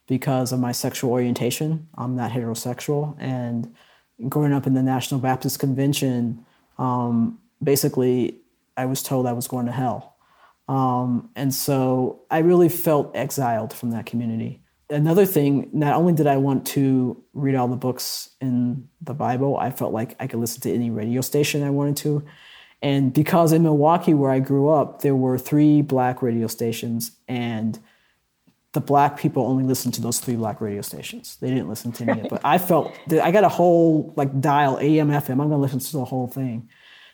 because 0.06 0.52
of 0.52 0.60
my 0.60 0.72
sexual 0.72 1.10
orientation. 1.10 1.88
I'm 1.96 2.14
not 2.16 2.32
heterosexual, 2.32 3.16
and 3.18 3.74
growing 4.28 4.52
up 4.52 4.66
in 4.66 4.74
the 4.74 4.82
National 4.82 5.20
Baptist 5.20 5.58
Convention, 5.58 6.44
um, 6.78 7.38
basically, 7.62 8.40
I 8.76 8.86
was 8.86 9.02
told 9.02 9.26
I 9.26 9.32
was 9.32 9.48
going 9.48 9.66
to 9.66 9.72
hell. 9.72 10.16
Um, 10.68 11.30
and 11.36 11.54
so 11.54 12.22
I 12.30 12.38
really 12.38 12.68
felt 12.68 13.14
exiled 13.14 13.72
from 13.72 13.90
that 13.90 14.06
community. 14.06 14.63
Another 14.94 15.26
thing, 15.26 15.68
not 15.72 15.96
only 15.96 16.12
did 16.12 16.26
I 16.26 16.36
want 16.36 16.66
to 16.68 17.22
read 17.32 17.56
all 17.56 17.66
the 17.66 17.76
books 17.76 18.30
in 18.40 18.88
the 19.02 19.14
Bible, 19.14 19.56
I 19.56 19.70
felt 19.70 19.92
like 19.92 20.14
I 20.20 20.26
could 20.28 20.38
listen 20.38 20.60
to 20.62 20.72
any 20.72 20.90
radio 20.90 21.20
station 21.20 21.62
I 21.62 21.70
wanted 21.70 21.96
to. 21.98 22.24
And 22.80 23.12
because 23.12 23.52
in 23.52 23.62
Milwaukee, 23.62 24.14
where 24.14 24.30
I 24.30 24.38
grew 24.38 24.68
up, 24.68 25.02
there 25.02 25.16
were 25.16 25.36
three 25.36 25.82
black 25.82 26.22
radio 26.22 26.46
stations, 26.46 27.12
and 27.26 27.78
the 28.72 28.80
black 28.80 29.18
people 29.18 29.46
only 29.46 29.64
listened 29.64 29.94
to 29.94 30.00
those 30.00 30.20
three 30.20 30.36
black 30.36 30.60
radio 30.60 30.82
stations. 30.82 31.38
They 31.40 31.48
didn't 31.48 31.68
listen 31.68 31.92
to 31.92 32.06
me. 32.06 32.26
But 32.28 32.42
I 32.44 32.58
felt 32.58 32.92
that 33.08 33.24
I 33.24 33.30
got 33.30 33.42
a 33.42 33.48
whole 33.48 34.12
like 34.16 34.40
dial 34.40 34.78
AM, 34.78 35.08
FM. 35.08 35.30
I'm 35.30 35.36
going 35.38 35.50
to 35.50 35.56
listen 35.56 35.80
to 35.80 35.92
the 35.92 36.04
whole 36.04 36.28
thing. 36.28 36.68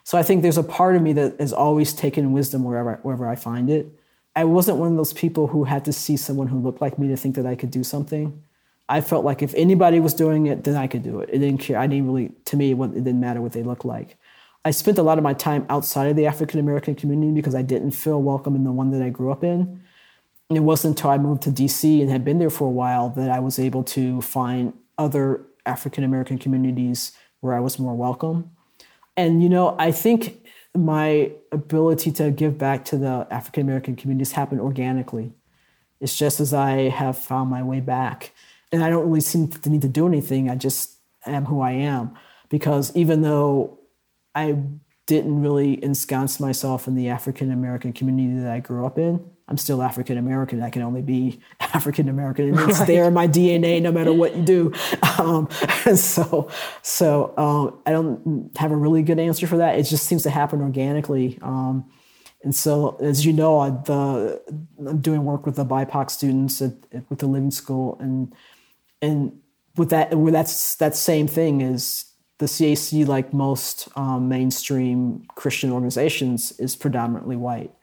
So 0.05 0.19
I 0.19 0.23
think 0.23 0.43
there's 0.43 0.59
a 0.59 0.65
part 0.65 0.97
of 0.97 1.03
me 1.03 1.13
that 1.15 1.39
has 1.39 1.53
always 1.53 1.93
taken 1.93 2.33
wisdom 2.33 2.65
wherever 2.65 2.99
wherever 3.03 3.29
I 3.29 3.37
find 3.37 3.71
it. 3.71 4.00
I 4.37 4.45
wasn't 4.45 4.79
one 4.79 4.91
of 4.91 4.97
those 4.97 5.13
people 5.13 5.49
who 5.49 5.65
had 5.65 5.85
to 5.87 5.93
see 5.93 6.17
someone 6.17 6.47
who 6.47 6.59
looked 6.59 6.81
like 6.81 6.99
me 6.99 7.09
to 7.09 7.17
think 7.17 7.35
that 7.37 7.47
I 7.47 7.57
could 7.57 7.71
do 7.71 7.83
something. 7.83 8.43
I 8.89 9.01
felt 9.01 9.25
like 9.25 9.43
if 9.43 9.55
anybody 9.55 10.01
was 10.01 10.15
doing 10.15 10.47
it, 10.47 10.65
then 10.65 10.77
I 10.77 10.87
could 10.87 11.03
do 11.03 11.21
it. 11.21 11.31
It 11.33 11.39
didn't 11.39 11.59
care. 11.59 11.79
I 11.79 11.87
didn't 11.87 12.07
really. 12.07 12.33
To 12.47 12.57
me, 12.57 12.73
it 12.73 12.79
didn't 12.95 13.21
matter 13.21 13.41
what 13.41 13.53
they 13.53 13.63
looked 13.63 13.85
like. 13.85 14.17
I 14.65 14.73
spent 14.73 14.99
a 14.99 15.03
lot 15.03 15.17
of 15.17 15.25
my 15.25 15.33
time 15.33 15.65
outside 15.69 16.11
of 16.11 16.17
the 16.17 16.27
African 16.27 16.61
American 16.61 16.95
community 16.95 17.33
because 17.33 17.55
I 17.55 17.63
didn't 17.63 17.93
feel 17.93 18.21
welcome 18.21 18.55
in 18.55 18.65
the 18.65 18.73
one 18.73 18.91
that 18.91 19.03
I 19.03 19.09
grew 19.09 19.33
up 19.33 19.43
in 19.43 19.81
it 20.51 20.61
wasn't 20.61 20.99
until 20.99 21.11
I 21.11 21.19
moved 21.19 21.43
to 21.43 21.51
DC 21.51 22.01
and 22.01 22.11
had 22.11 22.25
been 22.25 22.39
there 22.39 22.51
for 22.51 22.67
a 22.67 22.73
while 22.73 23.09
that 23.11 23.31
I 23.31 23.39
was 23.39 23.59
able 23.59 23.85
to 23.85 24.21
find 24.21 24.73
other 24.99 25.43
African 25.65 26.03
American 26.03 26.39
communities 26.39 27.13
where 27.41 27.55
I 27.55 27.61
was 27.61 27.79
more 27.79 27.95
welcome. 27.95 28.51
And, 29.17 29.43
you 29.43 29.49
know, 29.49 29.77
I 29.79 29.93
think 29.93 30.45
my 30.75 31.33
ability 31.51 32.13
to 32.13 32.31
give 32.31 32.57
back 32.59 32.85
to 32.87 32.97
the 32.97 33.27
African 33.31 33.63
American 33.63 33.97
communities 33.97 34.33
happened 34.33 34.61
organically. 34.61 35.33
It's 36.01 36.17
just 36.17 36.41
as 36.41 36.55
I 36.55 36.89
have 36.89 37.19
found 37.19 37.51
my 37.51 37.63
way 37.63 37.81
back. 37.81 38.33
And 38.73 38.85
I 38.85 38.91
don't 38.91 39.07
really 39.07 39.21
seem 39.21 39.49
to 39.49 39.71
need 39.71 39.83
to 39.83 39.89
do 39.89 40.07
anything. 40.07 40.49
I 40.49 40.55
just 40.55 40.97
am 41.27 41.47
who 41.47 41.61
I 41.61 41.73
am. 41.73 42.15
Because 42.49 42.95
even 42.97 43.23
though 43.23 43.79
I 44.35 44.57
didn't 45.07 45.43
really 45.43 45.77
ensconce 45.83 46.41
myself 46.41 46.87
in 46.87 46.95
the 46.95 47.09
African 47.09 47.51
American 47.51 47.93
community 47.93 48.41
that 48.41 48.51
I 48.51 48.61
grew 48.61 48.87
up 48.87 48.97
in, 48.97 49.29
I'm 49.51 49.59
still 49.59 49.83
African 49.83 50.17
American. 50.17 50.63
I 50.63 50.71
can 50.71 50.83
only 50.83 51.03
be 51.03 51.41
African 51.61 52.09
American, 52.09 52.49
and 52.57 52.71
it's 52.71 52.79
right. 52.79 52.87
there 52.87 53.05
in 53.05 53.15
my 53.15 53.27
DNA, 53.27 53.83
no 53.83 53.91
matter 53.91 54.13
what 54.13 54.37
you 54.37 54.43
do. 54.43 54.73
Um, 55.19 55.51
and 55.85 55.99
so, 55.99 56.49
so 56.81 57.35
um, 57.37 57.79
I 57.85 57.91
don't 57.91 58.51
have 58.57 58.73
a 58.73 58.77
really 58.77 59.03
good 59.03 59.19
answer 59.19 59.47
for 59.47 59.59
that. 59.59 59.79
It 59.79 59.83
just 59.83 60.07
seems 60.07 60.23
to 60.23 60.31
happen 60.31 60.63
organically. 60.63 61.39
Um, 61.43 61.91
and 62.43 62.57
so, 62.57 62.97
as 63.03 63.27
you 63.27 63.35
know, 63.35 63.59
I, 63.59 63.69
the, 63.69 64.41
I'm 64.79 65.01
doing 65.01 65.25
work 65.25 65.45
with 65.45 65.57
the 65.57 65.67
BIPOC 65.67 66.11
students 66.11 66.63
at, 66.63 66.73
at, 66.93 67.11
with 67.11 67.19
the 67.19 67.27
Living 67.27 67.51
School, 67.51 67.99
and 68.01 68.35
and 69.03 69.39
with 69.77 69.91
that, 69.91 70.17
where 70.17 70.33
that's 70.33 70.77
that 70.77 70.97
same 70.97 71.27
thing 71.27 71.61
is 71.61 72.07
the 72.39 72.47
CAC, 72.47 73.07
like 73.07 73.35
most 73.35 73.89
um, 73.97 74.27
mainstream 74.29 75.27
Christian 75.35 75.71
organizations, 75.71 76.53
is 76.53 76.77
predominantly 76.77 77.37
white 77.37 77.75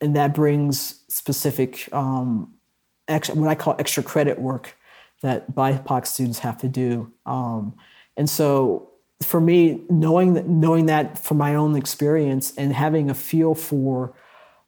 and 0.00 0.16
that 0.16 0.34
brings 0.34 1.02
specific 1.08 1.92
um, 1.92 2.54
what 3.08 3.48
I 3.48 3.54
call 3.54 3.74
extra 3.78 4.02
credit 4.02 4.38
work 4.38 4.76
that 5.22 5.54
BIPOC 5.54 6.06
students 6.06 6.40
have 6.40 6.58
to 6.58 6.68
do. 6.68 7.12
Um, 7.26 7.74
and 8.16 8.28
so 8.28 8.90
for 9.22 9.40
me, 9.40 9.82
knowing 9.90 10.34
that, 10.34 10.48
knowing 10.48 10.86
that 10.86 11.18
from 11.18 11.38
my 11.38 11.54
own 11.54 11.74
experience 11.74 12.52
and 12.56 12.72
having 12.72 13.10
a 13.10 13.14
feel 13.14 13.54
for 13.54 14.14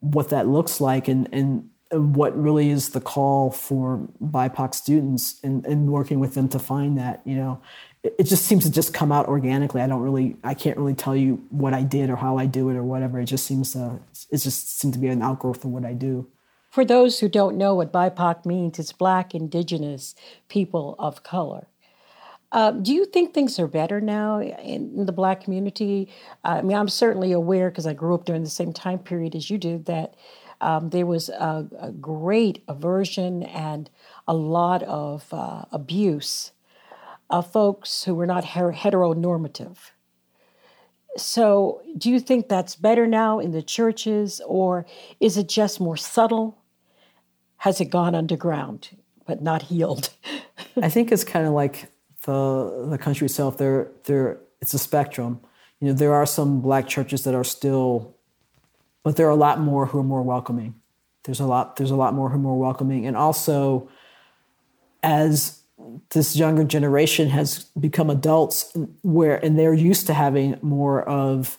what 0.01 0.31
that 0.31 0.49
looks 0.49 0.81
like 0.81 1.07
and, 1.07 1.29
and, 1.33 1.69
and 1.91 2.17
what 2.17 2.37
really 2.37 2.71
is 2.71 2.91
the 2.91 3.01
call 3.01 3.51
for 3.51 4.09
BIPOC 4.23 4.75
students 4.75 5.39
and, 5.45 5.65
and 5.67 5.91
working 5.91 6.19
with 6.19 6.35
them 6.35 6.49
to 6.49 6.59
find 6.59 6.99
that, 6.99 7.21
you 7.25 7.37
know, 7.37 7.61
it 8.03 8.25
just 8.25 8.47
seems 8.47 8.65
to 8.65 8.71
just 8.71 8.95
come 8.95 9.13
out 9.13 9.29
organically. 9.29 9.83
I 9.83 9.87
don't 9.87 10.01
really, 10.01 10.37
I 10.43 10.55
can't 10.55 10.77
really 10.79 10.95
tell 10.95 11.15
you 11.15 11.45
what 11.51 11.75
I 11.75 11.83
did 11.83 12.09
or 12.09 12.17
how 12.17 12.39
I 12.39 12.47
do 12.47 12.71
it 12.71 12.77
or 12.77 12.83
whatever. 12.83 13.21
It 13.21 13.27
just 13.27 13.47
seems 13.47 13.73
to, 13.73 14.01
it 14.31 14.39
just 14.39 14.79
seems 14.79 14.95
to 14.95 15.01
be 15.01 15.09
an 15.09 15.23
outgrowth 15.23 15.65
of 15.65 15.71
what 15.71 15.85
I 15.85 15.93
do. 15.93 16.27
For 16.71 16.85
those 16.85 17.19
who 17.19 17.29
don't 17.29 17.59
know 17.59 17.75
what 17.75 17.93
BIPOC 17.93 18.47
means, 18.47 18.79
it's 18.79 18.93
Black, 18.93 19.35
Indigenous, 19.35 20.15
People 20.49 20.95
of 20.99 21.23
Color. 21.23 21.67
Um, 22.53 22.83
do 22.83 22.95
you 22.95 23.05
think 23.05 23.33
things 23.33 23.59
are 23.59 23.67
better 23.67 24.01
now 24.01 24.41
in, 24.41 25.05
the 25.05 25.13
Black 25.13 25.43
community? 25.43 26.09
Uh, 26.45 26.59
I 26.59 26.63
mean, 26.63 26.77
I'm 26.77 26.89
certainly 26.89 27.33
aware 27.33 27.71
because 27.71 27.87
I 27.87 27.93
grew 27.93 28.15
up 28.15 28.25
during 28.25 28.45
the 28.45 28.51
same 28.51 28.73
time 28.73 28.99
period 28.99 29.35
as 29.35 29.51
you 29.51 29.59
did 29.59 29.87
that 29.87 30.15
um, 30.61 30.91
there 30.91 31.07
was 31.07 31.29
a, 31.29 31.69
a, 31.79 31.91
great 31.91 32.63
aversion 32.69 33.43
and 33.45 33.89
a 34.29 34.35
lot 34.35 34.83
of 34.83 35.27
uh, 35.33 35.65
abuse 35.73 36.53
folks 37.31 38.05
who 38.05 38.15
were 38.15 38.27
not 38.27 38.45
heteronormative. 38.45 39.77
So, 41.17 41.83
do 41.99 42.11
you 42.11 42.21
think 42.21 42.49
that's 42.49 42.77
better 42.77 43.07
now 43.07 43.41
in 43.41 43.51
the 43.51 43.63
churches, 43.63 44.41
or 44.47 44.87
is 45.19 45.37
it 45.37 45.49
just 45.49 45.81
more 45.81 45.97
subtle? 45.97 46.59
Has 47.59 47.81
it 47.81 47.87
gone 47.87 48.15
underground 48.15 48.97
but 49.27 49.43
not 49.43 49.63
healed? 49.63 50.11
I 50.83 50.89
think 50.89 51.11
it's 51.11 51.25
kind 51.25 51.47
of 51.47 51.53
like 51.53 51.91
the 52.23 52.87
the 52.91 52.99
country 52.99 53.25
itself. 53.27 53.59
There, 53.59 53.91
there, 54.05 54.41
it's 54.61 54.73
a 54.73 54.79
spectrum. 54.79 55.41
You 55.81 55.89
know, 55.89 55.95
there 55.95 56.15
are 56.15 56.27
some 56.27 56.61
black 56.61 56.87
churches 56.87 57.25
that 57.25 57.35
are 57.35 57.45
still, 57.45 58.15
but 59.03 59.17
there 59.17 59.27
are 59.27 59.31
a 59.31 59.37
lot 59.37 59.61
more 59.61 59.87
who 59.87 59.99
are 59.99 60.05
more 60.05 60.23
welcoming. 60.23 60.75
There's 61.25 61.41
a 61.41 61.47
lot. 61.47 61.77
There's 61.77 61.91
a 61.91 61.97
lot 61.97 62.15
more 62.15 62.29
who 62.29 62.37
are 62.37 62.39
more 62.39 62.59
welcoming, 62.59 63.07
and 63.07 63.17
also, 63.17 63.89
as 65.03 65.60
this 66.11 66.37
younger 66.37 66.65
generation 66.65 67.29
has 67.29 67.65
become 67.79 68.11
adults 68.11 68.77
where 69.03 69.43
and 69.45 69.59
they're 69.59 69.75
used 69.75 70.07
to 70.07 70.15
having 70.15 70.59
more 70.63 71.03
of 71.09 71.59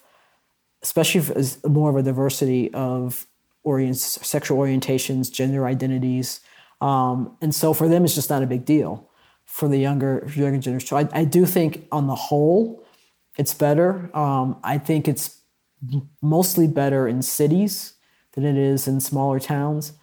especially 0.83 1.21
as 1.35 1.63
more 1.63 1.91
of 1.91 1.95
a 1.95 2.01
diversity 2.01 2.73
of 2.73 3.27
orient, 3.63 3.97
sexual 3.97 4.57
orientations 4.57 5.31
gender 5.31 5.65
identities 5.65 6.39
um, 6.81 7.37
and 7.41 7.53
so 7.53 7.73
for 7.73 7.87
them 7.87 8.03
it's 8.03 8.15
just 8.15 8.29
not 8.29 8.43
a 8.43 8.47
big 8.47 8.65
deal 8.65 9.07
for 9.51 9.67
the 9.67 9.77
younger 9.77 10.25
younger 10.33 10.57
generation. 10.57 10.87
So 10.87 10.97
I, 10.97 11.07
I 11.11 11.25
do 11.25 11.45
think 11.45 11.85
on 11.91 12.07
the 12.07 12.15
whole 12.15 12.83
it's 13.37 13.53
better. 13.53 14.09
Um, 14.15 14.57
i 14.63 14.77
think 14.77 15.07
it's 15.07 15.41
mostly 16.21 16.67
better 16.67 17.07
in 17.07 17.21
cities 17.21 17.93
than 18.33 18.45
it 18.45 18.55
is 18.55 18.87
in 18.87 18.99
smaller 19.01 19.39
towns. 19.39 19.93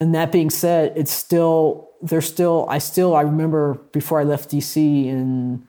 And 0.00 0.14
that 0.14 0.30
being 0.32 0.50
said 0.50 0.92
it's 0.96 1.12
still 1.12 1.90
there's 2.04 2.26
still 2.26 2.66
I 2.68 2.78
still 2.78 3.16
I 3.16 3.22
remember 3.22 3.74
before 3.92 4.20
I 4.20 4.24
left 4.24 4.50
DC 4.50 4.76
in 4.76 5.66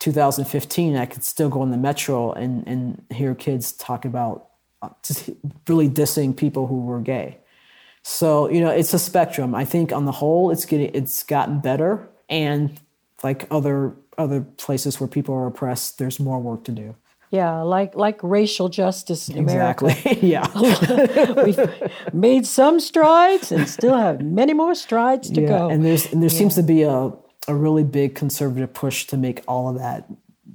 2015 0.00 0.96
I 0.96 1.06
could 1.06 1.24
still 1.24 1.48
go 1.48 1.62
on 1.62 1.70
the 1.70 1.78
metro 1.78 2.32
and 2.32 2.66
and 2.68 3.02
hear 3.10 3.34
kids 3.34 3.72
talk 3.72 4.04
about 4.04 4.50
uh, 4.82 4.90
just 5.02 5.30
really 5.66 5.88
dissing 5.88 6.36
people 6.36 6.66
who 6.66 6.82
were 6.82 7.00
gay. 7.00 7.38
So 8.02 8.50
you 8.50 8.60
know 8.60 8.70
it's 8.70 8.92
a 8.92 8.98
spectrum. 8.98 9.54
I 9.54 9.64
think 9.64 9.90
on 9.92 10.04
the 10.04 10.12
whole 10.12 10.50
it's 10.50 10.66
getting 10.66 10.94
it's 10.94 11.22
gotten 11.22 11.60
better 11.60 12.08
and 12.28 12.78
like 13.22 13.46
other 13.50 13.94
other 14.18 14.42
places 14.42 15.00
where 15.00 15.08
people 15.08 15.34
are 15.34 15.46
oppressed 15.46 15.98
there's 15.98 16.20
more 16.20 16.38
work 16.38 16.64
to 16.64 16.72
do. 16.72 16.94
Yeah, 17.30 17.60
like 17.62 17.94
like 17.94 18.20
racial 18.22 18.68
justice 18.68 19.28
in 19.28 19.38
exactly. 19.38 19.92
America. 19.92 20.26
yeah, 20.26 21.42
we've 21.44 22.14
made 22.14 22.46
some 22.46 22.80
strides 22.80 23.52
and 23.52 23.68
still 23.68 23.96
have 23.96 24.22
many 24.22 24.54
more 24.54 24.74
strides 24.74 25.30
to 25.30 25.42
yeah. 25.42 25.48
go. 25.48 25.68
And 25.68 25.84
there's 25.84 26.10
and 26.10 26.22
there 26.22 26.30
yeah. 26.30 26.38
seems 26.38 26.54
to 26.54 26.62
be 26.62 26.82
a 26.82 27.12
a 27.46 27.54
really 27.54 27.84
big 27.84 28.14
conservative 28.14 28.72
push 28.72 29.06
to 29.06 29.16
make 29.16 29.42
all 29.46 29.68
of 29.68 29.78
that 29.78 30.06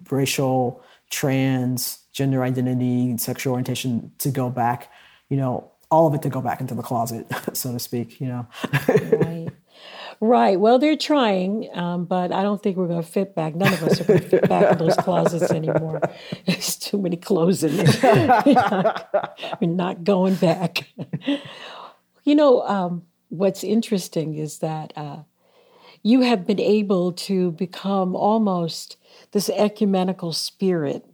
racial, 0.10 0.82
trans, 1.10 2.00
gender 2.12 2.44
identity, 2.44 3.18
sexual 3.18 3.54
orientation 3.54 4.12
to 4.20 4.32
go 4.32 4.50
back. 4.50 4.92
You 5.30 5.38
know, 5.38 5.72
all 5.92 6.08
of 6.08 6.16
it 6.16 6.24
to 6.24 6.30
go 6.30 6.42
back 6.42 6.60
into 6.60 6.74
the 6.74 6.84
closet, 6.84 7.28
so 7.54 7.72
to 7.72 7.80
speak. 7.80 8.20
You 8.20 8.28
know. 8.28 8.48
right. 8.88 9.50
Right. 10.20 10.60
Well, 10.60 10.80
they're 10.80 10.98
trying, 10.98 11.70
um, 11.74 12.06
but 12.06 12.32
I 12.32 12.44
don't 12.44 12.62
think 12.62 12.78
we're 12.78 12.88
going 12.88 13.04
to 13.04 13.08
fit 13.08 13.36
back. 13.36 13.56
None 13.56 13.74
of 13.74 13.84
us 13.84 14.02
are 14.02 14.04
going 14.04 14.22
to 14.22 14.28
fit 14.28 14.50
back 14.50 14.72
in 14.72 14.78
those 14.78 14.96
closets 14.98 15.52
anymore. 15.52 16.02
There's 16.46 16.76
too 16.76 16.98
many 16.98 17.18
clothes 17.18 17.64
in 17.64 17.78
there. 17.78 18.46
we're, 19.62 19.68
not, 19.68 20.04
going 20.04 20.36
back. 20.36 20.88
you 22.24 22.36
know, 22.36 22.62
um, 22.64 23.04
what's 23.30 23.64
interesting 23.64 24.36
is 24.36 24.60
that 24.60 24.94
uh, 24.96 25.20
you 26.04 26.22
have 26.22 26.46
been 26.46 26.60
able 26.60 27.14
to 27.14 27.52
become 27.52 28.16
almost 28.16 28.98
this 29.32 29.50
ecumenical 29.50 30.34
spirit 30.34 31.06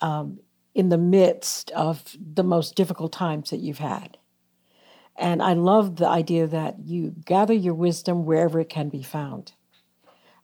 um, 0.00 0.40
in 0.74 0.88
the 0.88 0.98
midst 0.98 1.70
of 1.72 2.16
the 2.34 2.44
most 2.44 2.74
difficult 2.74 3.12
times 3.12 3.50
that 3.50 3.58
you've 3.58 3.78
had. 3.78 4.18
And 5.16 5.42
I 5.42 5.52
love 5.52 5.96
the 5.96 6.08
idea 6.08 6.46
that 6.46 6.80
you 6.80 7.14
gather 7.24 7.54
your 7.54 7.74
wisdom 7.74 8.24
wherever 8.24 8.58
it 8.60 8.68
can 8.68 8.88
be 8.88 9.02
found. 9.02 9.52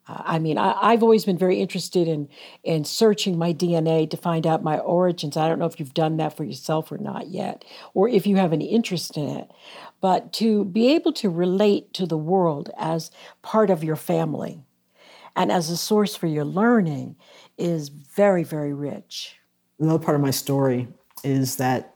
Uh, 0.07 0.23
I 0.25 0.39
mean, 0.39 0.59
I, 0.59 0.93
have 0.93 1.03
always 1.03 1.25
been 1.25 1.39
very 1.39 1.61
interested 1.61 2.09
in 2.09 2.29
in 2.65 2.85
searching 2.85 3.37
my 3.39 3.53
DNA 3.53 4.09
to 4.11 4.17
find 4.17 4.47
out 4.47 4.63
my 4.63 4.79
origins. 4.79 5.37
I 5.37 5.49
don't 5.49 5.59
know 5.59 5.67
if 5.67 5.79
you've 5.79 5.95
done 5.95 6.17
that 6.17 6.37
for 6.37 6.45
yourself 6.45 6.91
or 6.91 6.99
not 6.99 7.29
yet, 7.29 7.65
or 7.95 8.09
if 8.09 8.27
you 8.27 8.37
have 8.37 8.53
any 8.53 8.67
interest 8.67 9.17
in 9.17 9.29
it. 9.29 9.51
But 10.01 10.33
to 10.35 10.65
be 10.65 10.95
able 10.95 11.13
to 11.15 11.29
relate 11.29 11.93
to 11.95 12.07
the 12.07 12.17
world 12.17 12.71
as 12.79 13.11
part 13.43 13.71
of 13.71 13.85
your 13.85 13.97
family 13.97 14.63
and 15.37 15.53
as 15.53 15.71
a 15.71 15.77
source 15.77 16.17
for 16.17 16.27
your 16.27 16.45
learning 16.45 17.17
is 17.59 17.89
very, 17.89 18.43
very 18.43 18.73
rich. 18.73 19.37
Another 19.79 20.03
part 20.03 20.15
of 20.15 20.21
my 20.21 20.31
story 20.31 20.89
is 21.23 21.57
that 21.57 21.95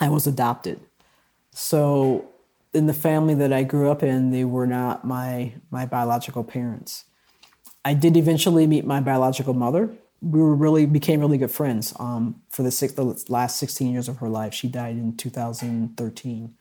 I 0.00 0.08
was 0.08 0.26
adopted. 0.26 0.80
So 1.52 2.28
in 2.74 2.86
the 2.86 2.94
family 2.94 3.34
that 3.34 3.52
I 3.52 3.62
grew 3.62 3.90
up 3.90 4.02
in, 4.02 4.30
they 4.30 4.44
were 4.44 4.66
not 4.66 5.04
my 5.04 5.54
my 5.70 5.86
biological 5.86 6.44
parents. 6.44 7.04
I 7.84 7.94
did 7.94 8.16
eventually 8.16 8.66
meet 8.66 8.84
my 8.84 9.00
biological 9.00 9.54
mother. 9.54 9.90
We 10.20 10.40
were 10.40 10.54
really 10.54 10.86
became 10.86 11.20
really 11.20 11.38
good 11.38 11.50
friends 11.50 11.92
um, 11.98 12.42
for 12.48 12.62
the, 12.62 12.70
six, 12.70 12.92
the 12.92 13.24
last 13.28 13.58
16 13.58 13.92
years 13.92 14.08
of 14.08 14.18
her 14.18 14.28
life. 14.28 14.54
She 14.54 14.68
died 14.68 14.96
in 14.96 15.16
2013. 15.16 16.54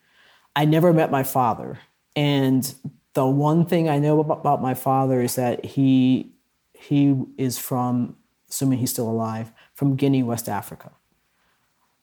I 0.55 0.65
never 0.65 0.91
met 0.91 1.11
my 1.11 1.21
father, 1.21 1.79
and 2.15 2.73
the 3.13 3.25
one 3.25 3.65
thing 3.65 3.89
I 3.89 3.99
know 3.99 4.19
about, 4.19 4.61
my 4.61 4.73
father 4.73 5.21
is 5.21 5.35
that 5.35 5.63
he 5.65 6.33
he 6.73 7.15
is 7.37 7.59
from, 7.59 8.15
assuming 8.49 8.79
he's 8.79 8.89
still 8.89 9.09
alive, 9.09 9.51
from 9.75 9.95
Guinea, 9.95 10.23
West 10.23 10.49
Africa. 10.49 10.91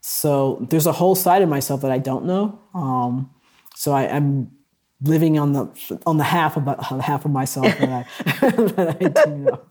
So 0.01 0.67
there's 0.71 0.87
a 0.87 0.93
whole 0.93 1.15
side 1.15 1.43
of 1.43 1.49
myself 1.49 1.83
that 1.83 1.91
I 1.91 1.99
don't 1.99 2.25
know. 2.25 2.61
Um, 2.75 3.31
so 3.75 3.93
I, 3.93 4.05
am 4.05 4.51
living 5.03 5.39
on 5.39 5.53
the 5.53 6.01
on 6.07 6.17
the 6.17 6.25
half 6.25 6.57
of 6.57 7.01
half 7.01 7.25
of 7.25 7.31
myself 7.31 7.67
that 7.67 7.89
I, 7.89 8.05
that 8.51 8.97
I 9.01 9.25
do 9.25 9.37
know. 9.37 9.63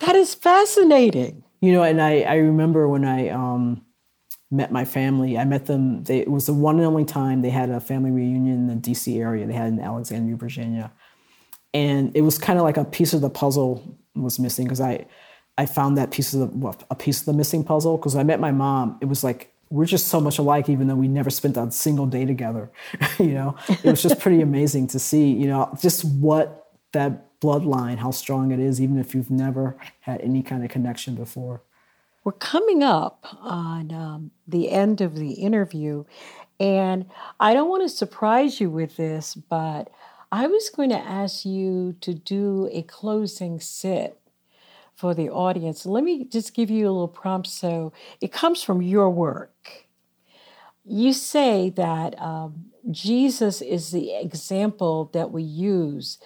that 0.00 0.16
is 0.16 0.34
fascinating. 0.34 1.42
You 1.60 1.72
know, 1.72 1.82
and 1.82 2.00
I, 2.02 2.20
I 2.20 2.36
remember 2.36 2.88
when 2.88 3.04
I 3.04 3.28
um, 3.30 3.82
met 4.50 4.70
my 4.70 4.84
family. 4.84 5.38
I 5.38 5.44
met 5.44 5.66
them. 5.66 6.04
They, 6.04 6.18
it 6.20 6.30
was 6.30 6.46
the 6.46 6.54
one 6.54 6.76
and 6.76 6.86
only 6.86 7.04
time 7.04 7.42
they 7.42 7.50
had 7.50 7.70
a 7.70 7.80
family 7.80 8.10
reunion 8.10 8.54
in 8.54 8.66
the 8.66 8.76
D.C. 8.76 9.18
area. 9.18 9.46
They 9.46 9.54
had 9.54 9.68
in 9.68 9.80
Alexandria, 9.80 10.36
Virginia, 10.36 10.92
and 11.72 12.14
it 12.16 12.22
was 12.22 12.38
kind 12.38 12.58
of 12.58 12.64
like 12.64 12.76
a 12.76 12.84
piece 12.84 13.12
of 13.12 13.20
the 13.20 13.30
puzzle 13.30 13.98
was 14.14 14.38
missing 14.38 14.64
because 14.64 14.80
I 14.80 15.06
I 15.58 15.66
found 15.66 15.96
that 15.96 16.10
piece 16.10 16.34
of 16.34 16.40
the 16.40 16.46
well, 16.46 16.76
a 16.90 16.94
piece 16.94 17.20
of 17.20 17.26
the 17.26 17.32
missing 17.32 17.64
puzzle 17.64 17.96
because 17.96 18.14
I 18.14 18.22
met 18.22 18.40
my 18.40 18.52
mom. 18.52 18.98
It 19.00 19.06
was 19.06 19.24
like 19.24 19.52
we're 19.70 19.86
just 19.86 20.08
so 20.08 20.20
much 20.20 20.38
alike, 20.38 20.68
even 20.68 20.86
though 20.86 20.94
we 20.94 21.08
never 21.08 21.30
spent 21.30 21.56
a 21.56 21.70
single 21.70 22.06
day 22.06 22.24
together. 22.24 22.70
you 23.18 23.32
know, 23.32 23.56
it 23.68 23.84
was 23.84 24.02
just 24.02 24.20
pretty 24.20 24.42
amazing 24.42 24.86
to 24.88 24.98
see. 24.98 25.32
You 25.32 25.48
know, 25.48 25.76
just 25.80 26.04
what 26.04 26.70
that 26.92 27.40
bloodline, 27.40 27.98
how 27.98 28.10
strong 28.10 28.52
it 28.52 28.60
is, 28.60 28.80
even 28.80 28.98
if 28.98 29.14
you've 29.14 29.30
never 29.30 29.76
had 30.00 30.20
any 30.20 30.42
kind 30.42 30.64
of 30.64 30.70
connection 30.70 31.14
before. 31.14 31.62
We're 32.24 32.32
coming 32.32 32.82
up 32.82 33.24
on 33.40 33.92
um, 33.92 34.30
the 34.48 34.70
end 34.70 35.00
of 35.00 35.14
the 35.14 35.32
interview, 35.32 36.04
and 36.58 37.06
I 37.38 37.54
don't 37.54 37.68
want 37.68 37.82
to 37.82 37.88
surprise 37.88 38.60
you 38.60 38.68
with 38.68 38.96
this, 38.96 39.34
but 39.34 39.90
I 40.32 40.48
was 40.48 40.68
going 40.70 40.90
to 40.90 40.98
ask 40.98 41.44
you 41.44 41.94
to 42.00 42.12
do 42.12 42.68
a 42.72 42.82
closing 42.82 43.60
sit 43.60 44.18
for 44.96 45.14
the 45.14 45.28
audience. 45.28 45.86
Let 45.86 46.02
me 46.02 46.24
just 46.24 46.54
give 46.54 46.70
you 46.70 46.86
a 46.86 46.90
little 46.90 47.06
prompt 47.08 47.48
so 47.48 47.92
it 48.20 48.32
comes 48.32 48.62
from 48.62 48.82
your 48.82 49.10
work. 49.10 49.86
You 50.84 51.12
say 51.12 51.70
that 51.70 52.20
um, 52.20 52.66
Jesus 52.90 53.60
is 53.60 53.90
the 53.90 54.14
example 54.14 55.10
that 55.12 55.30
we 55.30 55.42
use 55.42 56.18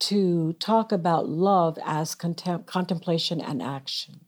to 0.00 0.54
talk 0.54 0.92
about 0.92 1.28
love 1.28 1.78
as 1.84 2.14
contem- 2.14 2.66
contemplation 2.66 3.40
and 3.40 3.62
action. 3.62 4.20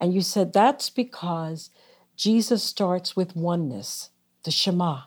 And 0.00 0.14
you 0.14 0.20
said 0.20 0.52
that's 0.52 0.90
because 0.90 1.70
Jesus 2.16 2.62
starts 2.62 3.16
with 3.16 3.36
oneness, 3.36 4.10
the 4.44 4.50
Shema. 4.50 5.02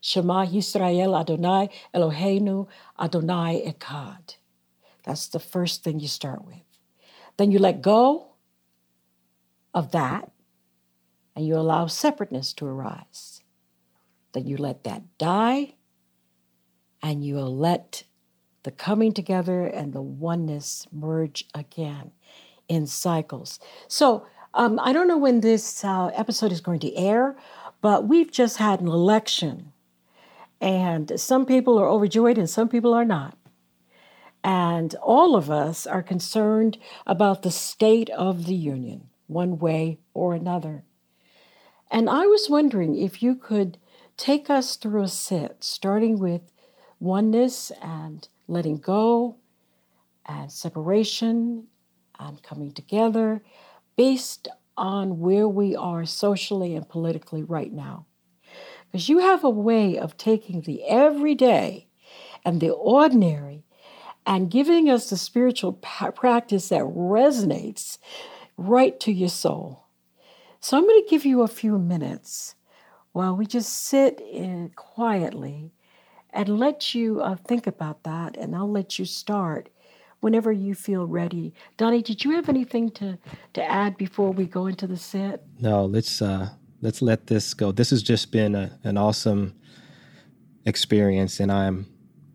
Shema 0.00 0.46
Yisrael 0.46 1.18
Adonai 1.18 1.68
Eloheinu 1.94 2.66
Adonai 2.98 3.62
Echad. 3.66 4.36
That's 5.04 5.28
the 5.28 5.40
first 5.40 5.84
thing 5.84 6.00
you 6.00 6.08
start 6.08 6.44
with. 6.44 6.69
Then 7.40 7.50
you 7.50 7.58
let 7.58 7.80
go 7.80 8.32
of 9.72 9.92
that 9.92 10.30
and 11.34 11.46
you 11.46 11.56
allow 11.56 11.86
separateness 11.86 12.52
to 12.52 12.66
arise. 12.66 13.40
Then 14.34 14.46
you 14.46 14.58
let 14.58 14.84
that 14.84 15.16
die 15.16 15.76
and 17.02 17.24
you 17.24 17.40
let 17.40 18.02
the 18.62 18.70
coming 18.70 19.12
together 19.14 19.64
and 19.64 19.94
the 19.94 20.02
oneness 20.02 20.86
merge 20.92 21.46
again 21.54 22.10
in 22.68 22.86
cycles. 22.86 23.58
So 23.88 24.26
um, 24.52 24.78
I 24.78 24.92
don't 24.92 25.08
know 25.08 25.16
when 25.16 25.40
this 25.40 25.82
uh, 25.82 26.08
episode 26.08 26.52
is 26.52 26.60
going 26.60 26.80
to 26.80 26.94
air, 26.94 27.38
but 27.80 28.06
we've 28.06 28.30
just 28.30 28.58
had 28.58 28.82
an 28.82 28.88
election. 28.88 29.72
And 30.60 31.18
some 31.18 31.46
people 31.46 31.78
are 31.78 31.88
overjoyed 31.88 32.36
and 32.36 32.50
some 32.50 32.68
people 32.68 32.92
are 32.92 33.06
not. 33.06 33.34
And 34.42 34.94
all 34.96 35.36
of 35.36 35.50
us 35.50 35.86
are 35.86 36.02
concerned 36.02 36.78
about 37.06 37.42
the 37.42 37.50
state 37.50 38.08
of 38.10 38.46
the 38.46 38.54
union, 38.54 39.08
one 39.26 39.58
way 39.58 39.98
or 40.14 40.34
another. 40.34 40.84
And 41.90 42.08
I 42.08 42.26
was 42.26 42.48
wondering 42.48 42.96
if 42.96 43.22
you 43.22 43.34
could 43.34 43.76
take 44.16 44.48
us 44.48 44.76
through 44.76 45.02
a 45.02 45.08
set, 45.08 45.62
starting 45.64 46.18
with 46.18 46.52
oneness 46.98 47.72
and 47.82 48.28
letting 48.46 48.78
go, 48.78 49.36
and 50.26 50.50
separation 50.52 51.66
and 52.18 52.42
coming 52.42 52.72
together 52.72 53.42
based 53.96 54.48
on 54.76 55.18
where 55.18 55.48
we 55.48 55.74
are 55.74 56.04
socially 56.04 56.74
and 56.74 56.88
politically 56.88 57.42
right 57.42 57.72
now. 57.72 58.06
Because 58.86 59.08
you 59.08 59.18
have 59.18 59.44
a 59.44 59.50
way 59.50 59.98
of 59.98 60.16
taking 60.16 60.62
the 60.62 60.84
everyday 60.84 61.86
and 62.44 62.60
the 62.60 62.70
ordinary 62.70 63.64
and 64.26 64.50
giving 64.50 64.88
us 64.88 65.10
the 65.10 65.16
spiritual 65.16 65.72
practice 65.72 66.68
that 66.68 66.82
resonates 66.82 67.98
right 68.56 68.98
to 69.00 69.12
your 69.12 69.28
soul. 69.28 69.86
So 70.60 70.76
I'm 70.76 70.86
going 70.86 71.02
to 71.02 71.10
give 71.10 71.24
you 71.24 71.42
a 71.42 71.48
few 71.48 71.78
minutes 71.78 72.54
while 73.12 73.34
we 73.34 73.46
just 73.46 73.72
sit 73.72 74.20
in 74.20 74.70
quietly 74.76 75.72
and 76.32 76.58
let 76.58 76.94
you 76.94 77.20
uh, 77.20 77.34
think 77.34 77.66
about 77.66 78.04
that, 78.04 78.36
and 78.36 78.54
I'll 78.54 78.70
let 78.70 78.98
you 78.98 79.04
start 79.04 79.68
whenever 80.20 80.52
you 80.52 80.74
feel 80.74 81.06
ready. 81.06 81.52
Donny, 81.76 82.02
did 82.02 82.22
you 82.22 82.32
have 82.32 82.48
anything 82.48 82.90
to, 82.92 83.18
to 83.54 83.64
add 83.64 83.96
before 83.96 84.30
we 84.30 84.44
go 84.44 84.66
into 84.66 84.86
the 84.86 84.96
set? 84.96 85.42
No, 85.58 85.86
let's 85.86 86.22
uh, 86.22 86.50
let's 86.82 87.02
let 87.02 87.26
this 87.26 87.52
go. 87.54 87.72
This 87.72 87.90
has 87.90 88.02
just 88.02 88.30
been 88.30 88.54
a, 88.54 88.78
an 88.84 88.96
awesome 88.96 89.54
experience, 90.66 91.40
and 91.40 91.50
I'm 91.50 91.86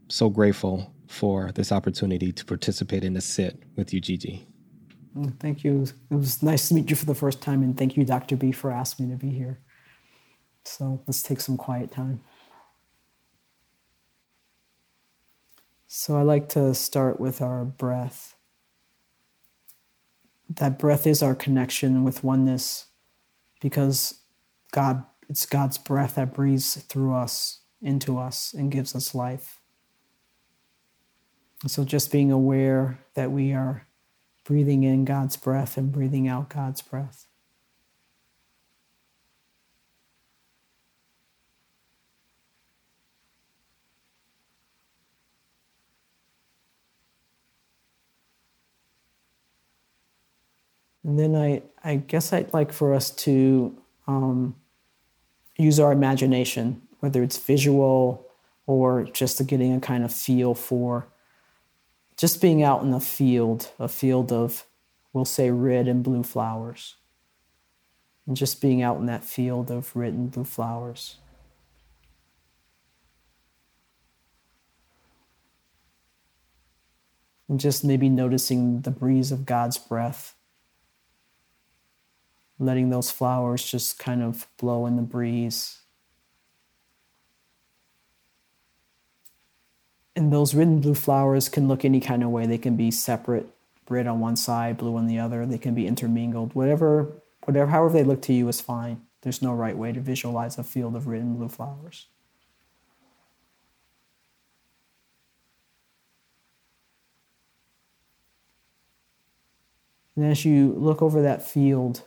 so 0.09 0.29
grateful 0.29 0.93
for 1.07 1.51
this 1.53 1.71
opportunity 1.71 2.31
to 2.31 2.45
participate 2.45 3.03
in 3.03 3.13
the 3.13 3.21
sit 3.21 3.63
with 3.75 3.93
you, 3.93 4.01
Gigi. 4.01 4.47
Thank 5.39 5.63
you. 5.63 5.85
It 6.11 6.15
was 6.15 6.43
nice 6.43 6.67
to 6.67 6.73
meet 6.73 6.89
you 6.89 6.95
for 6.95 7.05
the 7.05 7.15
first 7.15 7.41
time, 7.41 7.63
and 7.63 7.77
thank 7.77 7.95
you, 7.95 8.03
Dr. 8.03 8.35
B, 8.35 8.51
for 8.51 8.71
asking 8.71 9.07
me 9.07 9.13
to 9.13 9.17
be 9.17 9.29
here. 9.29 9.59
So 10.65 11.01
let's 11.07 11.23
take 11.23 11.39
some 11.39 11.55
quiet 11.57 11.91
time. 11.91 12.21
So 15.87 16.17
I 16.17 16.23
like 16.23 16.49
to 16.49 16.73
start 16.75 17.19
with 17.19 17.41
our 17.41 17.63
breath. 17.63 18.35
That 20.49 20.77
breath 20.77 21.07
is 21.07 21.23
our 21.23 21.35
connection 21.35 22.03
with 22.03 22.23
oneness 22.23 22.87
because 23.61 24.21
God, 24.73 25.05
it's 25.29 25.45
God's 25.45 25.77
breath 25.77 26.15
that 26.15 26.33
breathes 26.33 26.75
through 26.75 27.15
us, 27.15 27.61
into 27.81 28.19
us, 28.19 28.53
and 28.53 28.69
gives 28.71 28.93
us 28.93 29.15
life. 29.15 29.61
So 31.67 31.83
just 31.83 32.11
being 32.11 32.31
aware 32.31 32.99
that 33.15 33.31
we 33.31 33.51
are 33.53 33.87
breathing 34.43 34.83
in 34.83 35.03
God's 35.03 35.35
breath 35.35 35.77
and 35.77 35.91
breathing 35.91 36.27
out 36.27 36.49
God's 36.49 36.81
breath. 36.81 37.25
And 51.03 51.19
then 51.19 51.35
I, 51.35 51.61
I 51.83 51.97
guess 51.97 52.33
I'd 52.33 52.53
like 52.53 52.71
for 52.71 52.93
us 52.93 53.11
to 53.11 53.75
um, 54.07 54.55
use 55.55 55.79
our 55.79 55.91
imagination, 55.91 56.81
whether 56.99 57.21
it's 57.21 57.37
visual 57.37 58.27
or 58.65 59.03
just 59.03 59.45
getting 59.45 59.73
a 59.73 59.79
kind 59.79 60.03
of 60.03 60.11
feel 60.11 60.55
for 60.55 61.07
just 62.17 62.41
being 62.41 62.63
out 62.63 62.81
in 62.83 62.93
a 62.93 62.99
field, 62.99 63.71
a 63.77 63.87
field 63.87 64.31
of, 64.31 64.65
we'll 65.11 65.25
say, 65.25 65.51
red 65.51 65.87
and 65.87 66.03
blue 66.03 66.23
flowers. 66.23 66.95
And 68.25 68.35
just 68.35 68.61
being 68.61 68.81
out 68.81 68.97
in 68.97 69.05
that 69.05 69.23
field 69.23 69.69
of 69.69 69.95
red 69.95 70.13
and 70.13 70.31
blue 70.31 70.45
flowers. 70.45 71.17
And 77.47 77.59
just 77.59 77.83
maybe 77.83 78.09
noticing 78.09 78.81
the 78.81 78.91
breeze 78.91 79.31
of 79.31 79.45
God's 79.45 79.77
breath. 79.77 80.33
Letting 82.57 82.89
those 82.89 83.11
flowers 83.11 83.63
just 83.63 83.99
kind 83.99 84.23
of 84.23 84.47
blow 84.57 84.85
in 84.85 84.95
the 84.95 85.01
breeze. 85.01 85.81
And 90.15 90.31
those 90.31 90.55
red 90.55 90.67
and 90.67 90.81
blue 90.81 90.93
flowers 90.93 91.49
can 91.49 91.67
look 91.67 91.83
any 91.83 91.99
kind 91.99 92.23
of 92.23 92.29
way. 92.29 92.45
They 92.45 92.57
can 92.57 92.77
be 92.77 92.89
separate, 92.89 93.47
red 93.89 94.07
on 94.07 94.21
one 94.21 94.37
side, 94.37 94.77
blue 94.77 94.95
on 94.95 95.07
the 95.07 95.19
other. 95.19 95.45
They 95.45 95.57
can 95.57 95.75
be 95.75 95.87
intermingled. 95.87 96.55
Whatever, 96.55 97.11
whatever, 97.43 97.71
however 97.71 97.93
they 97.93 98.03
look 98.03 98.21
to 98.23 98.33
you 98.33 98.47
is 98.47 98.61
fine. 98.61 99.01
There's 99.21 99.41
no 99.41 99.53
right 99.53 99.77
way 99.77 99.91
to 99.91 99.99
visualize 99.99 100.57
a 100.57 100.63
field 100.63 100.95
of 100.95 101.07
red 101.07 101.21
and 101.21 101.37
blue 101.37 101.49
flowers. 101.49 102.07
And 110.15 110.25
as 110.25 110.45
you 110.45 110.73
look 110.77 111.01
over 111.01 111.21
that 111.21 111.45
field, 111.45 112.03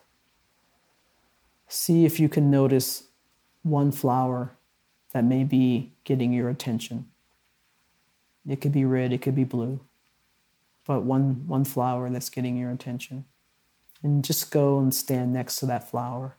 see 1.67 2.07
if 2.07 2.19
you 2.19 2.29
can 2.29 2.51
notice 2.51 3.05
one 3.63 3.93
flower 3.93 4.53
that 5.13 5.25
may 5.25 5.45
be 5.45 5.93
getting 6.05 6.33
your 6.33 6.49
attention. 6.49 7.07
It 8.49 8.61
could 8.63 8.73
be 8.73 8.85
red, 8.85 9.13
it 9.13 9.21
could 9.21 9.35
be 9.35 9.45
blue, 9.45 9.81
but 10.87 11.03
one, 11.03 11.47
one 11.47 11.65
flower 11.65 12.09
that's 12.09 12.31
getting 12.31 12.57
your 12.57 12.71
attention. 12.71 13.27
And 14.03 14.25
just 14.25 14.51
go 14.51 14.79
and 14.79 14.95
stand 14.95 15.33
next 15.33 15.57
to 15.57 15.67
that 15.67 15.91
flower. 15.91 16.37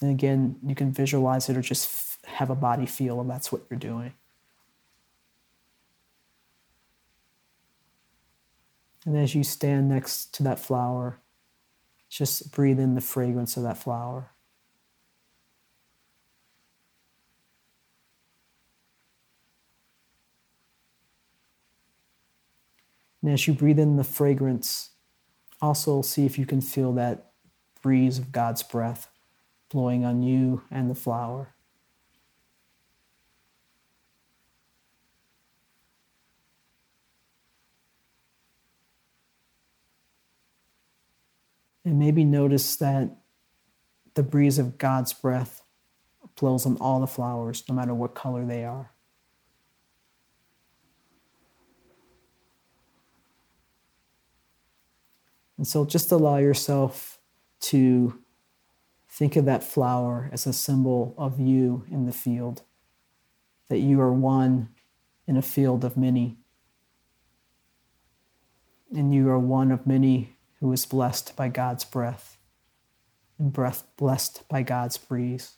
And 0.00 0.10
again, 0.10 0.56
you 0.66 0.74
can 0.74 0.92
visualize 0.92 1.48
it 1.48 1.56
or 1.56 1.60
just 1.60 2.18
have 2.26 2.50
a 2.50 2.54
body 2.54 2.86
feel, 2.86 3.20
and 3.20 3.30
that's 3.30 3.52
what 3.52 3.62
you're 3.70 3.78
doing. 3.78 4.14
And 9.04 9.16
as 9.16 9.34
you 9.34 9.44
stand 9.44 9.88
next 9.88 10.34
to 10.34 10.42
that 10.42 10.58
flower, 10.58 11.18
just 12.08 12.52
breathe 12.52 12.80
in 12.80 12.94
the 12.94 13.00
fragrance 13.00 13.56
of 13.56 13.62
that 13.62 13.78
flower. 13.78 14.30
And 23.28 23.34
as 23.34 23.46
you 23.46 23.52
breathe 23.52 23.78
in 23.78 23.96
the 23.96 24.04
fragrance, 24.04 24.88
also 25.60 26.00
see 26.00 26.24
if 26.24 26.38
you 26.38 26.46
can 26.46 26.62
feel 26.62 26.94
that 26.94 27.32
breeze 27.82 28.16
of 28.16 28.32
God's 28.32 28.62
breath 28.62 29.10
blowing 29.68 30.02
on 30.02 30.22
you 30.22 30.62
and 30.70 30.90
the 30.90 30.94
flower. 30.94 31.52
And 41.84 41.98
maybe 41.98 42.24
notice 42.24 42.76
that 42.76 43.14
the 44.14 44.22
breeze 44.22 44.58
of 44.58 44.78
God's 44.78 45.12
breath 45.12 45.60
blows 46.34 46.64
on 46.64 46.78
all 46.78 46.98
the 46.98 47.06
flowers, 47.06 47.62
no 47.68 47.74
matter 47.74 47.92
what 47.92 48.14
color 48.14 48.46
they 48.46 48.64
are. 48.64 48.92
And 55.58 55.66
so 55.66 55.84
just 55.84 56.10
allow 56.12 56.38
yourself 56.38 57.18
to 57.60 58.18
think 59.10 59.36
of 59.36 59.44
that 59.44 59.64
flower 59.64 60.30
as 60.32 60.46
a 60.46 60.52
symbol 60.52 61.14
of 61.18 61.38
you 61.40 61.84
in 61.90 62.06
the 62.06 62.12
field, 62.12 62.62
that 63.68 63.78
you 63.78 64.00
are 64.00 64.12
one 64.12 64.68
in 65.26 65.36
a 65.36 65.42
field 65.42 65.84
of 65.84 65.96
many. 65.96 66.38
And 68.94 69.12
you 69.12 69.28
are 69.28 69.38
one 69.38 69.70
of 69.70 69.86
many 69.86 70.36
who 70.60 70.72
is 70.72 70.86
blessed 70.86 71.36
by 71.36 71.48
God's 71.48 71.84
breath 71.84 72.38
and 73.38 73.52
breath 73.52 73.84
blessed 73.96 74.48
by 74.48 74.62
God's 74.62 74.98
breeze. 74.98 75.57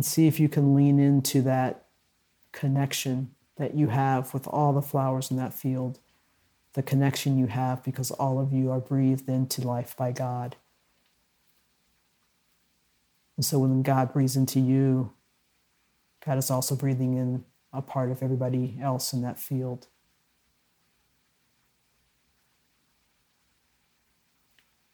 And 0.00 0.04
see 0.06 0.26
if 0.26 0.40
you 0.40 0.48
can 0.48 0.74
lean 0.74 0.98
into 0.98 1.42
that 1.42 1.84
connection 2.52 3.32
that 3.58 3.74
you 3.74 3.88
have 3.88 4.32
with 4.32 4.48
all 4.48 4.72
the 4.72 4.80
flowers 4.80 5.30
in 5.30 5.36
that 5.36 5.52
field, 5.52 5.98
the 6.72 6.82
connection 6.82 7.36
you 7.36 7.48
have 7.48 7.84
because 7.84 8.10
all 8.12 8.40
of 8.40 8.50
you 8.50 8.70
are 8.70 8.80
breathed 8.80 9.28
into 9.28 9.60
life 9.60 9.94
by 9.98 10.10
God. 10.10 10.56
And 13.36 13.44
so 13.44 13.58
when 13.58 13.82
God 13.82 14.10
breathes 14.10 14.36
into 14.36 14.58
you, 14.58 15.12
God 16.24 16.38
is 16.38 16.50
also 16.50 16.74
breathing 16.74 17.18
in 17.18 17.44
a 17.70 17.82
part 17.82 18.10
of 18.10 18.22
everybody 18.22 18.78
else 18.80 19.12
in 19.12 19.20
that 19.20 19.38
field. 19.38 19.86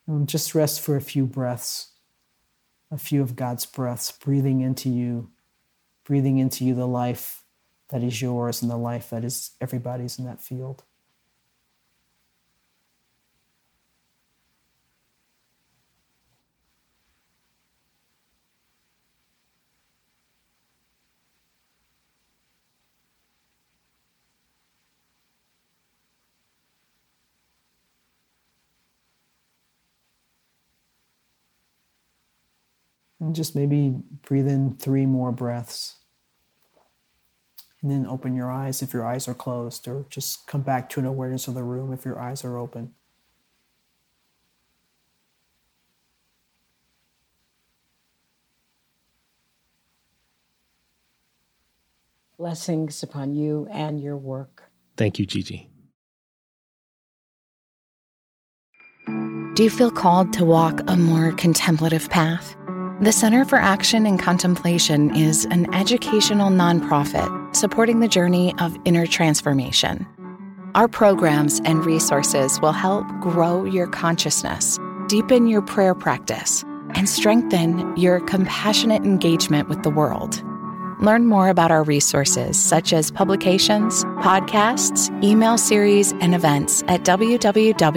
And 0.09 0.29
just 0.29 0.53
rest 0.53 0.81
for 0.81 0.97
a 0.97 1.01
few 1.01 1.27
breaths 1.27 1.93
a 2.97 2.99
few 2.99 3.21
of 3.21 3.37
God's 3.37 3.67
breaths 3.67 4.11
breathing 4.11 4.63
into 4.63 4.89
you, 4.89 5.31
breathing 6.05 6.39
into 6.39 6.65
you 6.65 6.75
the 6.75 6.89
life 6.89 7.45
that 7.91 8.03
is 8.03 8.23
yours 8.23 8.63
and 8.63 8.71
the 8.71 8.77
life 8.77 9.11
that 9.11 9.23
is 9.23 9.51
everybody's 9.61 10.19
in 10.19 10.25
that 10.25 10.41
field. 10.41 10.83
And 33.27 33.35
just 33.35 33.57
maybe 33.57 33.93
breathe 34.23 34.47
in 34.47 34.77
three 34.77 35.05
more 35.05 35.33
breaths. 35.33 35.97
And 37.83 37.91
then 37.91 38.07
open 38.07 38.37
your 38.37 38.53
eyes 38.53 38.83
if 38.83 38.93
your 38.93 39.05
eyes 39.05 39.27
are 39.27 39.35
closed, 39.35 39.89
or 39.89 40.07
just 40.09 40.47
come 40.47 40.61
back 40.61 40.89
to 40.91 41.01
an 41.01 41.07
awareness 41.07 41.49
of 41.49 41.55
the 41.55 41.65
room 41.65 41.93
if 41.93 42.05
your 42.05 42.21
eyes 42.21 42.45
are 42.45 42.57
open. 42.57 42.95
Blessings 52.39 53.03
upon 53.03 53.35
you 53.35 53.67
and 53.73 54.01
your 54.01 54.17
work. 54.17 54.71
Thank 54.97 55.19
you, 55.19 55.27
Gigi. 55.27 55.69
Do 59.07 59.65
you 59.65 59.71
feel 59.71 59.91
called 59.91 60.33
to 60.35 60.45
walk 60.45 60.81
a 60.87 60.97
more 60.97 61.33
contemplative 61.33 62.09
path? 62.09 62.55
The 62.99 63.13
Center 63.13 63.45
for 63.45 63.59
Action 63.59 64.07
and 64.07 64.19
Contemplation 64.19 65.15
is 65.15 65.45
an 65.51 65.73
educational 65.75 66.49
nonprofit 66.49 67.55
supporting 67.55 68.01
the 68.01 68.09
journey 68.09 68.55
of 68.59 68.75
inner 68.87 69.07
transformation. 69.07 70.07
Our 70.75 70.89
programs 70.89 71.61
and 71.67 71.85
resources 71.85 72.59
will 72.63 72.73
help 72.73 73.07
grow 73.21 73.65
your 73.65 73.87
consciousness, 73.87 74.79
deepen 75.09 75.47
your 75.47 75.61
prayer 75.61 75.95
practice, 75.95 76.65
and 76.95 77.07
strengthen 77.07 77.95
your 77.99 78.21
compassionate 78.21 79.05
engagement 79.05 79.69
with 79.69 79.83
the 79.83 79.91
world. 79.91 80.43
Learn 80.99 81.27
more 81.27 81.51
about 81.51 81.71
our 81.71 81.83
resources, 81.83 82.59
such 82.59 82.95
as 82.95 83.11
publications, 83.11 84.07
podcasts, 84.23 85.13
email 85.23 85.59
series, 85.59 86.13
and 86.15 86.35
events 86.35 86.83
at 86.89 87.03
www.cac.org. 87.03 87.97